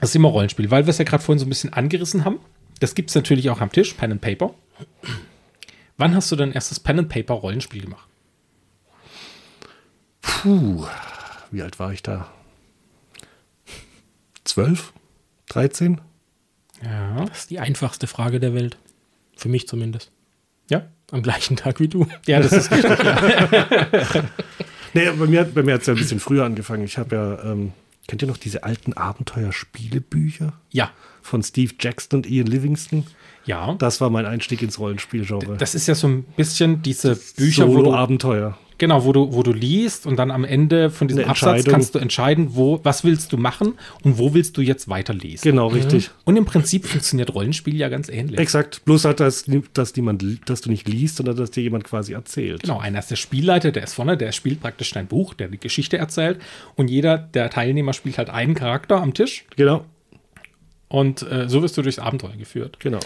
Das 0.00 0.10
ist 0.10 0.16
immer 0.16 0.28
Rollenspiel, 0.28 0.70
weil 0.70 0.84
wir 0.86 0.90
es 0.90 0.98
ja 0.98 1.04
gerade 1.04 1.22
vorhin 1.22 1.38
so 1.38 1.46
ein 1.46 1.48
bisschen 1.48 1.72
angerissen 1.72 2.24
haben. 2.24 2.40
Das 2.80 2.94
gibt 2.94 3.10
es 3.10 3.14
natürlich 3.14 3.48
auch 3.50 3.60
am 3.60 3.70
Tisch, 3.72 3.94
Pen 3.94 4.12
and 4.12 4.20
Paper. 4.20 4.52
Wann 5.96 6.14
hast 6.14 6.30
du 6.32 6.36
dein 6.36 6.52
erstes 6.52 6.80
Pen 6.80 6.98
and 6.98 7.08
Paper 7.08 7.34
Rollenspiel 7.34 7.82
gemacht? 7.82 8.06
Puh. 10.26 10.86
Wie 11.50 11.62
alt 11.62 11.78
war 11.78 11.92
ich 11.92 12.02
da? 12.02 12.28
Zwölf? 14.44 14.92
Dreizehn? 15.48 16.00
Ja. 16.82 17.24
Das 17.24 17.38
ist 17.38 17.50
die 17.50 17.60
einfachste 17.60 18.06
Frage 18.06 18.40
der 18.40 18.54
Welt. 18.54 18.76
Für 19.36 19.48
mich 19.48 19.68
zumindest. 19.68 20.10
Ja. 20.68 20.86
Am 21.12 21.22
gleichen 21.22 21.56
Tag 21.56 21.80
wie 21.80 21.88
du. 21.88 22.06
Ja, 22.26 22.40
das 22.40 22.52
ist 22.52 22.70
richtig. 22.70 22.98
Nee, 24.94 25.10
bei 25.10 25.26
mir, 25.26 25.44
bei 25.44 25.62
mir 25.62 25.74
hat 25.74 25.82
es 25.82 25.88
ja 25.88 25.92
ein 25.92 25.98
bisschen 25.98 26.20
früher 26.20 26.46
angefangen. 26.46 26.82
Ich 26.82 26.96
habe 26.96 27.14
ja, 27.14 27.52
ähm, 27.52 27.72
kennt 28.08 28.22
ihr 28.22 28.28
noch 28.28 28.38
diese 28.38 28.64
alten 28.64 28.94
Abenteuerspielebücher 28.94 30.54
ja. 30.70 30.90
von 31.20 31.42
Steve 31.42 31.74
Jackson 31.78 32.20
und 32.20 32.26
Ian 32.26 32.46
Livingston? 32.46 33.06
Ja. 33.44 33.74
Das 33.74 34.00
war 34.00 34.08
mein 34.08 34.24
Einstieg 34.24 34.62
ins 34.62 34.78
Rollenspielgenre. 34.78 35.58
Das 35.58 35.74
ist 35.74 35.86
ja 35.86 35.94
so 35.94 36.08
ein 36.08 36.22
bisschen 36.22 36.80
diese 36.80 37.14
Bücher, 37.36 37.68
wo 37.68 37.76
du, 37.76 37.84
Solo-Abenteuer. 37.84 38.56
Genau, 38.78 39.04
wo 39.04 39.12
du, 39.12 39.32
wo 39.32 39.42
du 39.42 39.52
liest 39.52 40.06
und 40.06 40.16
dann 40.16 40.30
am 40.30 40.44
Ende 40.44 40.90
von 40.90 41.08
diesem 41.08 41.24
Absatz 41.24 41.64
kannst 41.64 41.94
du 41.94 41.98
entscheiden, 41.98 42.50
wo, 42.54 42.80
was 42.82 43.04
willst 43.04 43.32
du 43.32 43.36
machen 43.36 43.74
und 44.02 44.18
wo 44.18 44.34
willst 44.34 44.56
du 44.56 44.62
jetzt 44.62 44.88
weiterlesen. 44.88 45.42
Genau, 45.42 45.68
richtig. 45.68 46.10
Und 46.24 46.36
im 46.36 46.44
Prinzip 46.44 46.86
funktioniert 46.86 47.34
Rollenspiel 47.34 47.76
ja 47.76 47.88
ganz 47.88 48.08
ähnlich. 48.08 48.38
Exakt. 48.38 48.84
Bloß 48.84 49.04
halt, 49.04 49.20
dass, 49.20 49.44
dass, 49.72 49.96
niemand, 49.96 50.24
dass 50.48 50.60
du 50.60 50.70
nicht 50.70 50.88
liest, 50.88 51.16
sondern 51.16 51.36
dass 51.36 51.50
dir 51.50 51.62
jemand 51.62 51.84
quasi 51.84 52.12
erzählt. 52.12 52.62
Genau, 52.62 52.78
einer 52.78 52.98
ist 52.98 53.10
der 53.10 53.16
Spielleiter, 53.16 53.72
der 53.72 53.84
ist 53.84 53.94
vorne, 53.94 54.16
der 54.16 54.32
spielt 54.32 54.60
praktisch 54.60 54.92
dein 54.92 55.06
Buch, 55.06 55.34
der 55.34 55.48
die 55.48 55.58
Geschichte 55.58 55.98
erzählt. 55.98 56.40
Und 56.74 56.88
jeder 56.88 57.18
der 57.18 57.50
Teilnehmer 57.50 57.92
spielt 57.92 58.18
halt 58.18 58.30
einen 58.30 58.54
Charakter 58.54 59.00
am 59.00 59.14
Tisch. 59.14 59.44
Genau. 59.56 59.84
Und 60.88 61.22
äh, 61.30 61.48
so 61.48 61.62
wirst 61.62 61.76
du 61.76 61.82
durchs 61.82 61.98
Abenteuer 61.98 62.36
geführt. 62.36 62.78
Genau. 62.80 63.00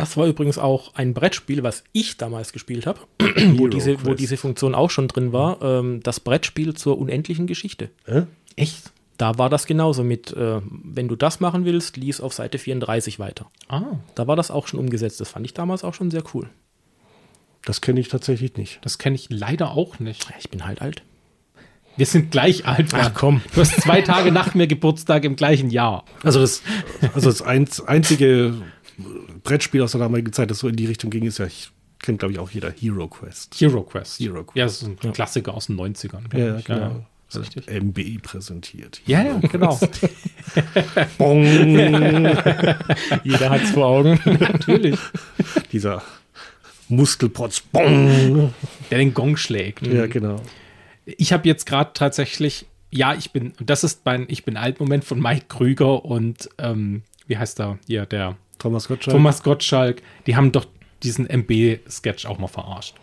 Das 0.00 0.16
war 0.16 0.26
übrigens 0.26 0.56
auch 0.56 0.94
ein 0.94 1.12
Brettspiel, 1.12 1.62
was 1.62 1.84
ich 1.92 2.16
damals 2.16 2.54
gespielt 2.54 2.86
habe, 2.86 3.00
wo, 3.56 3.68
diese, 3.68 4.06
wo 4.06 4.14
diese 4.14 4.38
Funktion 4.38 4.74
auch 4.74 4.88
schon 4.88 5.08
drin 5.08 5.34
war. 5.34 5.60
Ähm, 5.60 6.00
das 6.02 6.20
Brettspiel 6.20 6.72
zur 6.72 6.96
unendlichen 6.98 7.46
Geschichte. 7.46 7.90
Hä? 8.06 8.22
Echt? 8.56 8.92
Da 9.18 9.36
war 9.36 9.50
das 9.50 9.66
genauso 9.66 10.02
mit, 10.02 10.32
äh, 10.32 10.62
wenn 10.64 11.06
du 11.06 11.16
das 11.16 11.40
machen 11.40 11.66
willst, 11.66 11.98
lies 11.98 12.22
auf 12.22 12.32
Seite 12.32 12.56
34 12.56 13.18
weiter. 13.18 13.50
Ah, 13.68 13.82
Da 14.14 14.26
war 14.26 14.36
das 14.36 14.50
auch 14.50 14.68
schon 14.68 14.80
umgesetzt. 14.80 15.20
Das 15.20 15.28
fand 15.28 15.44
ich 15.44 15.52
damals 15.52 15.84
auch 15.84 15.92
schon 15.92 16.10
sehr 16.10 16.22
cool. 16.32 16.48
Das 17.66 17.82
kenne 17.82 18.00
ich 18.00 18.08
tatsächlich 18.08 18.56
nicht. 18.56 18.78
das 18.80 18.96
kenne 18.96 19.16
ich 19.16 19.26
leider 19.28 19.72
auch 19.72 19.98
nicht. 19.98 20.26
Ich 20.38 20.48
bin 20.48 20.64
halt 20.64 20.80
alt. 20.80 21.02
Wir 21.98 22.06
sind 22.06 22.30
gleich 22.30 22.64
alt. 22.64 22.92
Bernd. 22.92 23.14
komm. 23.14 23.42
Du 23.54 23.60
hast 23.60 23.78
zwei 23.82 24.00
Tage 24.00 24.32
nach 24.32 24.54
mir 24.54 24.66
Geburtstag 24.66 25.24
im 25.24 25.36
gleichen 25.36 25.68
Jahr. 25.68 26.06
Also 26.22 26.40
das, 26.40 26.62
also 27.14 27.28
das 27.28 27.42
einz, 27.42 27.80
einzige 27.80 28.54
Brettspiel 29.42 29.82
aus 29.82 29.92
der 29.92 30.00
damaligen 30.00 30.32
Zeit, 30.32 30.50
das 30.50 30.58
so 30.60 30.68
in 30.68 30.76
die 30.76 30.86
Richtung 30.86 31.10
ging, 31.10 31.24
ist 31.24 31.38
ja, 31.38 31.46
ich 31.46 31.70
kennt 31.98 32.18
glaube 32.20 32.32
ich 32.32 32.38
auch 32.38 32.50
jeder, 32.50 32.70
Hero 32.70 33.08
Quest. 33.08 33.54
Hero 33.60 33.82
Quest. 33.82 34.20
Hero 34.20 34.42
Quest. 34.44 34.56
Ja, 34.56 34.64
das 34.64 34.82
ist 34.82 35.04
ein 35.04 35.12
Klassiker 35.12 35.54
aus 35.54 35.66
den 35.66 35.76
90ern. 35.78 36.28
glaub 36.28 36.34
Ja, 36.34 36.56
ich. 36.58 36.64
genau. 36.64 37.06
das 37.30 37.36
ist 37.48 37.56
richtig. 37.56 37.82
MBI 37.82 38.18
präsentiert. 38.18 39.00
Ja, 39.06 39.22
ja, 39.22 39.38
genau. 39.38 39.78
Bong. 41.18 41.44
Jeder 43.24 43.50
hat 43.50 43.62
es 43.62 43.70
vor 43.70 43.86
Augen. 43.86 44.18
Natürlich. 44.24 44.98
Dieser 45.72 46.02
Muskelprotz. 46.88 47.60
Bong. 47.60 48.52
Der 48.90 48.98
den 48.98 49.14
Gong 49.14 49.36
schlägt. 49.36 49.86
Ja, 49.86 50.06
genau. 50.06 50.36
Ich 51.04 51.32
habe 51.32 51.46
jetzt 51.48 51.66
gerade 51.66 51.90
tatsächlich, 51.94 52.66
ja, 52.90 53.14
ich 53.14 53.30
bin, 53.32 53.52
und 53.58 53.70
das 53.70 53.84
ist 53.84 54.04
mein 54.04 54.26
Ich 54.28 54.44
bin 54.44 54.56
alt-Moment 54.56 55.04
von 55.04 55.20
Mike 55.20 55.46
Krüger 55.48 56.04
und 56.04 56.48
ähm, 56.58 57.02
wie 57.26 57.36
heißt 57.38 57.60
er 57.60 57.78
hier, 57.86 58.06
der 58.06 58.36
Thomas 58.60 58.86
Gottschalk. 58.86 59.12
Thomas 59.16 59.42
Gottschalk, 59.42 60.02
die 60.26 60.36
haben 60.36 60.52
doch 60.52 60.66
diesen 61.02 61.26
MB-Sketch 61.28 62.26
auch 62.26 62.38
mal 62.38 62.46
verarscht. 62.46 62.94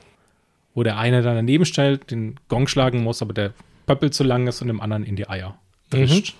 Wo 0.73 0.83
der 0.83 0.97
eine 0.97 1.21
dann 1.23 1.35
daneben 1.35 1.65
stellt, 1.65 2.11
den 2.11 2.39
Gong 2.47 2.67
schlagen 2.67 3.03
muss, 3.03 3.21
aber 3.21 3.33
der 3.33 3.53
Pöppel 3.87 4.11
zu 4.11 4.23
lang 4.23 4.47
ist 4.47 4.61
und 4.61 4.67
dem 4.69 4.79
anderen 4.79 5.03
in 5.03 5.15
die 5.15 5.27
Eier 5.27 5.57
drischt. 5.89 6.35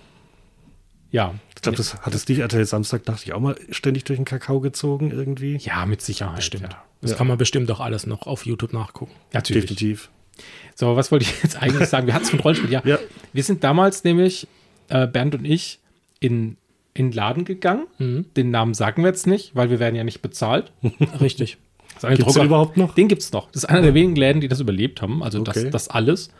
Ja. 1.10 1.34
Ich 1.56 1.62
glaube, 1.62 1.76
das 1.76 2.00
hat 2.02 2.14
es 2.14 2.24
dich 2.24 2.38
RTL 2.38 2.64
Samstag, 2.64 3.04
dachte 3.04 3.22
ich, 3.24 3.32
auch 3.32 3.40
mal 3.40 3.56
ständig 3.70 4.04
durch 4.04 4.18
den 4.18 4.24
Kakao 4.24 4.60
gezogen 4.60 5.10
irgendwie. 5.10 5.56
Ja, 5.56 5.84
mit 5.86 6.00
Sicherheit. 6.02 6.42
Stimmt. 6.44 6.72
Ja. 6.72 6.84
Das 7.00 7.12
Ja. 7.12 7.16
kann 7.16 7.26
man 7.26 7.38
bestimmt 7.38 7.70
auch 7.70 7.80
alles 7.80 8.06
noch 8.06 8.26
auf 8.26 8.46
YouTube 8.46 8.72
nachgucken. 8.72 9.12
Natürlich. 9.32 9.64
Definitiv. 9.64 10.10
So, 10.74 10.94
was 10.96 11.10
wollte 11.10 11.24
ich 11.24 11.42
jetzt 11.42 11.60
eigentlich 11.60 11.88
sagen? 11.88 12.06
Wir 12.06 12.14
hatten 12.14 12.24
es 12.24 12.30
von 12.30 12.40
Rollenspiel. 12.40 12.70
Ja. 12.70 12.82
Ja. 12.84 12.98
Wir 13.32 13.42
sind 13.42 13.64
damals 13.64 14.04
nämlich, 14.04 14.46
äh, 14.88 15.06
Bernd 15.08 15.34
und 15.34 15.44
ich, 15.44 15.80
in 16.20 16.56
in 16.98 17.10
den 17.10 17.12
Laden 17.16 17.44
gegangen. 17.44 17.86
Mhm. 17.98 18.26
Den 18.36 18.50
Namen 18.50 18.74
sagen 18.74 19.02
wir 19.02 19.08
jetzt 19.08 19.26
nicht, 19.26 19.54
weil 19.54 19.70
wir 19.70 19.78
werden 19.78 19.94
ja 19.94 20.04
nicht 20.04 20.20
bezahlt. 20.22 20.72
Richtig. 21.20 21.58
Das 22.00 22.10
Gibt's 22.10 22.24
Drucker- 22.24 22.40
den 22.40 22.46
überhaupt 22.46 22.76
noch? 22.76 22.94
Den 22.94 23.08
gibt's 23.08 23.32
noch. 23.32 23.50
Das 23.50 23.64
ist 23.64 23.68
einer 23.68 23.82
der 23.82 23.94
wenigen 23.94 24.16
Läden, 24.16 24.40
die 24.40 24.48
das 24.48 24.60
überlebt 24.60 25.00
haben. 25.02 25.22
Also 25.22 25.40
Okay. 25.40 25.64
das, 25.64 25.70
das 25.70 25.88
alles. 25.88 26.30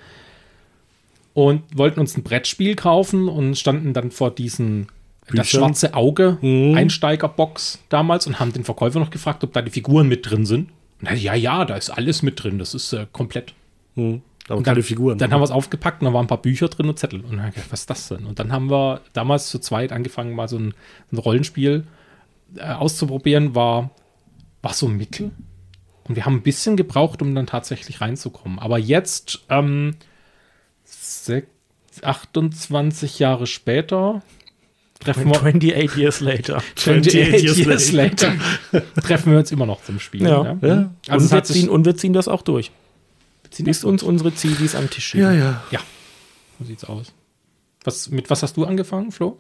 Und 1.35 1.63
wollten 1.77 2.01
uns 2.01 2.17
ein 2.17 2.23
Brettspiel 2.23 2.75
kaufen 2.75 3.29
und 3.29 3.57
standen 3.57 3.93
dann 3.93 4.11
vor 4.11 4.31
diesen 4.33 4.89
das 5.27 5.47
Büchern. 5.47 5.47
schwarze 5.47 5.95
Auge 5.95 6.39
Mhm. 6.41 6.75
Einsteigerbox 6.77 7.79
damals 7.89 8.27
und 8.27 8.41
haben 8.41 8.53
den 8.53 8.65
Verkäufer 8.65 8.99
noch 8.99 9.11
gefragt, 9.11 9.45
ob 9.45 9.53
da 9.53 9.63
die 9.63 9.71
Figuren 9.71 10.09
mit 10.09 10.29
drin 10.29 10.47
sind. 10.47 10.71
Und 11.01 11.07
er, 11.07 11.15
ja, 11.15 11.35
ja, 11.35 11.65
da 11.65 11.77
ist 11.77 11.91
alles 11.91 12.23
mit 12.23 12.43
drin. 12.43 12.59
Das 12.59 12.75
ist 12.75 12.93
äh, 12.93 13.07
komplett. 13.13 13.55
Hm. 14.49 14.53
Aber 14.53 14.59
Und 14.59 14.65
keine 14.65 14.77
dann, 14.77 14.83
Figuren. 14.85 15.19
Dann 15.19 15.33
haben 15.33 15.41
wir 15.41 15.45
es 15.45 15.51
aufgepackt 15.51 16.01
und 16.03 16.07
da 16.07 16.13
waren 16.15 16.25
ein 16.25 16.29
paar 16.29 16.43
Bücher 16.43 16.69
drin 16.69 16.89
und 16.89 16.99
Zettel. 16.99 17.21
Und 17.21 17.37
dann 17.37 17.51
gedacht, 17.51 17.71
was 17.71 17.81
ist 17.81 17.91
das 17.91 18.09
denn? 18.09 18.25
Und 18.27 18.39
dann 18.39 18.53
haben 18.53 18.71
wir 18.71 19.01
damals 19.13 19.49
zu 19.49 19.59
zweit 19.59 19.93
angefangen, 19.93 20.35
mal 20.35 20.49
so 20.49 20.59
ein, 20.59 20.75
ein 21.13 21.19
Rollenspiel 21.19 21.85
äh, 22.57 22.63
auszuprobieren. 22.73 23.55
War, 23.55 23.91
war 24.63 24.73
so 24.73 24.89
mittel. 24.89 25.31
Und 26.05 26.17
wir 26.17 26.25
haben 26.25 26.37
ein 26.37 26.43
bisschen 26.43 26.77
gebraucht, 26.77 27.21
um 27.21 27.35
dann 27.35 27.47
tatsächlich 27.47 28.01
reinzukommen. 28.01 28.59
Aber 28.59 28.79
jetzt, 28.79 29.41
ähm, 29.51 29.97
sech- 30.87 31.45
28 32.03 33.19
Jahre 33.19 33.47
später, 33.47 34.23
treffen 35.01 35.27
wir, 35.27 35.37
28 35.37 35.97
years 35.97 36.21
later. 36.21 36.57
28 36.77 37.43
years 37.43 37.93
later, 37.93 38.33
treffen 39.03 39.33
wir 39.33 39.39
uns 39.41 39.53
immer 39.53 39.67
noch 39.67 39.83
zum 39.83 40.01
Spielen. 40.01 40.27
Ja. 40.27 40.57
Ja. 40.63 40.91
Also 41.09 41.27
und, 41.27 41.33
wir 41.33 41.45
ziehen, 41.45 41.69
und 41.69 41.85
wir 41.85 41.97
ziehen 41.97 42.13
das 42.13 42.29
auch 42.29 42.43
durch. 42.43 42.71
Ziehen 43.59 43.65
Bis 43.67 43.85
uns 43.85 44.03
unsere 44.03 44.35
Zivis 44.35 44.75
am 44.75 44.89
Tisch 44.89 45.07
schieben. 45.09 45.27
ja, 45.27 45.33
ja. 45.33 45.63
Ja, 45.71 45.81
so 46.59 46.65
sieht's 46.65 46.85
aus. 46.85 47.13
Was, 47.85 48.09
mit 48.11 48.31
was 48.31 48.43
hast 48.43 48.57
du 48.57 48.65
angefangen, 48.65 49.13
Flo? 49.13 49.39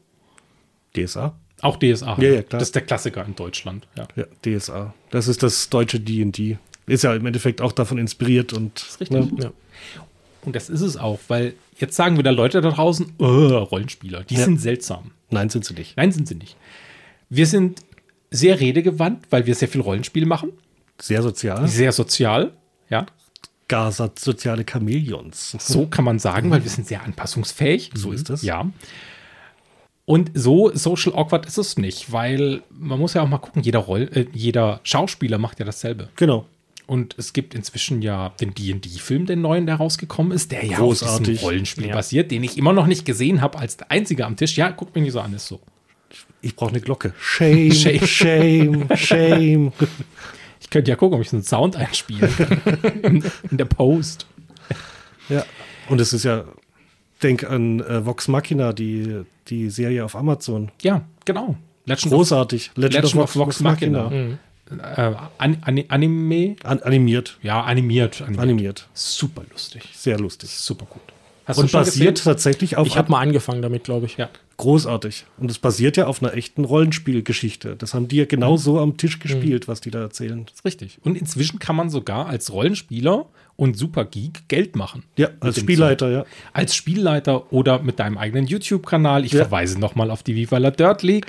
DSA. 0.96 1.35
Auch 1.61 1.76
DSA. 1.76 2.16
Ja, 2.20 2.28
ja, 2.31 2.42
klar. 2.42 2.59
Das 2.61 2.68
ist 2.68 2.74
der 2.74 2.83
Klassiker 2.83 3.24
in 3.24 3.35
Deutschland. 3.35 3.87
Ja. 3.96 4.07
Ja, 4.16 4.24
DSA. 4.59 4.94
Das 5.11 5.28
ist 5.28 5.42
das 5.42 5.68
deutsche 5.70 6.00
D&D. 6.00 6.59
Ist 6.87 7.04
ja 7.04 7.14
im 7.14 7.26
Endeffekt 7.26 7.61
auch 7.61 7.72
davon 7.72 7.98
inspiriert 7.98 8.52
und 8.52 8.78
ist 8.81 9.00
richtig. 9.00 9.33
Ne? 9.33 9.42
Ja. 9.42 9.52
Und 10.44 10.54
das 10.57 10.68
ist 10.70 10.81
es 10.81 10.96
auch, 10.96 11.18
weil 11.28 11.54
jetzt 11.78 11.96
sagen 11.96 12.16
wieder 12.16 12.33
Leute 12.33 12.61
da 12.61 12.70
draußen, 12.70 13.12
oh, 13.18 13.24
Rollenspieler, 13.24 14.24
die 14.24 14.37
Ja. 14.37 14.44
sind 14.44 14.61
seltsam. 14.61 15.11
Nein, 15.31 15.50
sind 15.50 15.64
sie 15.64 15.74
nicht. 15.74 15.96
Nein, 15.96 16.11
sind 16.12 16.26
sie 16.28 16.37
nicht. 16.37 16.57
Wir 17.28 17.46
sind 17.46 17.83
sehr 18.31 18.59
redegewandt, 18.61 19.26
weil 19.31 19.46
wir 19.46 19.54
sehr 19.54 19.68
viel 19.68 19.81
Rollenspiel 19.81 20.26
machen. 20.26 20.52
Sehr 21.00 21.22
sozial. 21.22 21.68
Sehr 21.68 21.92
sozial. 21.92 22.52
Ja, 22.88 23.07
soziale 23.70 24.64
Chamäleons. 24.70 25.57
so 25.59 25.87
kann 25.87 26.04
man 26.04 26.18
sagen, 26.18 26.50
weil 26.50 26.62
wir 26.64 26.70
sind 26.70 26.87
sehr 26.87 27.02
anpassungsfähig. 27.04 27.90
So 27.94 28.12
ist 28.12 28.31
es. 28.31 28.42
Ja. 28.42 28.70
Und 30.04 30.31
so 30.33 30.70
social 30.74 31.14
awkward 31.14 31.44
ist 31.44 31.59
es 31.59 31.76
nicht, 31.76 32.11
weil 32.12 32.62
man 32.70 32.98
muss 32.98 33.12
ja 33.12 33.22
auch 33.22 33.28
mal 33.28 33.37
gucken, 33.38 33.62
jeder, 33.62 33.81
Roll, 33.81 34.09
äh, 34.14 34.24
jeder 34.33 34.81
Schauspieler 34.83 35.37
macht 35.37 35.59
ja 35.59 35.66
dasselbe. 35.66 36.09
Genau. 36.16 36.46
Und 36.87 37.14
es 37.18 37.35
gibt 37.35 37.54
inzwischen 37.54 38.00
ja 38.00 38.31
den 38.40 38.54
D&D-Film, 38.54 39.26
den 39.26 39.42
neuen, 39.42 39.66
der 39.66 39.74
rausgekommen 39.74 40.33
ist, 40.33 40.50
der 40.52 40.64
ja 40.64 40.78
auf 40.78 40.85
Großartig. 40.85 41.26
diesem 41.26 41.44
Rollenspiel 41.44 41.88
Ja. 41.88 41.94
basiert, 41.94 42.31
den 42.31 42.42
ich 42.42 42.57
immer 42.57 42.72
noch 42.72 42.87
nicht 42.87 43.04
gesehen 43.04 43.42
habe 43.42 43.59
als 43.59 43.76
der 43.76 43.90
Einzige 43.90 44.24
am 44.24 44.37
Tisch. 44.37 44.57
Ja, 44.57 44.70
guckt 44.70 44.94
mich 44.94 45.04
nicht 45.04 45.12
so 45.12 45.20
an, 45.20 45.35
ist 45.35 45.46
so. 45.46 45.61
Ich 46.40 46.57
brauche 46.57 46.70
eine 46.70 46.81
Glocke. 46.81 47.12
Shame, 47.20 47.70
Shame. 47.72 48.07
shame, 48.07 48.87
shame. 48.96 49.72
Ich 50.68 50.70
könnte 50.70 50.90
ja 50.90 50.96
gucken, 50.96 51.16
ob 51.16 51.22
ich 51.22 51.31
so 51.31 51.37
einen 51.37 51.44
Sound 51.44 51.76
einspiele 51.76 52.28
in, 53.02 53.24
in 53.50 53.57
der 53.57 53.64
Post. 53.64 54.26
Ja. 55.31 55.42
Und 55.88 55.98
es 55.98 56.12
ist 56.12 56.24
ja, 56.24 56.44
denk 57.22 57.42
an 57.50 57.81
äh, 57.81 58.04
Vox 58.04 58.28
Machina, 58.28 58.74
die, 58.74 59.22
die 59.46 59.70
Serie 59.70 60.04
auf 60.04 60.14
Amazon. 60.14 60.70
Ja, 60.83 61.07
genau. 61.24 61.57
Legend 61.87 62.12
Großartig. 62.12 62.72
Legend 62.74 63.16
of 63.16 63.35
Vox 63.35 63.61
Machina. 63.61 64.11
Mhm. 64.11 64.38
Äh, 64.70 65.14
an, 65.38 65.57
an, 65.62 65.85
Anime, 65.88 66.57
An, 66.62 66.81
animiert. 66.81 67.38
ja, 67.40 67.62
animiert, 67.62 68.20
animiert. 68.20 68.42
Animiert. 68.42 68.88
Super 68.92 69.44
lustig. 69.50 69.85
Sehr 69.94 70.18
lustig. 70.18 70.50
Super 70.50 70.85
gut. 70.85 71.00
Hast 71.46 71.57
Und 71.57 71.72
basiert 71.72 72.16
gesehen? 72.16 72.24
tatsächlich 72.26 72.76
auf 72.76 72.87
Ich 72.87 72.98
habe 72.98 73.11
mal 73.11 73.20
angefangen 73.20 73.62
damit, 73.62 73.85
glaube 73.85 74.04
ich. 74.04 74.18
Ja. 74.18 74.28
Großartig. 74.59 75.25
Und 75.38 75.51
es 75.51 75.59
basiert 75.59 75.97
ja 75.97 76.07
auf 76.07 76.23
einer 76.23 76.35
echten 76.35 76.64
Rollenspielgeschichte. 76.64 77.77
Das 77.77 77.94
haben 77.94 78.09
die 78.09 78.16
ja 78.16 78.27
genau 78.27 78.57
so 78.59 78.79
am 78.79 78.97
Tisch 78.99 79.18
gespielt, 79.21 79.66
was 79.68 79.81
die 79.81 79.90
da 79.90 80.01
erzählen. 80.01 80.44
Das 80.44 80.57
ist 80.57 80.64
richtig. 80.66 80.99
Und 81.03 81.16
inzwischen 81.16 81.59
kann 81.59 81.75
man 81.77 81.88
sogar 81.88 82.27
als 82.27 82.53
Rollenspieler 82.53 83.27
und 83.57 83.77
Supergeek 83.79 84.49
Geld 84.49 84.77
machen. 84.77 85.05
Ja, 85.16 85.29
als 85.40 85.59
Spielleiter, 85.59 86.11
ja. 86.11 86.25
als 86.53 86.75
Spielleiter 86.75 87.53
oder 87.53 87.81
mit 87.81 87.99
deinem 87.99 88.18
eigenen 88.18 88.47
YouTube-Kanal. 88.47 89.25
Ich 89.25 89.33
Ja. 89.33 89.44
verweise 89.44 89.79
nochmal 89.81 90.11
auf 90.11 90.23
die 90.23 90.35
Viva 90.37 90.59
la 90.59 90.71
Dirt 90.71 91.03
League. 91.03 91.27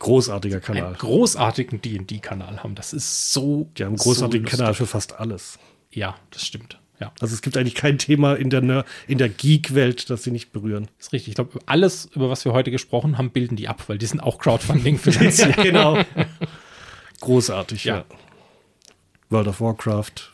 Großartiger 0.00 0.56
Einen 0.56 0.64
Kanal. 0.64 0.94
großartigen 0.94 1.80
D&D-Kanal 1.80 2.62
haben. 2.62 2.74
Das 2.74 2.92
ist 2.92 3.32
so 3.32 3.70
Die 3.78 3.84
haben 3.84 3.90
einen 3.92 3.96
großartigen 3.98 4.46
so. 4.46 4.56
Kanal 4.56 4.74
für 4.74 4.86
fast 4.86 5.18
alles. 5.18 5.58
Ja, 5.90 6.16
das 6.30 6.44
stimmt. 6.44 6.78
Ja, 7.00 7.12
Also 7.20 7.34
es 7.34 7.42
gibt 7.42 7.56
eigentlich 7.56 7.74
kein 7.74 7.98
Thema 7.98 8.34
in 8.34 8.50
der, 8.50 8.84
in 9.08 9.18
der 9.18 9.28
Geek-Welt, 9.28 10.08
das 10.10 10.22
sie 10.22 10.30
nicht 10.30 10.52
berühren. 10.52 10.88
ist 10.98 11.12
richtig. 11.12 11.30
Ich 11.30 11.34
glaube, 11.34 11.58
alles, 11.66 12.06
über 12.14 12.30
was 12.30 12.44
wir 12.44 12.52
heute 12.52 12.70
gesprochen 12.70 13.18
haben, 13.18 13.30
bilden 13.30 13.56
die 13.56 13.66
ab, 13.68 13.82
weil 13.88 13.98
die 13.98 14.06
sind 14.06 14.20
auch 14.20 14.38
Crowdfunding 14.38 14.98
finanziert. 15.00 15.56
genau. 15.56 15.98
Großartig, 17.20 17.84
ja. 17.84 17.96
Ja. 17.98 18.04
World 19.30 19.48
of 19.48 19.60
Warcraft, 19.60 20.32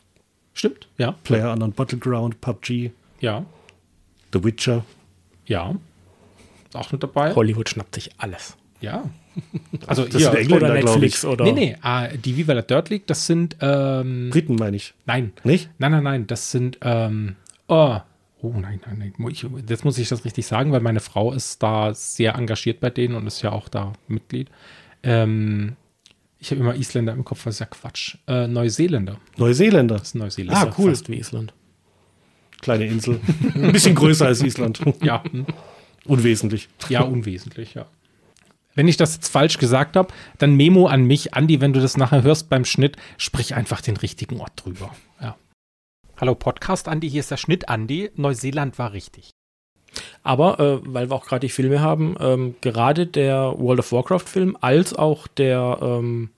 Stimmt, 0.53 0.88
ja. 0.99 1.12
Player 1.25 1.53
Unknown 1.53 1.73
Battleground, 1.73 2.40
PUBG, 2.40 2.90
Ja, 3.20 3.44
The 4.33 4.44
Witcher. 4.44 4.85
ja. 5.46 5.75
Ist 6.68 6.77
auch 6.77 6.92
mit 6.92 7.03
dabei. 7.03 7.35
Hollywood 7.35 7.68
schnappt 7.68 7.94
sich 7.96 8.11
alles. 8.18 8.57
Ja. 8.81 9.09
Also 9.87 10.05
Das 10.05 10.16
hier, 10.16 10.31
sind 10.31 10.37
Engländer, 10.40 10.66
Oder 10.66 10.75
Netflix 10.75 11.23
ich. 11.25 11.29
oder. 11.29 11.45
Nee, 11.45 11.53
nee, 11.53 11.77
ah, 11.83 12.09
die 12.09 12.37
Viva 12.37 12.53
la 12.53 12.62
Dirt 12.62 12.90
League, 12.90 13.07
das 13.07 13.27
sind, 13.27 13.57
ähm, 13.61 14.31
Briten 14.31 14.57
meine 14.57 14.77
ich. 14.77 14.95
nein, 15.07 15.33
Nicht? 15.45 15.71
nein, 15.79 15.93
nein, 15.93 16.03
nein, 16.03 16.27
das 16.27 16.51
sind, 16.51 16.79
ähm, 16.83 17.37
oh, 17.69 17.99
oh 18.43 18.53
nein, 18.59 18.81
nein, 18.87 19.12
nein, 19.16 19.29
ich, 19.31 19.47
jetzt 19.69 19.85
muss 19.85 19.99
ich 19.99 20.09
das 20.09 20.25
richtig 20.25 20.47
sagen, 20.47 20.73
weil 20.73 20.81
meine 20.81 21.01
Frau 21.01 21.33
ist 21.33 21.62
da 21.62 21.95
sehr 21.95 22.35
engagiert 22.35 22.81
bei 22.81 22.90
denen 22.90 23.14
und 23.14 23.27
ist 23.27 23.43
ja 23.43 23.53
auch 23.53 23.69
da 23.69 23.93
Mitglied. 24.09 24.49
Ähm, 25.03 25.77
ich 26.38 26.51
habe 26.51 26.61
immer 26.61 26.75
Isländer 26.75 27.12
im 27.12 27.25
Kopf, 27.25 27.47
was 27.47 27.55
ist 27.57 27.61
ja 27.61 27.66
Quatsch. 27.66 28.16
Äh, 28.27 28.47
Neuseeländer, 28.49 29.19
Neuseeländer. 29.37 29.97
das 29.97 30.09
ist 30.09 30.14
Neuseeländer. 30.14 30.69
Ah, 30.69 30.75
cool. 30.79 30.90
Fast 30.90 31.09
wie 31.09 31.19
Island. 31.19 31.53
Kleine 32.62 32.87
Insel. 32.87 33.21
Ein 33.55 33.73
bisschen 33.73 33.95
größer 33.95 34.27
als 34.27 34.43
Island. 34.43 34.81
Ja. 35.03 35.23
Unwesentlich. 36.07 36.69
ja, 36.88 37.03
unwesentlich, 37.03 37.75
ja. 37.75 37.87
Wenn 38.74 38.87
ich 38.87 38.96
das 38.96 39.14
jetzt 39.14 39.28
falsch 39.28 39.59
gesagt 39.59 39.96
habe, 39.96 40.12
dann 40.38 40.54
Memo 40.56 40.87
an 40.87 41.04
mich, 41.04 41.35
Andi, 41.35 41.61
wenn 41.61 41.72
du 41.72 41.80
das 41.80 41.96
nachher 41.96 42.22
hörst 42.22 42.48
beim 42.48 42.64
Schnitt, 42.64 42.96
sprich 43.18 43.54
einfach 43.54 43.80
den 43.80 43.96
richtigen 43.96 44.40
Ort 44.40 44.52
drüber. 44.64 44.94
Ja. 45.20 45.37
Hallo 46.20 46.35
Podcast 46.37 46.87
Andi, 46.87 47.11
hier 47.11 47.20
ist 47.20 47.30
der 47.30 47.37
Schnitt 47.37 47.68
Andi. 47.68 48.11
Neuseeland 48.14 48.78
war 48.78 48.92
richtig. 48.92 49.30
Aber, 50.22 50.61
äh, 50.61 50.78
weil 50.85 51.11
wir 51.11 51.16
auch 51.16 51.26
gerade 51.26 51.46
die 51.46 51.52
Filme 51.52 51.80
haben, 51.80 52.14
ähm, 52.20 52.54
gerade 52.61 53.09
der 53.09 53.54
World 53.59 53.80
of 53.80 53.90
Warcraft-Film 53.90 54.56
als 54.61 54.94
auch 54.94 55.26
der, 55.26 55.78
ähm, 55.83 56.30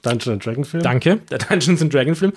Dungeon 0.00 0.38
Dragon 0.38 0.64
Film. 0.64 0.82
danke, 0.82 1.16
der 1.30 1.38
Dungeons 1.38 1.82
and 1.82 1.92
Dragon-Film, 1.92 2.32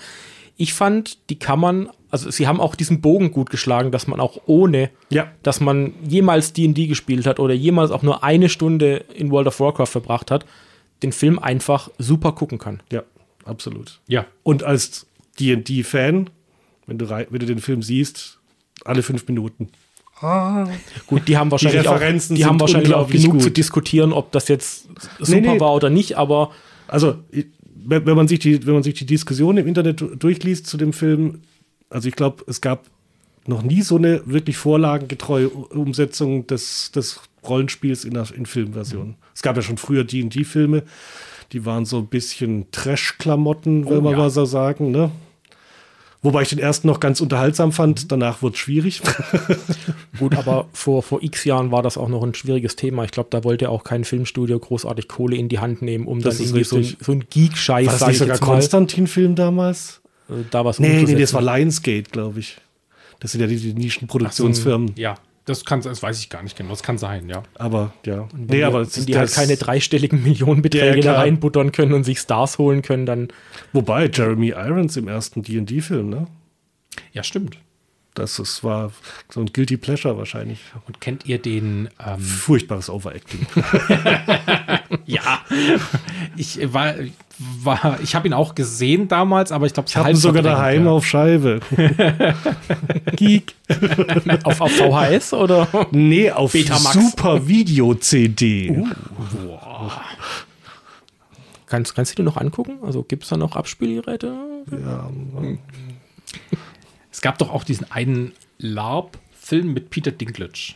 ich 0.58 0.74
fand, 0.74 1.30
die 1.30 1.38
kann 1.38 1.60
man, 1.60 1.88
also 2.10 2.30
sie 2.30 2.46
haben 2.46 2.60
auch 2.60 2.74
diesen 2.74 3.00
Bogen 3.00 3.30
gut 3.32 3.50
geschlagen, 3.50 3.90
dass 3.90 4.06
man 4.06 4.18
auch 4.20 4.38
ohne, 4.46 4.90
Ja. 5.10 5.30
dass 5.42 5.60
man 5.60 5.92
jemals 6.08 6.52
D&D 6.52 6.86
gespielt 6.86 7.26
hat 7.26 7.38
oder 7.40 7.54
jemals 7.54 7.90
auch 7.90 8.02
nur 8.02 8.24
eine 8.24 8.48
Stunde 8.48 9.04
in 9.14 9.30
World 9.30 9.48
of 9.48 9.60
Warcraft 9.60 9.86
verbracht 9.86 10.30
hat, 10.30 10.46
den 11.02 11.12
Film 11.12 11.38
einfach 11.38 11.90
super 11.98 12.32
gucken 12.32 12.58
kann. 12.58 12.80
Ja, 12.90 13.02
absolut. 13.44 14.00
Ja. 14.08 14.26
Und 14.42 14.62
als 14.64 15.06
D&D-Fan, 15.38 16.30
wenn 16.86 16.98
du, 16.98 17.08
wenn 17.08 17.38
du 17.40 17.46
den 17.46 17.58
Film 17.60 17.82
siehst, 17.82 18.38
alle 18.84 19.02
fünf 19.02 19.26
Minuten. 19.28 19.68
Gut, 21.06 21.28
die 21.28 21.36
haben 21.36 21.50
wahrscheinlich 21.50 21.86
auch, 21.86 21.94
Referenzen 21.94 22.34
die 22.34 22.44
haben 22.44 22.58
wahrscheinlich 22.58 22.92
auch 22.94 23.08
genug 23.08 23.32
gut. 23.34 23.42
zu 23.42 23.50
diskutieren, 23.50 24.12
ob 24.12 24.32
das 24.32 24.48
jetzt 24.48 24.88
super 25.20 25.40
nee. 25.54 25.60
war 25.60 25.74
oder 25.74 25.90
nicht, 25.90 26.16
aber 26.18 26.50
Also, 26.88 27.16
wenn, 27.90 28.02
man 28.16 28.26
sich 28.26 28.40
die, 28.40 28.66
wenn 28.66 28.74
man 28.74 28.82
sich 28.82 28.94
die 28.94 29.06
Diskussion 29.06 29.56
im 29.58 29.66
Internet 29.68 30.00
du- 30.00 30.16
durchliest 30.16 30.66
zu 30.66 30.76
dem 30.76 30.92
Film, 30.92 31.42
also 31.90 32.08
ich 32.08 32.16
glaube, 32.16 32.44
es 32.46 32.60
gab 32.60 32.86
noch 33.46 33.62
nie 33.62 33.82
so 33.82 33.96
eine 33.96 34.22
wirklich 34.26 34.56
vorlagengetreue 34.56 35.48
Umsetzung 35.48 36.46
des, 36.46 36.92
des 36.92 37.20
Rollenspiels 37.48 38.04
in 38.04 38.14
der 38.14 38.26
in 38.34 38.46
Filmversion. 38.46 39.16
Es 39.34 39.42
gab 39.42 39.56
ja 39.56 39.62
schon 39.62 39.78
früher 39.78 40.04
D&D-Filme, 40.04 40.82
die 41.52 41.64
waren 41.64 41.86
so 41.86 41.98
ein 41.98 42.06
bisschen 42.08 42.70
Trash-Klamotten, 42.72 43.84
Oh, 43.86 44.00
man 44.02 44.12
ja. 44.12 44.18
mal 44.18 44.30
so 44.30 44.44
sagen, 44.44 44.90
ne? 44.90 45.10
Wobei 46.20 46.42
ich 46.42 46.48
den 46.48 46.58
ersten 46.58 46.88
noch 46.88 46.98
ganz 46.98 47.20
unterhaltsam 47.20 47.70
fand, 47.70 48.10
danach 48.10 48.42
wurde 48.42 48.54
es 48.54 48.58
schwierig. 48.58 49.00
Gut, 50.18 50.36
aber 50.36 50.66
vor, 50.72 51.04
vor 51.04 51.22
x 51.22 51.44
Jahren 51.44 51.70
war 51.70 51.82
das 51.82 51.96
auch 51.96 52.08
noch 52.08 52.24
ein 52.24 52.34
schwieriges 52.34 52.74
Thema. 52.74 53.04
Ich 53.04 53.12
glaube, 53.12 53.28
da 53.30 53.44
wollte 53.44 53.70
auch 53.70 53.84
kein 53.84 54.02
Filmstudio 54.02 54.58
großartig 54.58 55.06
Kohle 55.06 55.36
in 55.36 55.48
die 55.48 55.60
Hand 55.60 55.80
nehmen, 55.80 56.06
um 56.08 56.20
Das 56.20 56.38
dann 56.38 56.46
irgendwie 56.46 56.64
so 56.64 56.76
ein, 56.76 56.96
so 57.00 57.12
ein 57.12 57.24
Geek-Scheiß, 57.30 57.86
War 57.86 57.92
das 57.92 58.00
nicht 58.08 58.10
ich 58.14 58.18
sogar. 58.18 58.38
Konstantin-Film 58.38 59.36
damals? 59.36 60.00
Äh, 60.28 60.44
da 60.50 60.64
was 60.64 60.78
Nee, 60.78 61.02
nee, 61.04 61.14
das 61.14 61.32
war 61.34 61.42
Lionsgate, 61.42 62.10
glaube 62.10 62.40
ich. 62.40 62.56
Das 63.20 63.32
sind 63.32 63.40
ja 63.40 63.46
die, 63.46 63.56
die 63.56 63.74
Nischenproduktionsfirmen. 63.74 64.92
Ja, 64.96 65.16
das 65.44 65.64
kann, 65.64 65.80
das 65.80 66.02
weiß 66.02 66.20
ich 66.20 66.28
gar 66.30 66.42
nicht 66.42 66.56
genau. 66.56 66.70
Das 66.70 66.82
kann 66.82 66.98
sein, 66.98 67.28
ja. 67.28 67.42
Aber 67.56 67.92
ja. 68.06 68.28
Wenn 68.32 68.46
Nee, 68.46 68.56
die, 68.58 68.64
aber 68.64 68.86
wenn 68.96 69.06
die 69.06 69.16
halt 69.16 69.28
das- 69.30 69.34
keine 69.34 69.56
dreistelligen 69.56 70.22
Millionenbeträge 70.22 70.98
Ja, 70.98 71.14
da 71.14 71.20
reinbuttern 71.20 71.72
können 71.72 71.94
und 71.94 72.04
sich 72.04 72.18
Stars 72.20 72.58
holen 72.58 72.82
können, 72.82 73.06
dann 73.06 73.28
Wobei 73.72 74.08
Jeremy 74.12 74.48
Irons 74.50 74.96
im 74.96 75.08
ersten 75.08 75.42
D&D-Film, 75.42 76.10
ne? 76.10 76.26
Ja, 77.12 77.22
stimmt. 77.22 77.58
Das 78.14 78.38
ist, 78.40 78.64
war 78.64 78.92
so 79.30 79.40
ein 79.40 79.46
Guilty 79.46 79.76
Pleasure 79.76 80.18
wahrscheinlich. 80.18 80.58
Und 80.86 81.00
kennt 81.00 81.26
ihr 81.26 81.38
den, 81.38 81.88
ähm, 82.04 82.18
Furchtbares 82.20 82.90
Overacting. 82.90 83.46
ja, 85.06 85.40
ich 86.36 86.58
war, 86.72 86.94
war 87.38 88.00
ich 88.02 88.14
habe 88.14 88.26
ihn 88.26 88.34
auch 88.34 88.54
gesehen 88.54 89.06
damals, 89.08 89.52
aber 89.52 89.66
ich 89.66 89.74
glaube, 89.74 89.88
Ich 89.88 89.96
habe 89.96 90.10
ihn 90.10 90.16
sogar 90.16 90.42
daheim 90.42 90.86
auf 90.88 91.06
Scheibe. 91.06 91.60
Geek. 93.16 93.54
auf, 94.42 94.60
auf 94.60 94.72
VHS 94.72 95.34
oder? 95.34 95.68
Nee, 95.92 96.30
auf 96.30 96.52
Betamax. 96.52 96.94
Super 96.94 97.46
Video 97.46 97.94
CD. 97.94 98.84
Kannst, 101.66 101.94
kannst 101.94 102.12
du 102.12 102.16
dir 102.16 102.22
noch 102.24 102.36
angucken? 102.36 102.78
Also 102.82 103.02
gibt 103.02 103.24
es 103.24 103.28
da 103.30 103.36
noch 103.36 103.54
Abspielgeräte? 103.54 104.34
Ja, 104.70 105.10
Es 107.10 107.20
gab 107.20 107.38
doch 107.38 107.52
auch 107.52 107.62
diesen 107.62 107.90
einen 107.92 108.32
LARP-Film 108.58 109.72
mit 109.72 109.90
Peter 109.90 110.10
Dinklage. 110.10 110.74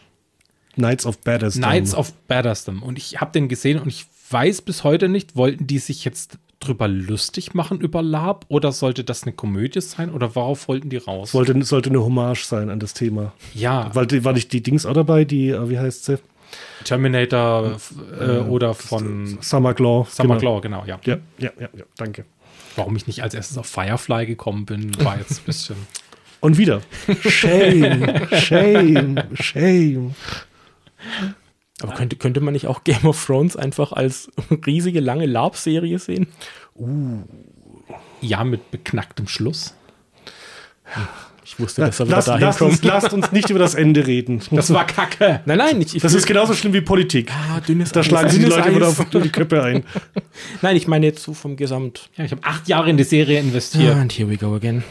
Knights 0.74 1.06
of 1.06 1.18
Badass. 1.18 1.54
Knights 1.54 1.94
of 1.94 2.12
Badassdom. 2.28 2.82
Und 2.82 2.98
ich 2.98 3.20
habe 3.20 3.32
den 3.32 3.48
gesehen 3.48 3.78
und 3.80 3.88
ich 3.88 4.06
weiß 4.30 4.62
bis 4.62 4.84
heute 4.84 5.08
nicht, 5.08 5.36
wollten 5.36 5.66
die 5.66 5.78
sich 5.78 6.04
jetzt 6.04 6.38
drüber 6.66 6.88
lustig 6.88 7.54
machen 7.54 7.80
über 7.80 8.02
LARP 8.02 8.44
oder 8.48 8.72
sollte 8.72 9.04
das 9.04 9.24
eine 9.24 9.32
Komödie 9.32 9.80
sein 9.80 10.10
oder 10.10 10.34
worauf 10.34 10.68
wollten 10.68 10.88
die 10.90 10.96
raus? 10.96 11.32
Sollte, 11.32 11.62
sollte 11.64 11.90
eine 11.90 12.02
Hommage 12.02 12.44
sein 12.44 12.70
an 12.70 12.80
das 12.80 12.94
Thema. 12.94 13.32
ja, 13.54 13.90
Weil 13.94 14.06
die, 14.06 14.24
war 14.24 14.32
nicht 14.32 14.52
die 14.52 14.62
Dings 14.62 14.86
auch 14.86 14.94
dabei, 14.94 15.24
die, 15.24 15.50
äh, 15.50 15.68
wie 15.68 15.78
heißt 15.78 16.04
sie? 16.04 16.18
Terminator 16.84 17.76
äh, 18.20 18.38
oder 18.38 18.74
von 18.74 19.38
Summer 19.40 19.74
Claw. 19.74 20.06
Summer 20.10 20.36
genau. 20.36 20.60
Claw, 20.60 20.60
genau, 20.60 20.84
ja. 20.86 21.00
Ja, 21.04 21.18
ja, 21.38 21.50
ja, 21.58 21.68
ja, 21.76 21.84
danke. 21.96 22.24
Warum 22.76 22.96
ich 22.96 23.06
nicht 23.06 23.22
als 23.22 23.34
erstes 23.34 23.58
auf 23.58 23.66
Firefly 23.66 24.26
gekommen 24.26 24.64
bin, 24.66 24.92
war 25.04 25.18
jetzt 25.18 25.40
ein 25.40 25.44
bisschen. 25.44 25.76
Und 26.40 26.58
wieder. 26.58 26.82
Shame, 27.20 28.26
shame, 28.32 29.16
shame. 29.34 30.14
Aber 31.82 31.94
könnte, 31.94 32.16
könnte 32.16 32.40
man 32.40 32.52
nicht 32.52 32.66
auch 32.66 32.84
Game 32.84 33.04
of 33.06 33.24
Thrones 33.24 33.56
einfach 33.56 33.92
als 33.92 34.30
riesige, 34.66 35.00
lange 35.00 35.26
LARP-Serie 35.26 35.98
sehen? 35.98 36.26
Ja, 38.20 38.44
mit 38.44 38.70
beknacktem 38.70 39.28
Schluss. 39.28 39.74
Ich 41.44 41.58
wusste, 41.60 41.82
dass 41.82 42.00
er 42.00 42.06
wieder 42.06 42.22
dahin 42.22 42.40
lasst, 42.40 42.58
kommt. 42.60 42.70
uns, 42.70 42.82
lasst 42.84 43.12
uns 43.12 43.32
nicht 43.32 43.50
über 43.50 43.58
das 43.58 43.74
Ende 43.74 44.06
reden. 44.06 44.40
Das 44.52 44.72
war 44.72 44.86
kacke. 44.86 45.40
Nein, 45.44 45.58
nein, 45.58 45.80
ich, 45.82 45.96
ich 45.96 46.02
Das 46.02 46.14
ist 46.14 46.26
genauso 46.26 46.54
schlimm 46.54 46.72
wie 46.72 46.80
Politik. 46.80 47.30
ah, 47.30 47.60
dünnes 47.60 47.92
Da 47.92 48.00
Eis, 48.00 48.06
schlagen 48.06 48.30
sich 48.30 48.38
die 48.38 48.46
Leute 48.46 48.74
wieder 48.74 48.88
Eis. 48.88 49.00
auf 49.00 49.10
die 49.10 49.28
Köpfe 49.28 49.62
ein. 49.62 49.84
Nein, 50.62 50.76
ich 50.76 50.86
meine 50.86 51.04
jetzt 51.06 51.22
so 51.22 51.34
vom 51.34 51.56
Gesamt. 51.56 52.08
Ja, 52.16 52.24
ich 52.24 52.30
habe 52.32 52.42
acht 52.44 52.68
Jahre 52.68 52.88
in 52.88 52.96
die 52.96 53.04
Serie 53.04 53.38
investiert. 53.40 53.96
And 53.96 54.12
here 54.12 54.30
we 54.30 54.36
go 54.36 54.54
again. 54.54 54.82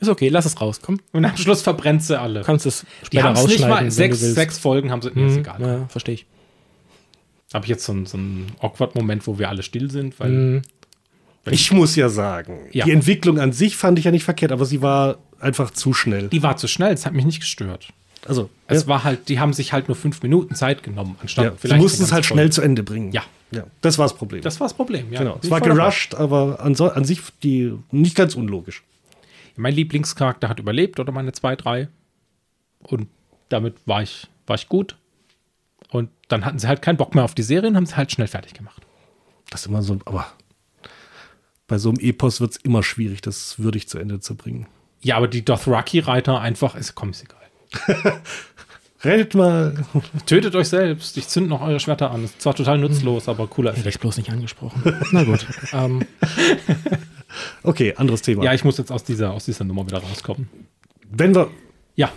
Ist 0.00 0.08
okay, 0.08 0.28
lass 0.28 0.46
es 0.46 0.60
raus, 0.60 0.80
komm. 0.82 0.98
Und 1.12 1.24
am 1.24 1.36
Schluss 1.36 1.62
verbrennt 1.62 2.02
sie 2.02 2.18
alle. 2.18 2.40
Du 2.40 2.46
kannst 2.46 2.64
es 2.66 2.80
die 3.02 3.06
später 3.06 3.24
haben 3.24 3.34
es 3.36 3.42
nicht 3.42 3.50
rausschneiden, 3.60 3.68
mal. 3.74 3.82
wenn 3.84 3.90
Sechs, 3.90 4.18
du 4.18 4.22
willst. 4.24 4.34
sechs 4.36 4.58
Folgen 4.58 4.90
haben 4.90 5.02
sie. 5.02 5.10
Nee, 5.14 5.26
ist 5.26 5.32
Hm, 5.34 5.40
egal. 5.40 5.60
Ja, 5.60 5.86
verstehe 5.88 6.14
ich. 6.14 6.26
Habe 7.52 7.64
ich 7.66 7.70
jetzt 7.70 7.84
so, 7.84 7.92
einen- 7.92 8.06
so 8.06 8.16
einen 8.16 8.46
Awkward-Moment, 8.60 9.26
wo 9.26 9.38
wir 9.38 9.48
alle 9.48 9.62
still 9.62 9.90
sind, 9.90 10.18
weil. 10.20 10.28
Hm. 10.30 10.62
Ich 11.50 11.72
muss 11.72 11.96
ja 11.96 12.08
sagen, 12.10 12.58
Ja. 12.72 12.84
die 12.84 12.92
Entwicklung 12.92 13.38
an 13.40 13.52
sich 13.52 13.76
fand 13.76 13.98
ich 13.98 14.04
ja 14.04 14.10
nicht 14.10 14.24
verkehrt, 14.24 14.52
aber 14.52 14.66
sie 14.66 14.82
war 14.82 15.18
einfach 15.40 15.70
zu 15.70 15.94
schnell. 15.94 16.28
Die 16.28 16.42
war 16.42 16.56
zu 16.58 16.68
schnell, 16.68 16.92
es 16.92 17.06
hat 17.06 17.14
mich 17.14 17.24
nicht 17.24 17.40
gestört. 17.40 17.88
Also, 18.28 18.50
Es 18.66 18.82
ja, 18.82 18.88
war 18.88 19.04
halt, 19.04 19.30
die 19.30 19.40
haben 19.40 19.54
sich 19.54 19.72
halt 19.72 19.88
nur 19.88 19.96
fünf 19.96 20.22
Minuten 20.22 20.54
Zeit 20.54 20.82
genommen, 20.82 21.16
anstatt 21.22 21.44
ja. 21.46 21.50
sie 21.52 21.56
vielleicht. 21.58 21.80
mussten 21.80 22.02
eine 22.02 22.04
es 22.08 22.12
halt 22.12 22.22
ganze 22.24 22.28
schnell 22.34 22.44
Folge. 22.44 22.54
zu 22.54 22.60
Ende 22.62 22.82
bringen. 22.82 23.12
Ja. 23.12 23.22
ja. 23.52 23.64
Das 23.80 23.96
war 23.96 24.04
das 24.04 24.14
Problem. 24.14 24.42
Das 24.42 24.60
war 24.60 24.66
das 24.66 24.74
Problem, 24.74 25.10
ja. 25.10 25.20
genau. 25.20 25.40
Es 25.42 25.50
war 25.50 25.62
gerusht, 25.62 26.14
aber 26.14 26.60
an, 26.60 26.74
so, 26.74 26.90
an 26.90 27.06
sich 27.06 27.20
die 27.42 27.72
nicht 27.90 28.14
ganz 28.16 28.34
unlogisch. 28.34 28.82
Mein 29.56 29.74
Lieblingscharakter 29.74 30.48
hat 30.48 30.60
überlebt 30.60 31.00
oder 31.00 31.12
meine 31.12 31.32
zwei, 31.32 31.56
drei. 31.56 31.88
Und 32.82 33.08
damit 33.48 33.76
war 33.86 34.02
ich, 34.02 34.28
war 34.46 34.56
ich 34.56 34.68
gut. 34.68 34.96
Und 35.90 36.10
dann 36.28 36.44
hatten 36.44 36.58
sie 36.58 36.68
halt 36.68 36.82
keinen 36.82 36.96
Bock 36.96 37.14
mehr 37.14 37.24
auf 37.24 37.34
die 37.34 37.42
Serie 37.42 37.70
und 37.70 37.76
haben 37.76 37.86
sie 37.86 37.96
halt 37.96 38.12
schnell 38.12 38.28
fertig 38.28 38.54
gemacht. 38.54 38.82
Das 39.50 39.62
ist 39.62 39.66
immer 39.66 39.82
so, 39.82 39.98
aber 40.04 40.32
bei 41.66 41.78
so 41.78 41.88
einem 41.88 41.98
Epos 42.00 42.40
wird 42.40 42.52
es 42.52 42.56
immer 42.58 42.82
schwierig, 42.82 43.20
das 43.20 43.58
würdig 43.58 43.88
zu 43.88 43.98
Ende 43.98 44.20
zu 44.20 44.36
bringen. 44.36 44.66
Ja, 45.02 45.16
aber 45.16 45.28
die 45.28 45.44
Dothraki-Reiter 45.44 46.40
einfach, 46.40 46.74
ist, 46.74 46.94
komm, 46.94 47.10
ist 47.10 47.24
egal. 47.24 47.40
Redet 49.02 49.34
mal. 49.34 49.74
Tötet 50.26 50.54
euch 50.54 50.68
selbst. 50.68 51.16
Ich 51.16 51.28
zünd 51.28 51.48
noch 51.48 51.62
eure 51.62 51.80
Schwerter 51.80 52.10
an. 52.10 52.24
Ist 52.24 52.40
zwar 52.42 52.54
total 52.54 52.78
nutzlos, 52.78 53.28
aber 53.28 53.46
cooler 53.46 53.72
Hätte 53.74 53.88
ich 53.88 53.98
bloß 53.98 54.18
nicht 54.18 54.30
angesprochen. 54.30 54.82
Na 55.12 55.24
gut. 55.24 55.46
ähm, 55.72 56.04
Okay, 57.62 57.94
anderes 57.96 58.22
Thema. 58.22 58.44
Ja, 58.44 58.54
ich 58.54 58.64
muss 58.64 58.78
jetzt 58.78 58.90
aus 58.90 59.04
dieser, 59.04 59.32
aus 59.32 59.44
dieser 59.44 59.64
Nummer 59.64 59.86
wieder 59.86 59.98
rauskommen. 59.98 60.48
Wenn 61.10 61.34
wir 61.34 61.48
Ja, 61.96 62.10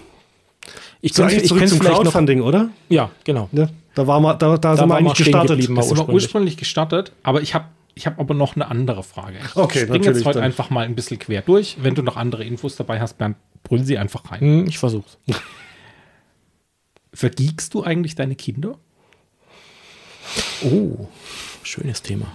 ich 1.01 1.13
so 1.13 1.21
könnte 1.21 1.33
eigentlich 1.35 1.43
ich 1.43 1.49
zurück 1.49 1.67
zum 1.67 1.79
vielleicht 1.79 2.03
noch. 2.03 2.47
Oder? 2.47 2.69
Ja, 2.89 3.11
da 3.95 4.07
war 4.07 4.19
mal, 4.19 4.33
da, 4.33 4.57
da, 4.57 4.75
sind 4.75 4.87
wir 4.89 4.95
eigentlich 4.95 5.13
gestartet. 5.13 5.51
geblieben. 5.51 5.75
das 5.75 5.85
war 5.85 5.91
ursprünglich. 5.91 6.13
ursprünglich 6.23 6.57
gestartet, 6.57 7.11
aber 7.23 7.41
ich 7.41 7.53
habe 7.53 7.65
ich 7.95 8.07
hab 8.07 8.19
aber 8.19 8.33
noch 8.33 8.55
eine 8.55 8.67
andere 8.69 9.03
Frage. 9.03 9.37
Ich 9.37 9.55
Okay, 9.55 9.79
springe 9.79 9.99
natürlich 9.99 10.17
jetzt 10.17 10.25
heute 10.25 10.39
dann. 10.39 10.45
einfach 10.45 10.71
mal 10.71 10.85
ein 10.85 10.95
bisschen 10.95 11.19
quer 11.19 11.41
durch. 11.43 11.77
Wenn 11.81 11.93
du 11.93 12.01
noch 12.01 12.17
andere 12.17 12.43
Infos 12.43 12.75
dabei 12.75 12.99
hast, 12.99 13.19
Bernd, 13.19 13.37
brüll 13.63 13.83
sie 13.83 13.99
einfach 13.99 14.31
rein. 14.31 14.39
Hm, 14.39 14.67
ich 14.67 14.79
versuch's. 14.79 15.17
Vergiegst 17.13 17.73
du 17.73 17.83
eigentlich 17.83 18.15
deine 18.15 18.35
Kinder? 18.35 18.77
Oh, 20.63 21.07
schönes 21.63 22.01
Thema. 22.01 22.27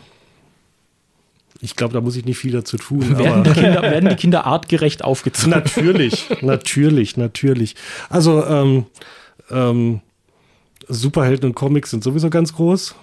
Ich 1.60 1.74
glaube, 1.74 1.92
da 1.92 2.00
muss 2.00 2.14
ich 2.14 2.24
nicht 2.24 2.38
viel 2.38 2.52
dazu 2.52 2.76
tun. 2.76 3.18
Werden 3.18 3.42
die 3.42 3.50
Kinder, 3.50 3.82
werden 3.90 4.08
die 4.08 4.16
Kinder 4.16 4.46
artgerecht 4.46 5.02
aufgezogen? 5.02 5.50
natürlich, 5.50 6.28
natürlich, 6.42 7.16
natürlich. 7.16 7.74
Also, 8.08 8.44
ähm, 8.46 8.86
ähm, 9.50 10.00
Superhelden 10.86 11.50
und 11.50 11.54
Comics 11.54 11.90
sind 11.90 12.04
sowieso 12.04 12.30
ganz 12.30 12.54
groß. 12.54 12.94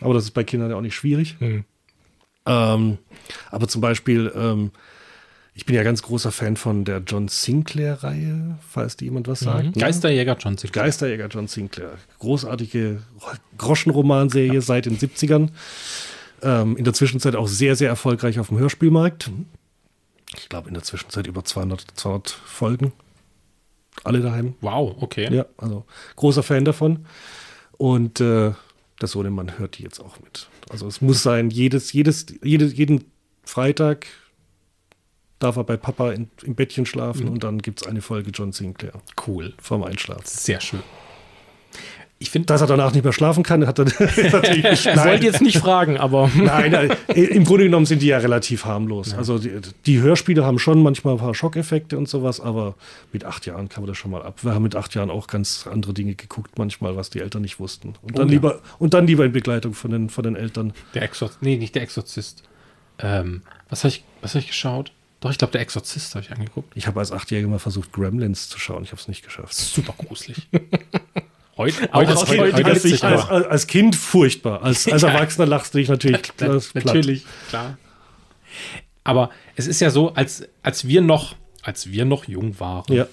Aber 0.00 0.14
das 0.14 0.24
ist 0.24 0.32
bei 0.32 0.44
Kindern 0.44 0.70
ja 0.70 0.76
auch 0.76 0.82
nicht 0.82 0.94
schwierig. 0.94 1.36
Hm. 1.38 1.64
Ähm, 2.46 2.98
aber 3.50 3.68
zum 3.68 3.80
Beispiel, 3.80 4.32
ähm, 4.34 4.72
ich 5.54 5.66
bin 5.66 5.74
ja 5.74 5.82
ganz 5.82 6.02
großer 6.02 6.32
Fan 6.32 6.56
von 6.56 6.84
der 6.84 7.02
John 7.06 7.28
Sinclair-Reihe, 7.28 8.58
falls 8.66 8.96
die 8.96 9.04
jemand 9.06 9.28
was 9.28 9.40
sagt. 9.40 9.64
ne? 9.64 9.72
Geisterjäger 9.72 10.36
John 10.38 10.56
Sinclair. 10.56 10.84
Geisterjäger 10.84 11.26
John 11.28 11.46
Sinclair. 11.46 11.92
Großartige 12.18 13.02
Groschenromanserie 13.58 14.62
seit 14.62 14.86
den 14.86 14.96
70ern. 14.96 15.50
Ähm, 16.42 16.76
in 16.76 16.84
der 16.84 16.94
Zwischenzeit 16.94 17.36
auch 17.36 17.48
sehr, 17.48 17.76
sehr 17.76 17.88
erfolgreich 17.88 18.40
auf 18.40 18.48
dem 18.48 18.58
Hörspielmarkt. 18.58 19.30
Ich 20.38 20.48
glaube, 20.48 20.68
in 20.68 20.74
der 20.74 20.82
Zwischenzeit 20.82 21.26
über 21.26 21.44
200, 21.44 21.84
200 21.94 22.30
Folgen. 22.30 22.92
Alle 24.04 24.20
daheim. 24.20 24.54
Wow, 24.62 24.96
okay. 25.00 25.28
Ja, 25.32 25.44
also 25.58 25.84
großer 26.16 26.42
Fan 26.42 26.64
davon. 26.64 27.04
Und 27.76 28.20
äh, 28.20 28.52
der 29.00 29.08
Sohnemann 29.08 29.58
hört 29.58 29.78
die 29.78 29.82
jetzt 29.82 30.00
auch 30.00 30.18
mit. 30.20 30.48
Also 30.70 30.86
es 30.86 31.00
muss 31.02 31.22
sein, 31.22 31.50
jedes, 31.50 31.92
jedes, 31.92 32.26
jede, 32.42 32.64
jeden 32.66 33.04
Freitag 33.44 34.06
darf 35.42 35.56
er 35.56 35.64
bei 35.64 35.76
Papa 35.76 36.12
in, 36.12 36.28
im 36.44 36.54
Bettchen 36.54 36.86
schlafen 36.86 37.28
und 37.28 37.44
dann 37.44 37.58
gibt 37.58 37.82
es 37.82 37.86
eine 37.86 38.00
Folge 38.02 38.30
John 38.30 38.52
Sinclair 38.52 38.92
Cool. 39.26 39.52
vorm 39.60 39.82
Einschlafen. 39.84 40.22
Sehr 40.24 40.60
schön. 40.60 40.80
Ich 42.18 42.30
finde, 42.30 42.46
Dass 42.46 42.60
er 42.60 42.68
danach 42.68 42.92
nicht 42.94 43.02
mehr 43.02 43.12
schlafen 43.12 43.42
kann, 43.42 43.66
hat 43.66 43.80
er 43.80 43.84
natürlich 44.32 44.62
nicht. 44.70 44.86
Ich 44.86 44.96
wollte 45.04 45.24
jetzt 45.26 45.40
nicht 45.40 45.58
fragen, 45.58 45.96
aber 45.96 46.30
Nein, 46.36 46.70
nein, 46.70 46.92
im 47.16 47.42
Grunde 47.42 47.64
genommen 47.64 47.84
sind 47.84 48.00
die 48.00 48.06
ja 48.06 48.18
relativ 48.18 48.64
harmlos. 48.64 49.12
Also 49.12 49.40
die, 49.40 49.50
die 49.86 50.00
Hörspiele 50.00 50.44
haben 50.44 50.60
schon 50.60 50.84
manchmal 50.84 51.14
ein 51.14 51.18
paar 51.18 51.34
Schockeffekte 51.34 51.98
und 51.98 52.08
sowas, 52.08 52.38
aber 52.40 52.76
mit 53.12 53.24
acht 53.24 53.44
Jahren 53.46 53.68
kann 53.68 53.82
man 53.82 53.88
das 53.88 53.98
schon 53.98 54.12
mal 54.12 54.22
ab. 54.22 54.44
Wir 54.44 54.54
haben 54.54 54.62
mit 54.62 54.76
acht 54.76 54.94
Jahren 54.94 55.10
auch 55.10 55.26
ganz 55.26 55.66
andere 55.68 55.94
Dinge 55.94 56.14
geguckt, 56.14 56.58
manchmal, 56.58 56.94
was 56.96 57.10
die 57.10 57.18
Eltern 57.18 57.42
nicht 57.42 57.58
wussten. 57.58 57.94
Und 58.02 58.16
dann 58.16 58.26
Oh 58.26 58.28
ja. 58.28 58.34
lieber 58.34 58.60
und 58.78 58.94
dann 58.94 59.08
lieber 59.08 59.24
in 59.24 59.32
Begleitung 59.32 59.74
von 59.74 59.90
den, 59.90 60.08
von 60.08 60.22
den 60.22 60.36
Eltern. 60.36 60.74
der 60.94 61.02
Exorzist, 61.02 61.42
nee, 61.42 61.56
nicht 61.56 61.74
der 61.74 61.82
Exorzist. 61.82 62.44
Ähm, 63.00 63.42
was 63.68 63.82
habe 63.82 63.88
ich, 63.88 64.04
was 64.20 64.36
hab 64.36 64.42
ich 64.42 64.46
geschaut? 64.48 64.92
Doch, 65.22 65.30
ich 65.30 65.38
glaube, 65.38 65.52
der 65.52 65.60
Exorzist 65.60 66.16
habe 66.16 66.24
ich 66.24 66.32
angeguckt. 66.32 66.72
Ich 66.76 66.88
habe 66.88 66.98
als 66.98 67.12
Achtjähriger 67.12 67.46
mal 67.46 67.60
versucht, 67.60 67.92
Gremlins 67.92 68.48
zu 68.48 68.58
schauen. 68.58 68.82
Ich 68.82 68.90
habe 68.90 69.00
es 69.00 69.06
nicht 69.06 69.22
geschafft. 69.22 69.54
Super 69.54 69.94
gruselig. 69.96 70.48
heute, 71.56 71.88
heute, 71.92 72.12
aus 72.16 72.28
heute, 72.28 72.52
heute, 72.52 72.64
Als, 72.66 73.02
als, 73.04 73.46
als 73.46 73.66
Kind 73.68 73.94
furchtbar. 73.94 74.64
Als, 74.64 74.90
als 74.90 75.04
Erwachsener 75.04 75.46
lachst 75.46 75.74
du 75.74 75.78
dich 75.78 75.88
natürlich 75.88 76.20
natürlich, 76.74 77.24
klar. 77.48 77.78
Aber 79.04 79.30
es 79.54 79.68
ist 79.68 79.80
ja 79.80 79.90
so, 79.90 80.12
als, 80.14 80.42
als 80.64 80.88
wir 80.88 81.02
noch, 81.02 81.36
als 81.62 81.92
wir 81.92 82.04
noch 82.04 82.24
jung 82.26 82.58
waren 82.58 82.92
Ja. 82.92 83.06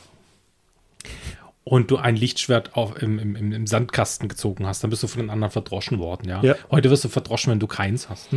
und 1.64 1.92
du 1.92 1.98
ein 1.98 2.16
Lichtschwert 2.16 2.76
auf, 2.76 3.00
im, 3.00 3.20
im, 3.20 3.36
im 3.36 3.68
Sandkasten 3.68 4.30
gezogen 4.30 4.66
hast, 4.66 4.84
dann 4.84 4.90
bist 4.90 5.04
du 5.04 5.08
von 5.08 5.22
den 5.22 5.30
anderen 5.30 5.52
verdroschen 5.52 6.00
worden, 6.00 6.28
ja. 6.28 6.42
Ja. 6.42 6.56
Heute 6.72 6.90
wirst 6.90 7.04
du 7.04 7.10
verdroschen, 7.10 7.52
wenn 7.52 7.60
du 7.60 7.68
keins 7.68 8.10
hast. 8.10 8.30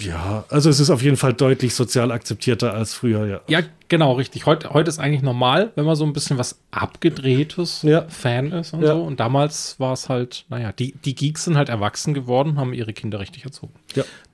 Ja, 0.00 0.44
also 0.48 0.70
es 0.70 0.80
ist 0.80 0.90
auf 0.90 1.02
jeden 1.02 1.16
Fall 1.16 1.32
deutlich 1.34 1.74
sozial 1.74 2.10
akzeptierter 2.12 2.74
als 2.74 2.94
früher, 2.94 3.26
ja. 3.26 3.40
Ja, 3.48 3.60
genau, 3.88 4.12
richtig. 4.14 4.46
Heute, 4.46 4.70
heute 4.70 4.88
ist 4.88 4.98
eigentlich 4.98 5.22
normal, 5.22 5.72
wenn 5.76 5.84
man 5.84 5.94
so 5.96 6.04
ein 6.04 6.12
bisschen 6.12 6.36
was 6.38 6.58
Abgedrehtes 6.70 7.82
Ja. 7.82 8.06
Fan 8.08 8.52
ist 8.52 8.72
und 8.74 8.82
Ja. 8.82 8.94
so. 8.94 9.02
Und 9.02 9.20
damals 9.20 9.78
war 9.78 9.92
es 9.92 10.08
halt, 10.08 10.46
naja, 10.48 10.72
die, 10.72 10.94
die 11.04 11.14
Geeks 11.14 11.44
sind 11.44 11.56
halt 11.56 11.68
erwachsen 11.68 12.14
geworden, 12.14 12.56
haben 12.58 12.72
ihre 12.72 12.92
Kinder 12.92 13.20
richtig 13.20 13.44
erzogen. 13.44 13.74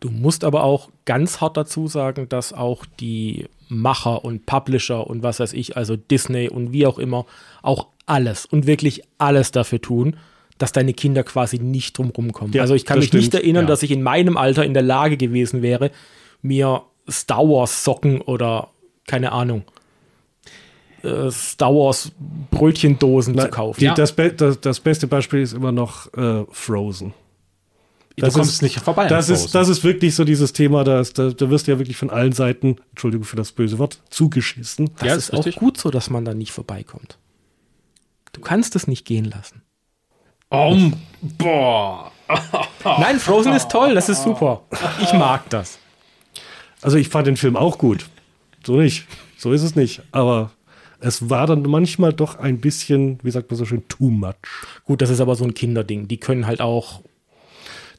Du 0.01 0.11
musst 0.11 0.45
aber 0.45 0.63
auch 0.65 0.89
ganz 1.05 1.41
hart 1.41 1.57
dazu 1.57 1.89
sagen, 1.89 2.29
dass 2.29 2.53
auch 2.53 2.85
die 3.01 3.47
Macher 3.69 4.25
und 4.25 4.47
Publisher 4.47 5.07
und 5.07 5.23
was 5.23 5.41
weiß 5.41 5.53
ich, 5.53 5.77
also 5.77 5.97
Disney 5.97 6.49
und 6.49 6.73
wie 6.73 6.87
auch 6.87 6.99
immer, 6.99 7.27
auch 7.63 7.87
alles 8.07 8.47
und 8.47 8.67
wirklich 8.67 9.03
alles 9.19 9.53
dafür 9.53 9.81
tun, 9.81 10.17
dass 10.61 10.73
deine 10.73 10.93
Kinder 10.95 11.23
quasi 11.25 11.59
nicht 11.59 11.99
drum 11.99 12.11
rumkommen. 12.11 12.53
Ja, 12.53 12.63
also 12.63 12.75
ich 12.75 12.85
kann 12.85 12.99
mich 13.01 13.13
nicht 13.13 13.27
stimmt, 13.27 13.43
erinnern, 13.43 13.65
ja. 13.65 13.69
dass 13.69 13.83
ich 13.83 13.91
in 13.91 14.03
meinem 14.03 14.37
Alter 14.37 14.65
in 14.65 14.75
der 14.75 14.83
Lage 14.83 15.17
gewesen 15.17 15.63
wäre, 15.63 15.91
mir 16.43 16.83
Star 17.09 17.43
Wars 17.49 17.83
Socken 17.83 18.21
oder 18.21 18.69
keine 19.07 19.33
Ahnung, 19.33 19.65
äh, 21.03 21.31
Star 21.31 21.71
Wars 21.75 22.13
Brötchendosen 22.51 23.39
zu 23.39 23.49
kaufen. 23.49 23.81
Die, 23.81 23.87
Ja. 23.87 23.95
das, 23.95 24.13
Be 24.13 24.33
das, 24.33 24.61
das 24.61 24.81
beste 24.81 25.07
Beispiel 25.07 25.41
ist 25.41 25.55
immer 25.55 25.73
noch 25.73 26.13
äh, 26.15 26.45
Frozen. 26.51 27.15
Das 28.17 28.35
du 28.35 28.41
kommst 28.41 28.55
ist- 28.57 28.63
nicht 28.63 28.79
vorbei. 28.81 29.07
Das 29.09 29.31
ist, 29.31 29.55
das 29.55 29.69
ist 29.71 29.83
wirklich 29.83 30.15
so 30.15 30.25
dieses 30.25 30.53
Thema, 30.53 30.85
da, 30.85 31.01
ist, 31.01 31.19
da, 31.19 31.31
da 31.31 31.49
wirst 31.49 31.67
du 31.67 31.73
ja 31.73 31.79
wirklich 31.79 31.97
von 31.97 32.11
allen 32.11 32.33
Seiten, 32.33 32.77
Entschuldigung 32.91 33.25
für 33.25 33.37
das 33.37 33.53
böse 33.53 33.79
Wort, 33.79 34.01
zugeschissen. 34.11 34.91
Das 34.99 35.09
Ja, 35.09 35.15
ist 35.15 35.31
ist 35.31 35.35
auch 35.35 35.59
gut 35.59 35.79
so, 35.79 35.91
dass 35.91 36.11
man 36.11 36.25
da 36.27 36.35
nicht 36.35 36.53
vorbeikommt. 36.53 37.17
Du 38.33 38.41
kannst 38.43 38.77
es 38.77 38.87
nicht 38.87 39.07
gehen 39.07 39.25
lassen. 39.25 39.63
Um, 40.51 40.95
boah. 41.39 42.11
Nein, 42.85 43.19
Frozen 43.19 43.53
ist 43.55 43.71
toll, 43.71 43.95
das 43.95 44.09
ist 44.09 44.23
super. 44.23 44.63
Ich 45.03 45.13
mag 45.13 45.49
das. 45.51 45.79
Also 46.83 46.97
ich 46.97 47.09
fand 47.09 47.27
den 47.27 47.37
Film 47.37 47.57
auch 47.57 47.79
gut. 47.79 48.07
So 48.65 48.77
nicht. 48.77 49.07
So 49.37 49.53
ist 49.53 49.63
es 49.63 49.75
nicht. 49.75 50.03
Aber 50.13 50.51
es 51.01 51.31
war 51.31 51.47
dann 51.47 51.63
manchmal 51.63 52.13
doch 52.13 52.39
ein 52.39 52.61
bisschen, 52.61 53.19
wie 53.23 53.31
sagt 53.31 53.51
man 53.51 53.57
so 53.59 53.65
schön, 53.65 53.87
too 53.89 54.11
much. 54.11 54.35
Gut, 54.85 55.03
das 55.03 55.11
ist 55.11 55.21
aber 55.21 55.35
so 55.37 55.45
ein 55.45 55.55
Kinderding. 55.55 56.09
Die 56.09 56.19
können 56.19 56.47
halt 56.47 56.61
auch 56.61 57.01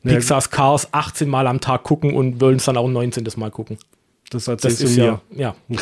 Ja, 0.03 0.13
Pixars 0.13 0.49
Cars 0.49 0.89
18 0.93 1.27
Mal 1.29 1.47
am 1.47 1.61
Tag 1.61 1.83
gucken 1.83 2.13
und 2.13 2.41
wollen 2.41 2.57
es 2.57 2.65
dann 2.65 2.77
auch 2.77 2.85
ein 2.87 2.93
19. 2.93 3.25
Mal 3.37 3.51
gucken. 3.51 3.77
Das 4.29 4.45
Das 4.45 4.63
erzählst 4.63 4.83
ist 4.83 4.97
du 4.97 5.01
ja, 5.01 5.21
mir. 5.29 5.41
ja. 5.41 5.55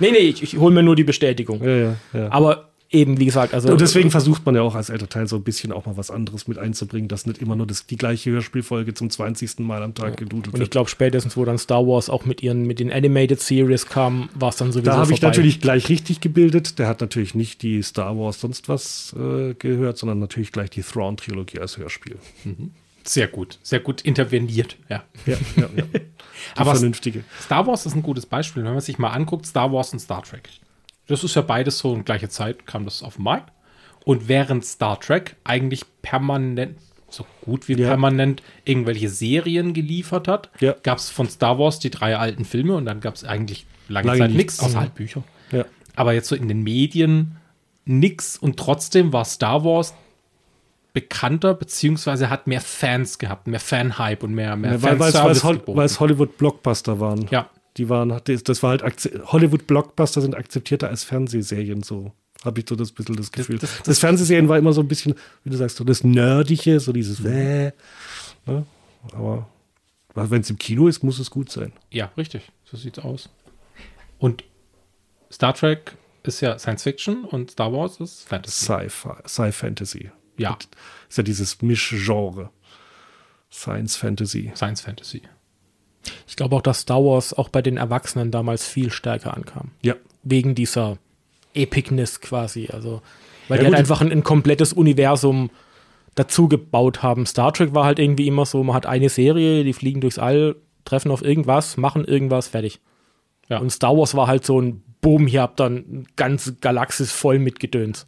nee, 0.00 0.10
nee, 0.10 0.16
ich, 0.18 0.42
ich 0.42 0.56
hole 0.58 0.74
mir 0.74 0.82
nur 0.82 0.96
die 0.96 1.04
Bestätigung. 1.04 1.62
Ja, 1.62 1.76
ja, 1.76 1.96
ja. 2.14 2.32
Aber 2.32 2.70
eben, 2.90 3.18
wie 3.18 3.26
gesagt, 3.26 3.54
also. 3.54 3.68
Und 3.70 3.80
deswegen 3.80 4.10
versucht 4.10 4.44
man 4.46 4.54
ja 4.54 4.62
auch 4.62 4.74
als 4.74 4.90
Elternteil 4.90 5.26
so 5.26 5.36
ein 5.36 5.42
bisschen 5.42 5.72
auch 5.72 5.86
mal 5.86 5.96
was 5.96 6.10
anderes 6.10 6.48
mit 6.48 6.58
einzubringen, 6.58 7.08
dass 7.08 7.26
nicht 7.26 7.40
immer 7.40 7.56
nur 7.56 7.66
das, 7.66 7.86
die 7.86 7.96
gleiche 7.96 8.30
Hörspielfolge 8.30 8.94
zum 8.94 9.10
20. 9.10 9.60
Mal 9.60 9.82
am 9.82 9.94
Tag 9.94 10.16
gedudelt 10.16 10.48
Und 10.48 10.54
ich 10.54 10.60
wird. 10.60 10.70
glaube, 10.70 10.90
spätestens, 10.90 11.36
wo 11.36 11.44
dann 11.44 11.58
Star 11.58 11.86
Wars 11.86 12.08
auch 12.10 12.24
mit 12.24 12.42
ihren, 12.42 12.66
mit 12.66 12.78
den 12.78 12.92
Animated 12.92 13.40
Series 13.40 13.86
kam, 13.86 14.28
war 14.34 14.50
es 14.50 14.56
dann 14.56 14.72
sowieso 14.72 14.90
Da 14.90 14.96
habe 14.98 15.12
ich 15.12 15.22
natürlich 15.22 15.60
gleich 15.60 15.88
richtig 15.88 16.20
gebildet. 16.20 16.78
Der 16.78 16.88
hat 16.88 17.00
natürlich 17.00 17.34
nicht 17.34 17.62
die 17.62 17.82
Star 17.82 18.16
Wars 18.18 18.40
sonst 18.40 18.68
was 18.68 19.14
äh, 19.18 19.54
gehört, 19.54 19.98
sondern 19.98 20.18
natürlich 20.18 20.52
gleich 20.52 20.70
die 20.70 20.82
Thrawn-Trilogie 20.82 21.58
als 21.58 21.78
Hörspiel. 21.78 22.16
Sehr 23.04 23.28
gut, 23.28 23.58
sehr 23.62 23.80
gut 23.80 24.02
interveniert, 24.02 24.76
ja. 24.88 25.04
Ja, 25.26 25.36
ja, 25.56 25.68
ja. 25.76 25.84
Aber 26.56 26.72
vernünftige. 26.72 27.24
Star 27.40 27.66
Wars 27.66 27.86
ist 27.86 27.94
ein 27.94 28.02
gutes 28.02 28.26
Beispiel, 28.26 28.64
wenn 28.64 28.72
man 28.72 28.80
sich 28.80 28.98
mal 28.98 29.10
anguckt, 29.10 29.46
Star 29.46 29.72
Wars 29.72 29.92
und 29.92 30.00
Star 30.00 30.22
Trek. 30.22 30.48
Das 31.06 31.22
ist 31.24 31.34
ja 31.36 31.42
beides 31.42 31.78
so 31.78 31.94
in 31.94 32.04
gleicher 32.04 32.28
Zeit 32.30 32.66
kam 32.66 32.84
das 32.84 33.02
auf 33.02 33.16
den 33.16 33.24
Markt. 33.24 33.52
Und 34.04 34.28
während 34.28 34.64
Star 34.64 34.98
Trek 35.00 35.36
eigentlich 35.44 35.82
permanent, 36.02 36.78
so 37.08 37.24
gut 37.44 37.68
wie 37.68 37.74
Ja. 37.74 37.88
permanent, 37.88 38.42
irgendwelche 38.64 39.08
Serien 39.08 39.72
geliefert 39.72 40.28
hat, 40.28 40.50
Ja. 40.60 40.74
gab 40.82 40.98
es 40.98 41.10
von 41.10 41.28
Star 41.28 41.58
Wars 41.58 41.78
die 41.78 41.90
drei 41.90 42.16
alten 42.16 42.44
Filme 42.44 42.74
und 42.74 42.84
dann 42.86 43.00
gab 43.00 43.14
es 43.14 43.24
eigentlich 43.24 43.66
lange, 43.88 44.08
Lange 44.08 44.18
Zeit 44.20 44.30
nichts. 44.30 44.38
nichts, 44.54 44.60
außer 44.60 44.76
Mhm. 44.76 44.80
halt 44.80 44.94
Bücher. 44.94 45.22
Ja. 45.52 45.64
Aber 45.94 46.12
jetzt 46.12 46.28
so 46.28 46.34
in 46.36 46.48
den 46.48 46.62
Medien 46.62 47.36
nix 47.84 48.36
und 48.36 48.56
trotzdem 48.58 49.12
war 49.12 49.24
Star 49.24 49.64
Wars 49.64 49.94
bekannter, 50.92 51.54
beziehungsweise 51.54 52.30
hat 52.30 52.46
mehr 52.46 52.60
Fans 52.60 53.18
gehabt, 53.18 53.46
mehr 53.46 53.60
Fan-Hype 53.60 54.22
und 54.22 54.34
mehr, 54.34 54.56
mehr 54.56 54.72
Ja, 54.72 54.82
weil 54.82 55.00
es- 55.00 55.14
weil 55.66 55.84
es 55.84 56.00
Hollywood-Blockbuster 56.00 57.00
waren. 57.00 57.26
Ja. 57.30 57.50
Die 57.76 57.88
waren, 57.88 58.08
das 58.24 58.42
das 58.44 58.62
war 58.62 58.70
halt, 58.70 58.82
Hollywood-Blockbuster 59.26 60.20
sind 60.20 60.34
akzeptierter 60.34 60.88
als 60.88 61.04
Fernsehserien, 61.04 61.82
so 61.82 62.12
habe 62.44 62.60
ich 62.60 62.66
so 62.68 62.76
das 62.76 62.92
bisschen 62.92 63.16
das 63.16 63.32
Gefühl. 63.32 63.58
Das, 63.58 63.82
das- 63.82 63.98
Fernsehserien 63.98 64.48
war 64.48 64.56
immer 64.58 64.72
so 64.72 64.80
ein 64.80 64.88
bisschen, 64.88 65.14
wie 65.44 65.50
du 65.50 65.56
sagst, 65.56 65.76
so 65.76 65.84
das 65.84 66.04
Nerdige, 66.04 66.80
so 66.80 66.92
dieses 66.92 67.22
Wäh. 67.24 67.72
Ne? 68.46 68.64
Aber 69.12 69.46
wenn 70.14 70.40
es 70.40 70.50
im 70.50 70.58
Kino 70.58 70.88
ist, 70.88 71.02
muss 71.02 71.18
es 71.18 71.30
gut 71.30 71.50
sein. 71.50 71.72
Ja, 71.90 72.10
richtig. 72.16 72.50
So 72.64 72.76
sieht's 72.76 72.98
aus. 72.98 73.28
Und 74.18 74.44
Star 75.30 75.52
Trek 75.54 75.96
ist 76.22 76.40
ja 76.40 76.58
Science 76.58 76.82
Fiction 76.84 77.24
und 77.24 77.50
Star 77.50 77.72
Wars 77.72 78.00
ist 78.00 78.26
Fantasy. 78.28 78.64
Sci-Fi, 78.64 79.10
Sci-Fantasy. 79.26 80.10
Ja. 80.38 80.56
Ist 81.08 81.18
ja 81.18 81.22
dieses 81.22 81.60
Mischgenre. 81.62 82.50
Science 83.52 83.96
Fantasy. 83.96 84.52
Science 84.54 84.80
Fantasy. 84.80 85.22
Ich 86.26 86.36
glaube 86.36 86.56
auch, 86.56 86.62
dass 86.62 86.80
Star 86.80 87.04
Wars 87.04 87.32
auch 87.34 87.48
bei 87.48 87.62
den 87.62 87.76
Erwachsenen 87.76 88.30
damals 88.30 88.66
viel 88.66 88.90
stärker 88.90 89.34
ankam. 89.34 89.70
Ja. 89.82 89.94
Wegen 90.22 90.54
dieser 90.54 90.98
Epicness 91.54 92.20
quasi. 92.20 92.68
Also, 92.72 93.02
weil 93.48 93.58
Ja, 93.58 93.64
die 93.64 93.66
halt 93.70 93.78
einfach 93.78 94.00
ein, 94.00 94.12
ein 94.12 94.22
komplettes 94.22 94.72
Universum 94.72 95.50
dazu 96.14 96.48
gebaut 96.48 97.02
haben. 97.02 97.26
Star 97.26 97.52
Trek 97.52 97.74
war 97.74 97.84
halt 97.84 97.98
irgendwie 97.98 98.26
immer 98.26 98.46
so, 98.46 98.62
man 98.64 98.74
hat 98.74 98.86
eine 98.86 99.08
Serie, 99.08 99.64
die 99.64 99.72
fliegen 99.72 100.00
durchs 100.00 100.18
All, 100.18 100.56
treffen 100.84 101.10
auf 101.10 101.22
irgendwas, 101.22 101.76
machen 101.76 102.04
irgendwas, 102.04 102.48
fertig. 102.48 102.80
Ja. 103.48 103.58
Und 103.58 103.70
Star 103.70 103.96
Wars 103.96 104.14
war 104.14 104.26
halt 104.26 104.44
so 104.44 104.60
ein 104.60 104.82
Boom, 105.02 105.26
hier 105.26 105.42
habt 105.42 105.60
ihr 105.60 105.66
eine 105.66 106.04
ganze 106.16 106.54
Galaxis 106.54 107.12
voll 107.12 107.38
mit 107.38 107.60
Gedöns. 107.60 108.06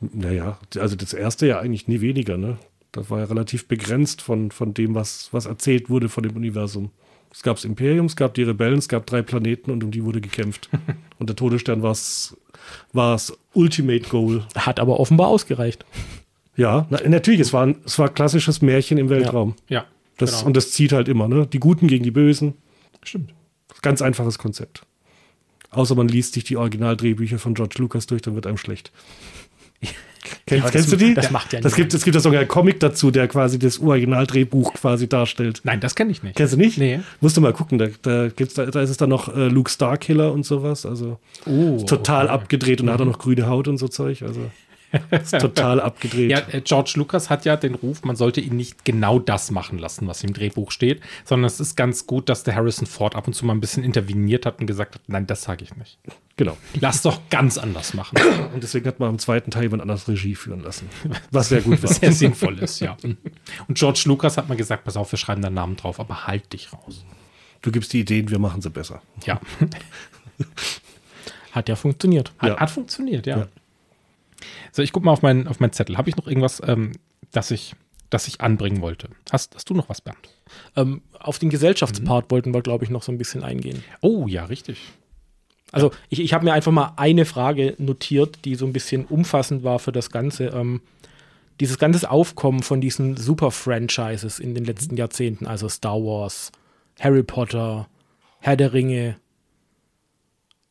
Naja, 0.00 0.58
also 0.78 0.96
das 0.96 1.12
erste 1.12 1.46
ja 1.46 1.58
eigentlich 1.58 1.88
nie 1.88 2.00
weniger, 2.00 2.36
ne? 2.36 2.56
Das 2.92 3.10
war 3.10 3.18
ja 3.18 3.24
relativ 3.24 3.66
begrenzt 3.66 4.22
von, 4.22 4.50
von 4.50 4.72
dem, 4.72 4.94
was, 4.94 5.28
was 5.32 5.46
erzählt 5.46 5.90
wurde 5.90 6.08
von 6.08 6.22
dem 6.22 6.36
Universum. 6.36 6.90
Es 7.34 7.42
gab 7.42 7.56
das 7.56 7.64
Imperium, 7.64 8.06
es 8.06 8.14
gab 8.14 8.34
die 8.34 8.44
Rebellen, 8.44 8.78
es 8.78 8.88
gab 8.88 9.06
drei 9.06 9.20
Planeten 9.20 9.72
und 9.72 9.82
um 9.82 9.90
die 9.90 10.04
wurde 10.04 10.20
gekämpft. 10.20 10.68
und 11.18 11.28
der 11.28 11.34
Todesstern 11.34 11.82
war 11.82 11.90
das 11.90 13.36
Ultimate 13.54 14.08
Goal. 14.08 14.46
Hat 14.54 14.78
aber 14.78 15.00
offenbar 15.00 15.26
ausgereicht. 15.26 15.84
Ja, 16.56 16.86
na, 16.90 17.00
natürlich, 17.08 17.40
es 17.40 17.52
war, 17.52 17.66
ein, 17.66 17.78
es 17.84 17.98
war 17.98 18.08
klassisches 18.08 18.62
Märchen 18.62 18.98
im 18.98 19.10
Weltraum. 19.10 19.56
Ja. 19.68 19.84
Das, 20.16 20.30
genau. 20.30 20.46
Und 20.46 20.56
das 20.56 20.70
zieht 20.70 20.92
halt 20.92 21.08
immer, 21.08 21.26
ne? 21.26 21.48
Die 21.48 21.58
Guten 21.58 21.88
gegen 21.88 22.04
die 22.04 22.12
Bösen. 22.12 22.54
Stimmt. 23.02 23.34
Ganz 23.82 24.00
einfaches 24.00 24.38
Konzept. 24.38 24.86
Außer 25.70 25.96
man 25.96 26.06
liest 26.06 26.34
sich 26.34 26.44
die 26.44 26.56
Originaldrehbücher 26.56 27.40
von 27.40 27.54
George 27.54 27.74
Lucas 27.78 28.06
durch, 28.06 28.22
dann 28.22 28.36
wird 28.36 28.46
einem 28.46 28.58
schlecht. 28.58 28.92
Kennst, 30.46 30.64
aber 30.64 30.72
kennst 30.72 30.92
das- 30.92 30.98
du 30.98 31.04
die? 31.04 31.14
das 31.14 31.30
macht 31.30 31.52
ja 31.52 31.60
das 31.60 31.74
gibt, 31.74 31.88
niemand. 31.88 31.94
Es 31.94 32.04
gibt 32.04 32.14
ja 32.14 32.20
sogar 32.20 32.40
einen 32.40 32.48
Comic 32.48 32.80
dazu, 32.80 33.10
der 33.10 33.28
quasi 33.28 33.58
das 33.58 33.78
Originaldrehbuch 33.80 34.74
quasi 34.74 35.08
darstellt. 35.08 35.60
Nein, 35.64 35.80
das 35.80 35.94
kenne 35.94 36.10
ich 36.10 36.22
nicht. 36.22 36.36
Kennst 36.36 36.54
du 36.54 36.56
nicht? 36.56 36.78
Nee. 36.78 37.00
Musst 37.20 37.36
du 37.36 37.40
mal 37.40 37.52
gucken, 37.52 37.78
da, 37.78 37.86
da, 38.02 38.28
gibt's, 38.28 38.54
da, 38.54 38.66
da 38.66 38.80
ist 38.82 38.90
es 38.90 38.96
dann 38.96 39.10
noch 39.10 39.34
äh, 39.34 39.48
Luke 39.48 39.70
Starkiller 39.70 40.32
und 40.32 40.44
sowas. 40.46 40.86
Also 40.86 41.18
Oh, 41.46 41.78
total 41.86 42.28
abgedreht 42.28 42.80
und 42.80 42.86
da 42.88 42.94
hat 42.94 43.00
er 43.00 43.06
noch 43.06 43.18
grüne 43.18 43.46
Haut 43.46 43.68
und 43.68 43.78
so 43.78 43.88
Zeug. 43.88 44.22
Also 44.22 44.50
ist 45.10 45.38
total 45.40 45.80
abgedreht. 45.80 46.30
Ja, 46.30 46.38
äh, 46.52 46.60
George 46.60 46.92
Lucas 46.96 47.28
hat 47.28 47.44
ja 47.44 47.56
den 47.56 47.74
Ruf, 47.74 48.04
man 48.04 48.14
sollte 48.16 48.40
ihn 48.40 48.56
nicht 48.56 48.84
genau 48.84 49.18
das 49.18 49.50
machen 49.50 49.78
lassen, 49.78 50.06
was 50.06 50.22
im 50.22 50.32
Drehbuch 50.32 50.70
steht, 50.70 51.00
sondern 51.24 51.46
es 51.46 51.58
ist 51.60 51.76
ganz 51.76 52.06
gut, 52.06 52.28
dass 52.28 52.44
der 52.44 52.54
Harrison 52.54 52.86
Ford 52.86 53.16
ab 53.16 53.26
und 53.26 53.32
zu 53.34 53.44
mal 53.44 53.54
ein 53.54 53.60
bisschen 53.60 53.82
interveniert 53.82 54.46
hat 54.46 54.60
und 54.60 54.66
gesagt 54.66 54.94
hat, 54.94 55.02
nein, 55.08 55.26
das 55.26 55.42
sage 55.42 55.64
ich 55.64 55.74
nicht. 55.76 55.98
Genau. 56.36 56.56
Lass 56.80 57.02
doch 57.02 57.20
ganz 57.30 57.58
anders 57.58 57.94
machen. 57.94 58.16
Und 58.54 58.62
deswegen 58.62 58.86
hat 58.88 58.98
man 58.98 59.08
am 59.10 59.18
zweiten 59.18 59.50
Teil 59.52 59.62
jemand 59.64 59.82
anders 59.82 60.08
Regie 60.08 60.34
führen 60.34 60.60
lassen. 60.60 60.88
Was 61.30 61.48
sehr 61.50 61.60
gut 61.62 61.80
war. 61.82 61.90
Was 61.90 61.96
sehr 61.98 62.12
sinnvoll 62.12 62.58
ist, 62.58 62.80
ja. 62.80 62.96
Und 63.68 63.78
George 63.78 64.02
Lucas 64.06 64.36
hat 64.36 64.48
mal 64.48 64.56
gesagt, 64.56 64.84
pass 64.84 64.96
auf, 64.96 65.12
wir 65.12 65.18
schreiben 65.18 65.42
deinen 65.42 65.54
Namen 65.54 65.76
drauf, 65.76 66.00
aber 66.00 66.26
halt 66.26 66.52
dich 66.52 66.72
raus. 66.72 67.04
Du 67.62 67.70
gibst 67.70 67.92
die 67.92 68.00
Ideen, 68.00 68.30
wir 68.30 68.38
machen 68.40 68.60
sie 68.62 68.70
besser. 68.70 69.00
Ja, 69.24 69.40
Hat 71.52 71.68
ja 71.68 71.76
funktioniert. 71.76 72.32
hat, 72.38 72.50
Ja. 72.50 72.56
hat 72.58 72.70
funktioniert, 72.70 73.26
ja. 73.26 73.38
Ja. 73.38 73.48
So, 74.72 74.82
ich 74.82 74.92
gucke 74.92 75.06
mal 75.06 75.12
auf 75.12 75.22
meinen 75.22 75.46
auf 75.46 75.60
meinen 75.60 75.72
Zettel. 75.72 75.96
Habe 75.96 76.08
ich 76.10 76.16
noch 76.16 76.26
irgendwas, 76.26 76.60
ähm, 76.66 76.92
das 77.30 77.52
ich, 77.52 77.76
das 78.10 78.26
ich 78.26 78.40
anbringen 78.40 78.80
wollte? 78.80 79.08
Hast, 79.30 79.54
hast 79.54 79.70
du 79.70 79.74
noch 79.74 79.88
was, 79.88 80.00
Bernd? 80.00 80.18
Ähm, 80.76 81.02
auf 81.20 81.38
den 81.38 81.50
Gesellschaftspart 81.50 82.30
wollten 82.32 82.52
wir, 82.52 82.60
glaube 82.60 82.84
ich, 82.84 82.90
noch 82.90 83.02
so 83.04 83.12
ein 83.12 83.18
bisschen 83.18 83.44
eingehen. 83.44 83.84
Oh, 84.00 84.26
ja, 84.26 84.44
richtig. 84.46 84.78
Also 85.74 85.90
ich, 86.08 86.20
ich 86.20 86.32
habe 86.32 86.44
mir 86.44 86.52
einfach 86.52 86.70
mal 86.70 86.92
eine 86.94 87.24
Frage 87.24 87.74
notiert, 87.78 88.44
die 88.44 88.54
so 88.54 88.64
ein 88.64 88.72
bisschen 88.72 89.06
umfassend 89.06 89.64
war 89.64 89.80
für 89.80 89.90
das 89.90 90.12
Ganze. 90.12 90.44
Ähm, 90.46 90.82
dieses 91.58 91.78
ganze 91.78 92.08
Aufkommen 92.08 92.62
von 92.62 92.80
diesen 92.80 93.16
Super-Franchises 93.16 94.38
in 94.38 94.54
den 94.54 94.64
letzten 94.64 94.96
Jahrzehnten, 94.96 95.46
also 95.46 95.68
Star 95.68 95.96
Wars, 95.96 96.52
Harry 97.00 97.24
Potter, 97.24 97.88
Herr 98.38 98.56
der 98.56 98.72
Ringe. 98.72 99.16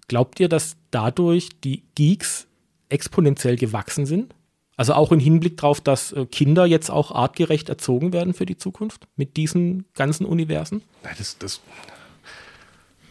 Glaubt 0.08 0.40
ihr, 0.40 0.48
dass 0.48 0.78
dadurch 0.90 1.50
die 1.66 1.84
Geeks 1.96 2.48
exponentiell 2.88 3.58
gewachsen 3.58 4.06
sind? 4.06 4.34
Also 4.78 4.94
auch 4.94 5.12
im 5.12 5.20
Hinblick 5.20 5.58
darauf, 5.58 5.82
dass 5.82 6.14
äh, 6.14 6.26
Kinder 6.28 6.66
jetzt 6.66 6.90
auch 6.90 7.12
artgerecht 7.12 7.68
erzogen 7.68 8.14
werden 8.14 8.34
für 8.34 8.46
die 8.46 8.58
Zukunft 8.58 9.06
mit 9.18 9.36
diesen 9.36 9.84
ganzen 9.96 10.26
Universen? 10.26 10.82
Nein, 11.04 11.16
das, 11.18 11.38
das, 11.38 11.60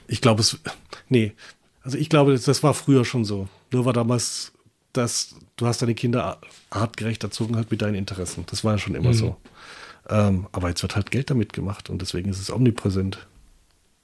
ich 0.07 0.23
glaube, 0.23 0.41
es, 0.41 0.59
nee, 1.11 1.35
also 1.85 1.99
ich 1.99 2.09
glaube, 2.09 2.39
das, 2.39 2.63
war 2.63 2.75
früher 2.75 3.05
schon 3.05 3.25
so. 3.25 3.49
Nur 3.73 3.85
war 3.85 3.93
damals, 3.93 4.53
dass 4.93 5.35
du 5.57 5.67
hast 5.67 5.83
deine 5.83 5.95
Kinder 5.95 6.39
artgerecht 6.71 7.23
erzogen 7.25 7.57
halt 7.57 7.71
mit 7.71 7.83
deinen 7.83 7.95
Interessen. 7.95 8.45
Das 8.51 8.63
war 8.65 8.73
ja 8.73 8.79
schon 8.79 8.95
immer 8.95 9.11
Mhm. 9.11 9.15
so. 9.15 9.37
Ähm, 10.09 10.47
aber 10.53 10.69
jetzt 10.69 10.83
wird 10.83 10.97
halt 10.97 11.11
Geld 11.11 11.31
damit 11.31 11.53
gemacht 11.53 11.89
und 11.89 12.03
deswegen 12.03 12.29
ist 12.31 12.41
es 12.41 12.51
omnipräsent. 12.53 13.27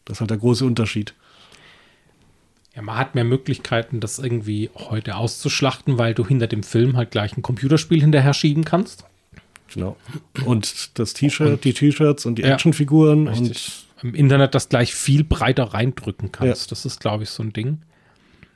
Das 0.05 0.17
ist 0.17 0.21
halt 0.21 0.31
der 0.31 0.39
große 0.39 0.65
Unterschied. 0.65 1.15
Ja, 2.75 2.83
man 2.83 2.97
hat 2.97 3.15
mehr 3.15 3.25
Möglichkeiten, 3.25 3.99
das 4.01 4.19
irgendwie 4.19 4.71
heute 4.75 5.17
auszuschlachten, 5.17 5.99
weil 5.99 6.15
du 6.15 6.25
hinter 6.27 6.47
dem 6.47 6.63
Film 6.63 6.97
halt 6.97 7.11
gleich 7.11 7.37
ein 7.37 7.43
Computerspiel 7.43 8.01
hinterher 8.01 8.33
schieben 8.35 8.65
kannst. 8.65 9.05
Genau. 9.75 9.97
Und 10.47 10.99
das 10.99 11.13
T-Shirt, 11.15 11.63
die 11.65 11.75
T-Shirts 11.75 12.25
und 12.25 12.37
die 12.37 12.43
Ja. 12.43 12.55
Actionfiguren 12.55 13.27
und 13.29 13.35
Richtig. 13.49 13.88
Im 14.03 14.15
Internet 14.15 14.55
das 14.55 14.69
gleich 14.69 14.95
viel 14.95 15.25
breiter 15.25 15.65
reindrücken 15.65 16.33
kannst. 16.33 16.67
Ja. 16.67 16.71
Das 16.71 16.85
ist, 16.85 17.01
glaube 17.01 17.25
ich, 17.25 17.31
so 17.31 17.43
ein 17.43 17.53
Ding. 17.53 17.83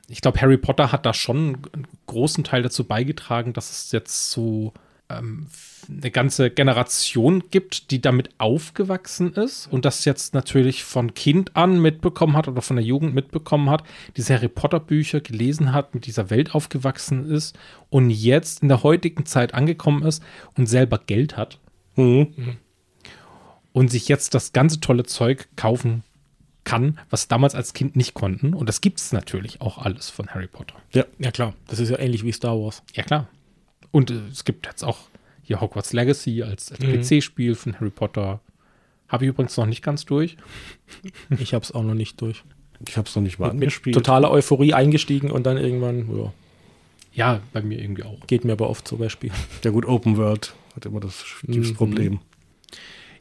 Ich 0.09 0.21
glaube, 0.21 0.39
Harry 0.41 0.57
Potter 0.57 0.91
hat 0.91 1.05
da 1.05 1.13
schon 1.13 1.57
einen 1.73 1.87
großen 2.07 2.43
Teil 2.43 2.61
dazu 2.61 2.83
beigetragen, 2.83 3.53
dass 3.53 3.71
es 3.71 3.91
jetzt 3.91 4.31
so 4.31 4.73
ähm, 5.09 5.47
eine 5.89 6.11
ganze 6.11 6.49
Generation 6.49 7.43
gibt, 7.49 7.91
die 7.91 8.01
damit 8.01 8.29
aufgewachsen 8.37 9.33
ist 9.33 9.67
und 9.67 9.85
das 9.85 10.05
jetzt 10.05 10.33
natürlich 10.33 10.83
von 10.83 11.13
Kind 11.13 11.55
an 11.55 11.81
mitbekommen 11.81 12.35
hat 12.37 12.47
oder 12.47 12.61
von 12.61 12.75
der 12.75 12.85
Jugend 12.85 13.13
mitbekommen 13.15 13.69
hat, 13.69 13.83
diese 14.17 14.35
Harry 14.35 14.49
Potter 14.49 14.79
Bücher 14.79 15.21
gelesen 15.21 15.73
hat, 15.73 15.93
mit 15.93 16.05
dieser 16.05 16.29
Welt 16.29 16.53
aufgewachsen 16.53 17.29
ist 17.29 17.57
und 17.89 18.09
jetzt 18.09 18.61
in 18.61 18.69
der 18.69 18.83
heutigen 18.83 19.25
Zeit 19.25 19.53
angekommen 19.53 20.03
ist 20.03 20.23
und 20.55 20.67
selber 20.67 20.99
Geld 20.99 21.37
hat 21.37 21.59
Mhm. 21.95 22.57
Und 23.73 23.89
sich 23.91 24.07
jetzt 24.07 24.33
das 24.33 24.53
ganze 24.53 24.79
tolle 24.79 25.03
Zeug 25.03 25.47
kaufen 25.55 26.03
kann, 26.63 26.97
was 27.09 27.27
damals 27.27 27.55
als 27.55 27.73
Kind 27.73 27.95
nicht 27.97 28.13
konnten. 28.13 28.53
Und 28.53 28.69
das 28.69 28.79
gibt 28.79 28.99
es 28.99 29.11
natürlich 29.11 29.59
auch 29.61 29.77
alles 29.79 30.09
von 30.09 30.29
Harry 30.29 30.47
Potter. 30.47 30.75
ja. 30.93 31.03
Ja 31.19 31.31
klar, 31.31 31.53
das 31.67 31.79
ist 31.79 31.89
ja 31.89 31.99
ähnlich 31.99 32.23
wie 32.23 32.31
Star 32.31 32.57
Wars. 32.57 32.83
Ja, 32.93 33.03
klar. 33.03 33.27
Und 33.91 34.11
äh, 34.11 34.19
es 34.31 34.45
gibt 34.45 34.65
jetzt 34.65 34.83
auch 34.83 34.99
hier 35.43 35.59
Hogwarts 35.59 35.91
Legacy 35.91 36.41
als, 36.43 36.71
als 36.71 36.79
Mhm. 36.79 37.01
PC-Spiel 37.01 37.55
von 37.55 37.75
Harry 37.79 37.89
Potter. 37.89 38.39
Habe 39.09 39.25
ich 39.25 39.29
übrigens 39.29 39.57
noch 39.57 39.65
nicht 39.65 39.83
ganz 39.83 40.05
durch. 40.05 40.37
Ich 41.37 41.53
habe 41.53 41.63
es 41.63 41.71
auch 41.73 41.83
noch 41.83 41.93
nicht 41.93 42.19
durch. 42.21 42.43
Ich 42.87 42.95
habe 42.97 43.07
es 43.07 43.15
noch 43.15 43.21
nicht 43.23 43.39
mal 43.39 43.47
Mit 43.47 43.53
angespielt. 43.55 43.93
totaler 43.95 44.31
Euphorie 44.31 44.73
eingestiegen 44.73 45.31
und 45.31 45.43
dann 45.45 45.57
irgendwann, 45.57 46.07
ja, 46.17 46.33
Ja, 47.13 47.39
bei 47.51 47.61
mir 47.61 47.79
irgendwie 47.79 48.03
auch. 48.03 48.25
geht 48.27 48.45
mir 48.45 48.53
aber 48.53 48.69
oft 48.69 48.87
so 48.87 48.97
bei 48.97 49.09
Spielen. 49.09 49.33
Ja 49.63 49.71
gut, 49.71 49.85
Open 49.85 50.17
World 50.17 50.53
hat 50.75 50.85
immer 50.85 50.99
das, 51.01 51.23
dieses 51.43 51.71
Mhm. 51.71 51.75
Problem. 51.75 52.19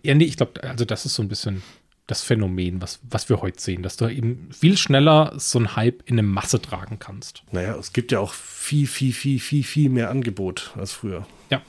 Ja, 0.03 0.14
nee, 0.14 0.24
ich 0.24 0.36
glaube, 0.36 0.62
also 0.62 0.84
das 0.84 1.07
ist 1.07 1.14
so 1.14 1.22
ein 1.22 1.28
bisschen 1.28 1.62
das 2.07 2.22
Phänomen, 2.22 2.82
was, 2.82 3.00
was 3.09 3.28
wir 3.28 3.40
heute 3.40 3.61
sehen, 3.61 3.82
dass 3.82 3.96
du 3.96 4.09
eben 4.09 4.50
viel 4.53 4.76
schneller 4.76 5.32
so 5.36 5.59
einen 5.59 5.76
Hype 5.76 6.03
in 6.07 6.16
eine 6.16 6.26
Masse 6.26 6.61
tragen 6.61 6.98
kannst. 6.98 7.42
Naja, 7.53 7.76
es 7.76 7.92
gibt 7.92 8.12
ja 8.12 8.18
auch 8.18 8.34
viel, 8.34 8.86
viel, 8.86 9.12
viel, 9.12 9.38
viel, 9.38 9.62
viel 9.62 9.88
mehr 9.88 10.11
Angebot 10.11 10.72
als 10.76 10.92
früher. 10.92 11.26
Ja. 11.50 11.62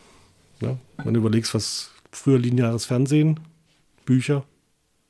Ja? 0.59 0.77
Wenn 1.03 1.13
du 1.13 1.19
überlegst, 1.19 1.53
was 1.53 1.91
früher 2.11 2.39
lineares 2.39 2.85
Fernsehen, 2.85 3.39
Bücher, 4.05 4.43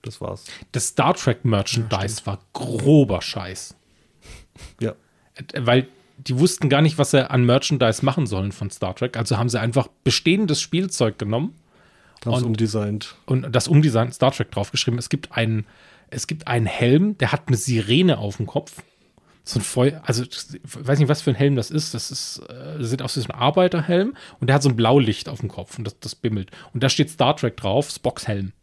das 0.02 0.20
war's. 0.20 0.46
Das 0.74 0.88
Star 0.88 1.14
Trek 1.16 1.46
Merchandise 1.46 2.26
war 2.26 2.40
grober 2.52 3.22
Scheiß. 3.22 3.76
Ja. 4.82 4.94
Äh, 5.36 5.66
weil 5.66 5.88
die 6.18 6.38
wussten 6.38 6.70
gar 6.70 6.82
nicht, 6.82 6.98
was 6.98 7.12
sie 7.12 7.30
an 7.30 7.46
Merchandise 7.46 8.06
machen 8.06 8.28
sollen 8.28 8.52
von 8.52 8.70
Star 8.70 8.96
Trek. 8.96 9.18
Also 9.18 9.38
haben 9.38 9.50
sie 9.50 9.60
einfach 9.60 9.88
bestehendes 10.04 10.62
Spielzeug 10.62 11.18
genommen 11.18 11.56
Haben 12.26 12.34
Und- 12.36 12.44
umdesignt. 12.46 13.16
und 13.26 13.52
das 13.54 13.68
umdesignt 13.68 14.14
Star 14.14 14.32
Trek 14.32 14.52
draufgeschrieben. 14.52 14.98
Es 15.00 15.10
gibt 15.10 15.32
einen, 15.32 15.66
es 16.10 16.28
gibt 16.28 16.48
einen 16.48 16.66
Helm, 16.66 17.18
der 17.18 17.32
hat 17.32 17.44
eine 17.48 17.58
Sirene 17.58 18.18
auf 18.18 18.38
dem 18.38 18.46
Kopf. 18.48 18.82
So 19.46 19.60
ein 19.60 19.62
Feu 19.64 19.92
also 20.04 20.24
ich 20.24 20.32
weiß 20.64 21.00
nicht, 21.00 21.10
was 21.10 21.22
für 21.22 21.32
ein 21.32 21.36
Helm 21.36 21.56
das 21.58 21.70
ist. 21.70 21.94
Das 21.94 22.12
ist, 22.12 22.38
äh, 22.48 22.80
das 22.80 22.90
sieht 22.90 23.02
aus 23.02 23.18
wie 23.18 23.22
so 23.22 23.28
ein 23.28 23.36
Arbeiterhelm 23.38 24.16
und 24.40 24.48
der 24.48 24.56
hat 24.56 24.64
so 24.64 24.70
ein 24.70 24.76
Blaulicht 24.78 25.28
auf 25.28 25.42
dem 25.42 25.50
Kopf 25.50 25.78
und 25.78 25.84
das, 25.84 26.00
das 26.00 26.16
bimmelt. 26.16 26.50
Und 26.74 26.82
da 26.82 26.88
steht 26.90 27.10
Star 27.10 27.36
Trek 27.36 27.58
drauf, 27.58 27.90
Spocks 27.90 28.26
Helm. 28.28 28.54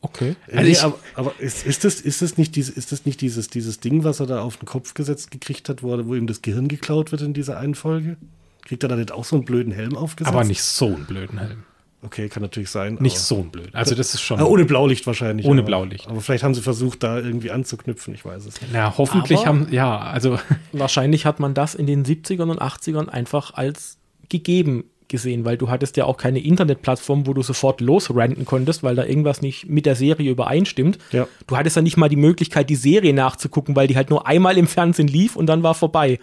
Okay. 0.00 0.34
Also 0.50 0.62
nee, 0.62 0.70
ich- 0.70 0.82
aber, 0.82 0.98
aber 1.14 1.34
ist, 1.40 1.66
ist, 1.66 1.84
das, 1.84 2.00
ist, 2.00 2.22
das 2.22 2.38
nicht 2.38 2.56
diese, 2.56 2.72
ist 2.72 2.90
das 2.90 3.04
nicht 3.04 3.20
dieses, 3.20 3.48
dieses 3.48 3.80
Ding, 3.80 4.02
was 4.02 4.18
er 4.20 4.24
da 4.26 4.40
auf 4.40 4.56
den 4.56 4.64
Kopf 4.64 4.94
gesetzt 4.94 5.30
gekriegt 5.30 5.68
hat, 5.68 5.82
wo, 5.82 6.06
wo 6.06 6.14
ihm 6.14 6.26
das 6.26 6.40
Gehirn 6.40 6.68
geklaut 6.68 7.12
wird 7.12 7.20
in 7.20 7.34
dieser 7.34 7.58
einen 7.58 7.74
Folge? 7.74 8.16
Kriegt 8.62 8.82
er 8.82 8.88
da 8.88 8.96
nicht 8.96 9.12
auch 9.12 9.24
so 9.24 9.36
einen 9.36 9.44
blöden 9.44 9.74
Helm 9.74 9.94
aufgesetzt? 9.94 10.34
Aber 10.34 10.44
nicht 10.44 10.62
so 10.62 10.86
einen 10.86 11.04
blöden 11.04 11.38
Helm. 11.38 11.64
Okay, 12.02 12.28
kann 12.28 12.42
natürlich 12.42 12.70
sein. 12.70 12.96
Nicht 13.00 13.16
aber, 13.16 13.20
so 13.24 13.36
ein 13.36 13.50
blöd. 13.50 13.74
Also 13.74 13.94
das 13.94 14.14
ist 14.14 14.22
schon. 14.22 14.40
Ah, 14.40 14.44
ohne 14.44 14.64
Blaulicht 14.64 15.06
wahrscheinlich. 15.06 15.46
Ohne 15.46 15.60
aber, 15.60 15.66
Blaulicht. 15.66 16.08
Aber 16.08 16.20
vielleicht 16.20 16.44
haben 16.44 16.54
sie 16.54 16.62
versucht, 16.62 17.02
da 17.02 17.18
irgendwie 17.18 17.50
anzuknüpfen, 17.50 18.14
ich 18.14 18.24
weiß 18.24 18.46
es 18.46 18.60
nicht. 18.60 18.72
Na, 18.72 18.96
hoffentlich 18.96 19.40
Aber- 19.40 19.48
haben, 19.48 19.68
ja, 19.70 19.98
also 19.98 20.38
Wahrscheinlich 20.72 21.26
hat 21.26 21.40
man 21.40 21.52
das 21.52 21.74
in 21.74 21.86
den 21.86 22.04
70ern 22.04 22.50
und 22.50 22.60
80ern 22.60 23.08
einfach 23.08 23.54
als 23.54 23.98
gegeben 24.28 24.84
gesehen, 25.08 25.44
weil 25.44 25.58
du 25.58 25.68
hattest 25.68 25.96
ja 25.96 26.06
auch 26.06 26.16
keine 26.16 26.38
Internetplattform, 26.38 27.26
wo 27.26 27.34
du 27.34 27.42
sofort 27.42 27.80
losranten 27.80 28.46
konntest, 28.46 28.82
weil 28.82 28.94
da 28.94 29.04
irgendwas 29.04 29.42
nicht 29.42 29.68
mit 29.68 29.84
der 29.84 29.96
Serie 29.96 30.30
übereinstimmt. 30.30 30.98
Ja. 31.10 31.26
Du 31.48 31.56
hattest 31.56 31.76
dann 31.76 31.84
nicht 31.84 31.96
mal 31.96 32.08
die 32.08 32.16
Möglichkeit, 32.16 32.70
die 32.70 32.76
Serie 32.76 33.12
nachzugucken, 33.12 33.76
weil 33.76 33.88
die 33.88 33.96
halt 33.96 34.08
nur 34.08 34.26
einmal 34.26 34.56
im 34.56 34.68
Fernsehen 34.68 35.08
lief 35.08 35.36
und 35.36 35.46
dann 35.46 35.62
war 35.62 35.74
vorbei. 35.74 36.18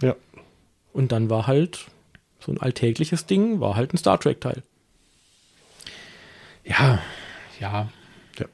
Ja. 0.00 0.14
Und 0.92 1.12
dann 1.12 1.28
war 1.28 1.46
halt 1.46 1.86
so 2.38 2.52
ein 2.52 2.60
alltägliches 2.60 3.26
Ding, 3.26 3.60
war 3.60 3.76
halt 3.76 3.92
ein 3.92 3.98
Star 3.98 4.18
Trek-Teil. 4.18 4.62
Ja, 6.64 6.98
ja. 7.60 7.88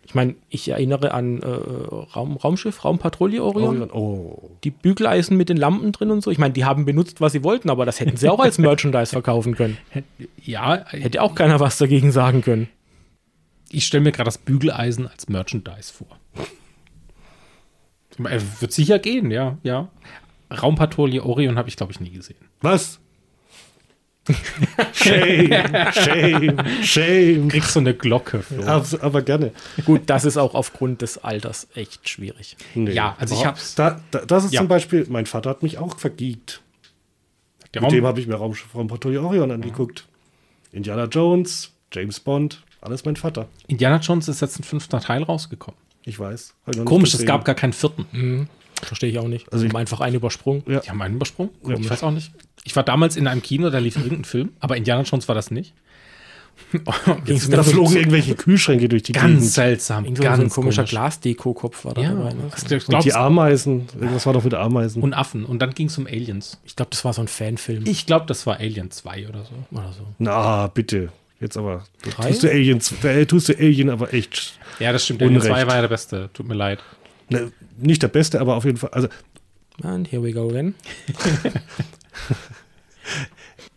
Ich 0.04 0.16
meine, 0.16 0.34
ich 0.48 0.68
erinnere 0.68 1.14
an 1.14 1.40
äh, 1.42 1.46
Raum, 1.46 2.36
Raumschiff, 2.36 2.84
Raumpatrouille 2.84 3.40
Orion. 3.44 3.82
Orion, 3.82 3.90
oh. 3.92 4.50
Die 4.64 4.70
Bügeleisen 4.70 5.36
mit 5.36 5.48
den 5.48 5.57
Lampen 5.57 5.92
drin 5.92 6.11
und 6.11 6.24
so. 6.24 6.32
Ich 6.32 6.38
meine, 6.38 6.52
die 6.54 6.64
haben 6.64 6.84
benutzt, 6.84 7.20
was 7.20 7.32
sie 7.32 7.44
wollten, 7.44 7.70
aber 7.70 7.86
das 7.86 8.00
hätten 8.00 8.16
sie 8.16 8.28
auch 8.28 8.40
als 8.40 8.59
Merchandise 8.59 9.12
verkaufen 9.12 9.54
können. 9.54 9.78
Ja, 10.42 10.84
Hätte 10.88 11.22
auch 11.22 11.36
keiner 11.36 11.61
was 11.61 11.78
dagegen 11.78 12.11
sagen 12.11 12.42
können. 12.42 12.68
ich 13.70 13.86
stelle 13.86 14.02
mir 14.02 14.11
gerade 14.11 14.26
das 14.26 14.38
Bügeleisen 14.38 15.07
als 15.07 15.28
Merchandise 15.28 15.92
vor. 15.92 16.18
Äh, 18.26 18.40
Wird 18.61 18.72
sicher 18.72 18.98
gehen, 18.98 19.30
ja, 19.30 19.59
ja. 19.62 19.88
Raumpatrouille 20.50 21.22
Orion 21.22 21.59
habe 21.59 21.68
ich, 21.68 21.76
glaube 21.76 21.92
ich, 21.92 22.00
nie 22.00 22.11
gesehen. 22.11 22.38
Was? 22.61 22.98
Shame, 24.95 25.93
shame, 25.93 26.83
shame. 26.83 27.49
Kriegst 27.49 27.72
so 27.72 27.81
eine 27.81 27.95
Glocke. 27.95 28.43
Aber, 28.66 28.85
aber 29.01 29.22
gerne. 29.22 29.53
Gut, 29.85 30.03
das 30.07 30.24
ist 30.24 30.37
auch 30.37 30.55
aufgrund 30.55 31.03
des 31.03 31.18
Alters 31.18 31.68
echt 31.74 32.09
schwierig. 32.09 32.57
Nee. 32.74 32.93
Ja, 32.93 33.16
also 33.18 33.35
ich 33.35 33.45
hab's- 33.45 33.74
Da, 33.74 34.01
da, 34.11 34.20
das 34.24 34.45
ist 34.45 34.53
Ja. 34.55 34.61
zum 34.61 34.68
Beispiel, 34.68 35.07
mein 35.09 35.27
Vater 35.27 35.51
hat 35.51 35.62
mich 35.62 35.79
auch 35.79 35.99
vergiegt. 35.99 36.61
Der 37.74 37.83
Mit 37.83 37.93
dem 37.93 38.07
habe 38.07 38.20
ich 38.20 38.27
mir 38.27 38.37
Raumschiff 38.37 38.74
Raumpatrouille 38.74 39.20
Orion 39.20 39.51
angeguckt. 39.51 40.07
Indiana 40.72 41.05
Jones, 41.05 41.72
James 41.93 42.20
Bond, 42.20 42.62
alles 42.81 43.05
mein 43.05 43.16
Vater. 43.16 43.49
Indiana 43.66 43.99
Jones 43.99 44.29
ist 44.29 44.41
jetzt 44.41 44.59
ein 44.59 44.64
fünfter 44.64 45.01
Teil 45.01 45.22
rausgekommen. 45.22 45.79
Ich 46.05 46.18
weiß. 46.18 46.55
Komisch, 46.85 47.14
es 47.14 47.27
gab 47.27 47.45
gar 47.45 47.55
keinen 47.55 47.72
vierten. 47.72 48.49
Verstehe 48.83 49.11
ich 49.11 49.18
auch 49.18 49.29
nicht. 49.29 49.53
Also 49.53 49.64
ich- 49.64 49.70
haben 49.72 49.77
einfach 49.79 50.01
einen 50.01 50.16
übersprungen. 50.16 50.62
Ja. 50.66 50.81
Die 50.81 50.91
haben 50.91 51.03
einen 51.03 51.16
übersprungen. 51.16 51.51
Ja. 51.66 51.77
Ich 51.77 51.89
weiß 51.91 52.03
auch 52.03 52.11
nicht. 52.11 52.31
Ich 52.67 52.77
war 52.77 52.83
damals 52.83 53.17
in 53.17 53.27
einem 53.27 53.43
Kino, 53.43 53.71
da 53.71 53.79
lief 53.79 53.97
irgendein 53.97 54.25
Film, 54.25 54.51
aber 54.61 54.77
Indiana 54.77 55.03
Jones 55.03 55.29
war 55.29 55.35
das 55.35 55.51
nicht. 55.51 55.73
Ging's 57.27 57.49
Da 57.51 57.62
so- 57.62 57.71
flogen 57.71 57.97
irgendwelche 57.97 58.35
Kühlschränke 58.35 58.89
durch 58.89 59.03
die 59.03 59.12
Ganz 59.12 59.27
Gegend. 59.35 59.51
seltsam, 59.53 60.05
Irgend 60.05 60.19
so 60.19 60.25
ein 60.25 60.39
ganz 60.41 60.55
komischer 60.55 60.83
komisch. 60.83 60.91
Glasdeko-Kopf 60.91 61.85
war 61.85 61.95
da 61.95 62.01
Ja, 62.03 62.09
dabei. 62.14 62.33
Ne? 62.33 62.51
also, 62.51 62.93
Und 62.97 63.05
die 63.05 63.12
Ameisen. 63.12 63.87
Irgendwas 63.95 64.25
war 64.27 64.33
doch 64.33 64.43
mit 64.43 64.55
Ameisen. 64.55 65.03
und 65.03 65.12
Affen. 65.14 65.45
Und 65.45 65.61
dann 65.61 65.75
ging 65.75 65.87
es 65.89 65.99
um 65.99 66.07
Aliens. 66.07 66.59
Ich 66.64 66.75
glaube, 66.75 66.91
das 66.91 67.05
war 67.05 67.12
so 67.12 67.21
ein 67.23 67.29
Fanfilm 67.29 67.85
Ich 67.87 68.07
glaube, 68.07 68.25
das 68.27 68.47
war 68.47 68.57
Alien 68.59 68.91
2 68.91 69.29
oder 69.29 69.45
so. 69.45 69.53
oder 69.79 69.93
so. 69.93 70.07
Na, 70.19 70.67
bitte. 70.69 71.11
Jetzt 71.41 71.59
aber. 71.59 71.85
Drei? 72.03 72.31
tust 72.31 72.43
du 72.43 72.49
Alien, 72.51 72.81
da 73.03 73.25
tust 73.27 73.49
du 73.51 73.53
Alien 73.59 73.91
aber 73.91 74.14
echt. 74.14 74.59
Ja, 74.81 74.93
das 74.93 75.05
stimmt. 75.05 75.21
Alien 75.23 75.37
Unrecht. 75.37 75.53
2 75.55 75.67
war 75.67 75.75
ja 75.75 75.81
der 75.83 75.89
beste. 75.89 76.31
Tut 76.33 76.49
mir 76.49 76.55
leid. 76.55 76.79
Ne, 77.29 77.53
nicht 77.79 78.03
der 78.03 78.09
Beste, 78.09 78.41
aber 78.41 78.57
auf 78.57 78.64
jeden 78.64 78.79
Fall. 78.79 78.91
Also, 78.93 79.09
And 79.83 80.11
here 80.11 80.23
we 80.23 80.33
go 80.33 80.49
again. 80.49 80.75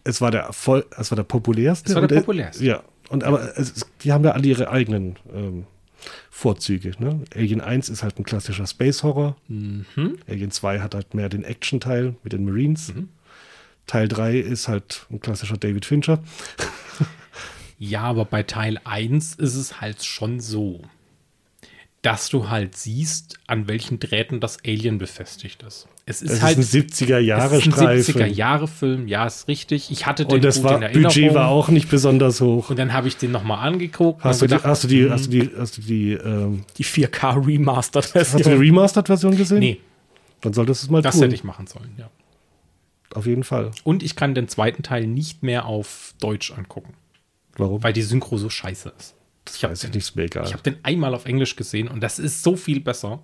es 0.03 0.21
war 0.21 0.31
der 0.31 0.51
voll, 0.53 0.85
es 0.97 1.11
war 1.11 1.15
der 1.15 1.23
populärste. 1.23 1.89
Es 1.91 1.95
war 1.95 2.07
der 2.07 2.19
populärste. 2.19 2.63
Ja. 2.65 2.83
Und 3.09 3.23
aber 3.23 3.57
es, 3.57 3.71
es- 3.75 3.85
die 4.03 4.11
haben 4.11 4.23
ja 4.23 4.31
alle 4.31 4.47
ihre 4.47 4.69
eigenen 4.69 5.17
ähm, 5.33 5.65
Vorzüge. 6.29 6.91
Ne? 6.99 7.21
Alien 7.35 7.61
1 7.61 7.89
ist 7.89 8.03
halt 8.03 8.17
ein 8.19 8.23
klassischer 8.23 8.65
Space 8.67 9.03
Horror. 9.03 9.35
Mhm. 9.47 10.17
Alien 10.27 10.51
2 10.51 10.79
hat 10.79 10.95
halt 10.95 11.13
mehr 11.13 11.29
den 11.29 11.43
Action-Teil 11.43 12.15
mit 12.23 12.33
den 12.33 12.45
Marines. 12.45 12.93
Mhm. 12.93 13.09
Teil 13.87 14.07
3 14.07 14.37
ist 14.37 14.67
halt 14.67 15.05
ein 15.11 15.19
klassischer 15.19 15.57
David 15.57 15.85
Fincher. 15.85 16.19
Ja, 17.79 18.01
aber 18.03 18.25
bei 18.25 18.43
Teil 18.43 18.79
1 18.83 19.35
ist 19.35 19.55
es 19.55 19.81
halt 19.81 20.03
schon 20.03 20.39
so. 20.39 20.81
Dass 22.01 22.29
du 22.29 22.49
halt 22.49 22.77
siehst, 22.77 23.39
an 23.47 23.67
welchen 23.67 23.99
Drähten 23.99 24.39
das 24.39 24.57
Alien 24.65 24.97
befestigt 24.99 25.63
ist. 25.63 25.87
Es 26.05 26.21
ist 26.21 26.31
Das 26.31 26.41
halt 26.41 26.57
ist 26.57 26.73
ein 26.73 26.83
70er-Jahre 26.87 27.57
es 27.57 27.65
ist 27.67 27.77
ein 27.77 27.87
70er 27.99 28.03
Streifen. 28.11 28.33
Jahre 28.33 28.67
Film, 28.69 29.07
ja, 29.07 29.25
ist 29.27 29.47
richtig. 29.49 29.91
Ich 29.91 30.05
hatte 30.05 30.25
den 30.25 30.35
Und 30.35 30.43
das 30.45 30.55
gut 30.55 30.63
war, 30.63 30.77
in 30.77 30.83
Erinnerung. 30.83 31.03
Budget 31.13 31.33
war 31.33 31.49
auch 31.49 31.67
nicht 31.67 31.89
besonders 31.89 32.39
hoch. 32.39 32.69
Und 32.69 32.79
dann 32.79 32.93
habe 32.93 33.09
ich 33.09 33.17
den 33.17 33.31
nochmal 33.31 33.67
angeguckt. 33.67 34.23
Hast 34.23 34.41
und 34.41 34.49
du, 34.49 34.55
die, 34.55 34.57
gedacht, 34.57 34.69
hast 34.69 34.83
du 34.85 34.87
die, 34.87 35.03
hm, 35.03 35.11
hast 35.11 35.25
du 35.25 35.29
die, 35.29 35.49
hast 35.57 35.77
du 35.77 35.81
die, 35.81 36.11
ähm, 36.13 36.63
Die 36.77 36.85
4K 36.85 37.45
Remastered 37.45 38.15
hast 38.15 38.33
du 38.33 38.37
die 38.37 38.43
Version. 38.43 38.59
Remastered-Version 38.61 39.35
gesehen? 39.37 39.59
Nee, 39.59 39.79
Dann 40.41 40.53
solltest 40.53 40.83
du 40.83 40.85
es 40.85 40.89
mal 40.91 41.01
das 41.01 41.15
tun. 41.15 41.23
hätte 41.23 41.35
ich 41.35 41.43
machen 41.43 41.67
sollen, 41.67 41.91
ja. 41.97 42.09
Auf 43.13 43.25
jeden 43.25 43.43
Fall. 43.43 43.71
Und 43.83 44.03
ich 44.03 44.15
kann 44.15 44.33
den 44.35 44.47
zweiten 44.47 44.83
Teil 44.83 45.05
nicht 45.05 45.43
mehr 45.43 45.65
auf 45.65 46.13
Deutsch 46.21 46.51
angucken, 46.51 46.93
Warum? 47.57 47.83
weil 47.83 47.91
die 47.91 48.03
Synchro 48.03 48.37
so 48.37 48.49
scheiße 48.49 48.93
ist. 48.97 49.15
Ich 49.53 49.63
nicht, 49.63 49.95
ist 49.95 50.15
mir 50.15 50.23
egal. 50.23 50.45
Ich 50.45 50.53
habe 50.53 50.63
den 50.63 50.77
einmal 50.83 51.13
auf 51.15 51.25
Englisch 51.25 51.55
gesehen 51.55 51.87
und 51.87 52.01
das 52.01 52.19
ist 52.19 52.43
so 52.43 52.55
viel 52.55 52.79
besser. 52.81 53.21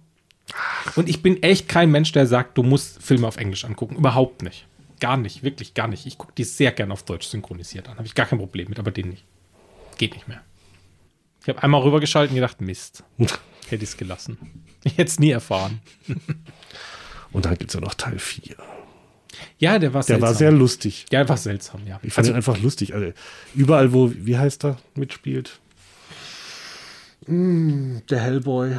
Und 0.96 1.10
ich 1.10 1.22
bin 1.24 1.42
echt 1.44 1.68
kein 1.68 1.92
Mensch, 1.92 2.12
der 2.12 2.28
sagt, 2.28 2.58
du 2.58 2.64
musst 2.64 3.02
Filme 3.02 3.28
auf 3.28 3.38
Englisch 3.38 3.66
angucken. 3.66 3.96
Überhaupt 3.96 4.42
nicht. 4.44 4.68
Gar 5.00 5.18
nicht, 5.18 5.44
wirklich 5.44 5.74
gar 5.74 5.88
nicht. 5.88 6.06
Ich 6.06 6.18
gucke 6.18 6.34
die 6.38 6.44
sehr 6.44 6.72
gern 6.72 6.92
auf 6.92 7.04
Deutsch 7.04 7.28
synchronisiert 7.28 7.88
an. 7.90 7.98
Habe 7.98 8.08
ich 8.08 8.16
gar 8.16 8.26
kein 8.28 8.40
Problem 8.40 8.70
mit, 8.70 8.80
aber 8.80 8.92
den 8.92 9.10
nicht. 9.10 9.26
Geht 9.98 10.14
nicht 10.14 10.28
mehr. 10.28 10.42
Ich 11.42 11.50
habe 11.50 11.62
einmal 11.64 11.82
rübergeschaltet 11.82 12.32
und 12.32 12.36
gedacht, 12.36 12.62
Mist. 12.62 13.04
Hätte 13.18 13.84
ich 13.84 13.90
es 13.90 13.98
gelassen. 13.98 14.38
Ich 14.84 14.94
hätte 14.94 15.10
es 15.10 15.20
nie 15.20 15.32
erfahren. 15.32 15.80
Und 17.32 17.46
dann 17.46 17.56
gibt 17.58 17.72
es 17.72 17.74
ja 17.74 17.82
noch 17.82 17.96
Teil 17.96 18.20
4. 18.20 18.56
Ja, 19.58 19.80
der 19.80 19.94
war 19.94 20.02
Der 20.02 20.04
seltsam. 20.04 20.22
war 20.22 20.34
sehr 20.36 20.52
lustig. 20.52 21.06
ja, 21.12 21.20
der 21.20 21.30
war 21.30 21.38
seltsam, 21.38 21.82
ja. 21.88 22.00
Ich 22.04 22.14
fand 22.14 22.20
Also, 22.26 22.32
ihn 22.32 22.36
einfach 22.36 22.58
lustig. 22.62 22.94
Also, 22.94 23.12
überall, 23.56 23.92
wo, 23.94 24.12
wie 24.16 24.38
heißt 24.38 24.64
er, 24.64 24.78
mitspielt? 24.94 25.60
Mm, 27.28 27.98
der 28.10 28.20
Hellboy. 28.22 28.72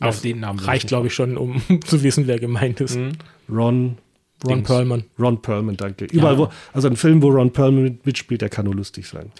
auf 0.00 0.20
den 0.22 0.40
Namen 0.40 0.58
Reicht, 0.58 0.84
ich 0.84 0.88
glaube 0.88 1.08
ich, 1.08 1.14
schon, 1.14 1.36
um 1.36 1.62
zu 1.86 2.02
wissen, 2.02 2.26
wer 2.26 2.38
gemeint 2.38 2.80
ist. 2.80 2.96
Ron. 2.96 3.16
Ron 3.48 3.98
Dings. 4.46 4.66
Perlman. 4.66 5.04
Ron 5.18 5.40
Perlman, 5.40 5.76
danke. 5.76 6.04
Überall, 6.06 6.36
wo, 6.38 6.50
also 6.72 6.88
ein 6.88 6.96
Film, 6.96 7.22
wo 7.22 7.28
Ron 7.30 7.52
Perlman 7.52 7.82
mit- 7.84 8.06
mitspielt, 8.06 8.42
der 8.42 8.48
kann 8.50 8.64
nur 8.66 8.74
lustig 8.74 9.06
sein. 9.08 9.30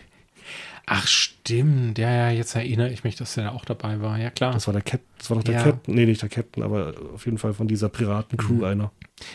Ach, 0.87 1.07
stimmt. 1.07 1.99
Ja, 1.99 2.11
ja, 2.11 2.31
jetzt 2.31 2.55
erinnere 2.55 2.91
ich 2.91 3.05
mich, 3.05 3.17
dass 3.17 3.35
der 3.35 3.53
auch 3.53 3.65
dabei 3.65 4.01
war. 4.03 4.19
Ja, 4.19 4.31
klar. 4.31 4.53
Das 4.53 4.67
war 4.67 4.75
der 4.75 4.83
Captain, 4.83 5.09
das 5.19 5.31
war 5.31 5.37
doch 5.39 5.45
der 5.45 5.55
Ja. 5.55 5.63
Captain, 5.63 5.95
nee, 5.95 6.05
nicht 6.07 6.21
der 6.21 6.29
Captain, 6.29 6.63
aber 6.63 6.95
auf 7.15 7.25
jeden 7.25 7.39
Fall 7.39 7.55
von 7.55 7.69
dieser 7.69 7.89
Piratencrew 7.89 8.53
Mhm. 8.55 8.65
einer. 8.65 8.93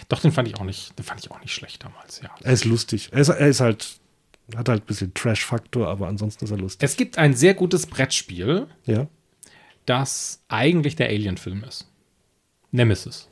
Doch, 0.10 0.20
den 0.20 0.32
fand 0.32 0.48
ich 0.48 0.56
auch 0.60 0.64
nicht, 0.64 0.98
den 0.98 1.04
fand 1.04 1.20
ich 1.22 1.32
auch 1.32 1.42
nicht 1.42 1.54
schlecht 1.54 1.84
damals, 1.84 2.22
ja. 2.22 2.30
Er 2.44 2.54
ist 2.54 2.66
lustig. 2.66 3.10
Er 3.12 3.22
ist, 3.22 3.30
er 3.30 3.48
ist 3.48 3.62
halt, 3.62 4.00
hat 4.56 4.70
halt 4.70 4.84
ein 4.84 4.86
bisschen 4.86 5.14
Trash-Faktor, 5.14 5.88
aber 5.88 6.08
ansonsten 6.08 6.46
ist 6.46 6.52
er 6.52 6.58
lustig. 6.58 6.84
Es 6.90 6.98
gibt 6.98 7.18
ein 7.18 7.34
sehr 7.36 7.54
gutes 7.54 7.86
Brettspiel, 7.86 8.68
Ja. 8.86 9.08
das 9.86 10.44
eigentlich 10.48 10.96
der 10.96 11.08
Alien-Film 11.10 11.64
ist. 11.64 11.88
Nemesis. 12.72 13.28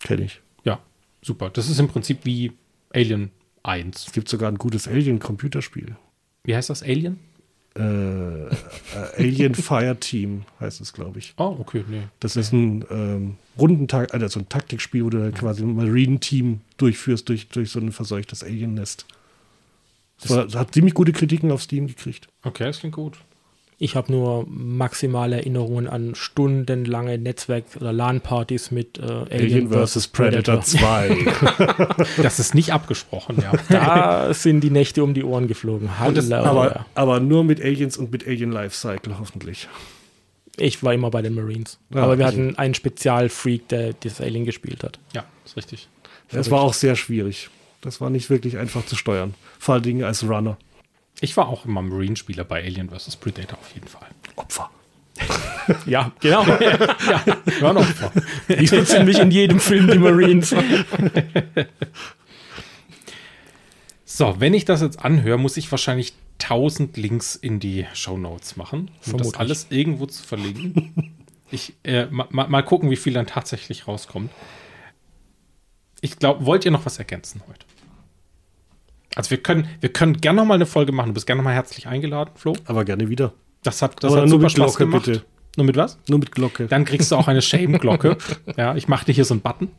Kenne 0.00 0.24
ich. 0.24 0.40
Ja, 0.64 0.80
super. 1.22 1.50
Das 1.50 1.68
ist 1.68 1.78
im 1.78 1.88
Prinzip 1.88 2.20
wie 2.24 2.52
Alien 2.92 3.30
1. 3.62 4.06
Es 4.06 4.12
gibt 4.12 4.28
sogar 4.28 4.50
ein 4.50 4.58
gutes 4.58 4.86
Alien-Computerspiel. 4.88 5.96
Wie 6.44 6.54
heißt 6.54 6.70
das? 6.70 6.82
Alien? 6.82 7.18
Äh, 7.76 7.80
äh, 8.46 8.50
Alien 9.16 9.54
Fire 9.56 9.96
Team 9.98 10.44
heißt 10.60 10.80
es, 10.80 10.92
glaube 10.92 11.18
ich. 11.18 11.34
Oh, 11.38 11.56
okay, 11.58 11.84
nee. 11.88 12.02
Das 12.20 12.36
ist 12.36 12.52
ein 12.52 12.84
ähm, 12.90 13.36
Rundentag, 13.58 14.14
also 14.14 14.40
ein 14.40 14.48
Taktikspiel, 14.48 15.04
wo 15.04 15.10
du 15.10 15.22
halt 15.22 15.34
quasi 15.36 15.62
ein 15.64 15.74
Marine-Team 15.74 16.60
durchführst 16.76 17.28
durch, 17.28 17.48
durch 17.48 17.70
so 17.70 17.80
ein 17.80 17.90
verseuchtes 17.92 18.44
Alien-Nest. 18.44 19.06
Das 20.24 20.36
war, 20.36 20.44
das 20.44 20.54
hat 20.56 20.74
ziemlich 20.74 20.94
gute 20.94 21.12
Kritiken 21.12 21.50
auf 21.52 21.62
Steam 21.62 21.86
gekriegt. 21.86 22.28
Okay, 22.42 22.64
das 22.64 22.80
klingt 22.80 22.94
gut. 22.96 23.16
Ich 23.76 23.96
habe 23.96 24.10
nur 24.12 24.46
maximale 24.48 25.36
Erinnerungen 25.36 25.88
an 25.88 26.14
stundenlange 26.14 27.18
Netzwerk- 27.18 27.64
oder 27.76 27.92
LAN-Partys 27.92 28.70
mit 28.70 28.98
äh, 28.98 29.02
Alien, 29.30 29.68
vs. 29.68 30.08
Predator 30.08 30.60
2. 30.60 31.16
Das 32.22 32.38
ist 32.38 32.54
nicht 32.54 32.72
abgesprochen, 32.72 33.42
ja. 33.42 33.52
Da 33.68 34.32
sind 34.32 34.60
die 34.60 34.70
Nächte 34.70 35.02
um 35.02 35.12
die 35.12 35.24
Ohren 35.24 35.48
geflogen. 35.48 35.90
Das- 36.14 36.30
aber, 36.30 36.86
aber 36.94 37.18
nur 37.20 37.42
mit 37.44 37.60
Aliens 37.60 37.96
und 37.96 38.12
mit 38.12 38.26
Alien 38.26 38.52
Lifecycle, 38.52 39.18
hoffentlich. 39.18 39.68
ich 40.56 40.82
war 40.84 40.94
immer 40.94 41.10
bei 41.10 41.20
den 41.22 41.34
Marines. 41.34 41.78
Ja, 41.92 42.04
aber 42.04 42.16
wir 42.16 42.26
hatten 42.26 42.56
einen 42.56 42.74
Spezialfreak, 42.74 43.68
der 43.68 43.92
das 43.94 44.20
Alien 44.20 44.44
gespielt 44.44 44.84
hat. 44.84 45.00
Ja, 45.14 45.24
ist 45.44 45.56
richtig. 45.56 45.88
Das 46.30 46.48
war 46.50 46.60
auch 46.60 46.74
sehr 46.74 46.94
schwierig. 46.94 47.50
Das 47.84 48.00
war 48.00 48.08
nicht 48.08 48.30
wirklich 48.30 48.56
einfach 48.56 48.86
zu 48.86 48.96
steuern. 48.96 49.34
Vor 49.58 49.74
allen 49.74 49.82
Dingen 49.82 50.04
als 50.04 50.26
Runner. 50.26 50.56
Ich 51.20 51.36
war 51.36 51.48
auch 51.48 51.66
immer 51.66 51.82
Marine-Spieler 51.82 52.44
bei 52.44 52.64
Alien 52.64 52.88
vs. 52.88 53.16
Predator 53.16 53.58
auf 53.58 53.70
jeden 53.74 53.88
Fall. 53.88 54.08
Opfer. 54.36 54.70
Ja, 55.86 56.12
genau. 56.20 56.44
ja, 56.60 57.24
war 57.60 57.72
noch 57.72 57.80
Opfer. 57.80 58.12
die 58.48 58.66
sind 58.66 58.86
ziemlich 58.86 59.18
in 59.18 59.30
jedem 59.30 59.58
Film 59.60 59.90
die 59.90 59.98
Marines. 59.98 60.54
So, 64.06 64.36
wenn 64.38 64.54
ich 64.54 64.64
das 64.64 64.80
jetzt 64.80 65.04
anhöre, 65.04 65.38
muss 65.38 65.56
ich 65.56 65.68
wahrscheinlich 65.72 66.12
1000 66.40 66.96
Links 66.96 67.34
in 67.34 67.58
die 67.58 67.84
Shownotes 67.94 68.56
machen, 68.56 68.82
um 68.82 68.88
das 68.88 69.08
Vermutlich. 69.10 69.40
alles 69.40 69.66
irgendwo 69.70 70.06
zu 70.06 70.22
verlinken. 70.22 71.14
ich 71.50 71.72
äh, 71.82 72.06
ma, 72.06 72.28
ma, 72.30 72.46
mal 72.46 72.62
gucken, 72.62 72.90
wie 72.90 72.96
viel 72.96 73.12
dann 73.12 73.26
tatsächlich 73.26 73.88
rauskommt. 73.88 74.30
Ich 76.04 76.18
glaube, 76.18 76.44
wollt 76.44 76.66
ihr 76.66 76.70
noch 76.70 76.84
was 76.84 76.98
ergänzen 76.98 77.40
heute? 77.48 77.64
Also 79.16 79.30
wir 79.30 79.38
können, 79.38 79.68
wir 79.80 79.90
können 79.90 80.20
gerne 80.20 80.36
noch 80.40 80.44
mal 80.44 80.54
eine 80.54 80.66
Folge 80.66 80.92
machen. 80.92 81.08
Du 81.08 81.14
bist 81.14 81.26
gerne 81.26 81.38
noch 81.40 81.44
mal 81.44 81.54
herzlich 81.54 81.86
eingeladen, 81.86 82.32
Flo. 82.34 82.54
Aber 82.66 82.84
gerne 82.84 83.08
wieder. 83.08 83.32
Das 83.62 83.80
hat, 83.80 84.02
das 84.04 84.12
Aber 84.12 84.20
hat 84.22 84.28
nur 84.28 84.32
super 84.38 84.42
mit 84.42 84.52
Spaß 84.52 84.76
Glocke, 84.76 84.84
gemacht. 84.90 85.04
bitte. 85.06 85.24
Nur 85.56 85.64
mit 85.66 85.76
was? 85.76 85.98
Nur 86.08 86.18
mit 86.18 86.30
Glocke. 86.32 86.66
Dann 86.66 86.84
kriegst 86.84 87.10
du 87.10 87.16
auch 87.16 87.26
eine 87.26 87.40
Shame-Glocke. 87.40 88.18
ja, 88.58 88.74
ich 88.74 88.86
mache 88.86 89.06
dir 89.06 89.12
hier 89.12 89.24
so 89.24 89.32
einen 89.32 89.40
Button. 89.40 89.70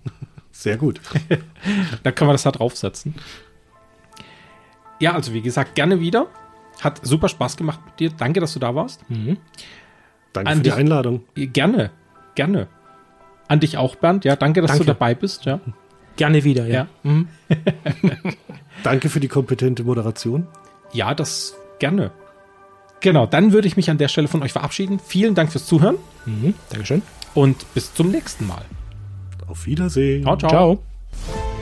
Sehr 0.51 0.78
gut. 0.78 0.99
Da 2.03 2.11
können 2.11 2.30
wir 2.30 2.34
das 2.34 2.43
da 2.43 2.51
draufsetzen. 2.51 3.13
Ja, 4.99 5.13
also 5.13 5.32
wie 5.34 5.41
gesagt, 5.41 5.76
gerne 5.76 5.99
wieder. 5.99 6.26
Hat 6.82 7.05
super 7.05 7.30
Spaß 7.30 7.55
gemacht 7.57 7.82
mit 7.86 7.99
dir. 7.99 8.09
Danke, 8.17 8.39
dass 8.39 8.53
du 8.53 8.59
da 8.59 8.73
warst. 8.73 9.01
Danke 9.09 10.49
An 10.49 10.57
für 10.57 10.63
die 10.63 10.69
dich- 10.69 10.73
Einladung. 10.73 11.23
Gerne, 11.36 11.91
gerne. 12.34 12.67
An 13.47 13.59
dich 13.59 13.78
auch, 13.78 13.95
Bernd. 13.95 14.26
Ja, 14.26 14.36
danke, 14.36 14.61
dass 14.61 14.71
Danke. 14.71 14.86
du 14.86 14.88
dabei 14.91 15.13
bist. 15.13 15.45
Ja. 15.45 15.59
Gerne 16.18 16.43
wieder, 16.43 16.66
ja. 16.68 16.74
Ja. 16.74 16.88
Mhm. 17.03 17.28
Danke 18.84 19.09
für 19.09 19.20
die 19.20 19.28
kompetente 19.28 19.84
Moderation. 19.84 20.47
ja, 20.93 21.13
das 21.13 21.55
gerne. 21.80 22.11
Genau, 23.01 23.26
dann 23.26 23.51
würde 23.51 23.68
ich 23.68 23.76
mich 23.78 23.89
an 23.91 23.97
der 23.97 24.07
Stelle 24.07 24.28
von 24.28 24.41
euch 24.41 24.53
verabschieden. 24.53 24.99
Vielen 25.05 25.36
Dank 25.36 25.51
fürs 25.51 25.66
Zuhören 25.66 25.97
Mhm. 26.26 26.53
Dankeschön. 26.70 27.01
und 27.36 27.72
bis 27.74 27.93
zum 27.93 28.09
nächsten 28.09 28.47
Mal. 28.47 28.63
Auf 29.47 29.66
Wiedersehen. 29.68 30.24
ciao. 30.24 30.38
ciao. 30.38 30.49
Ciao. 30.49 31.55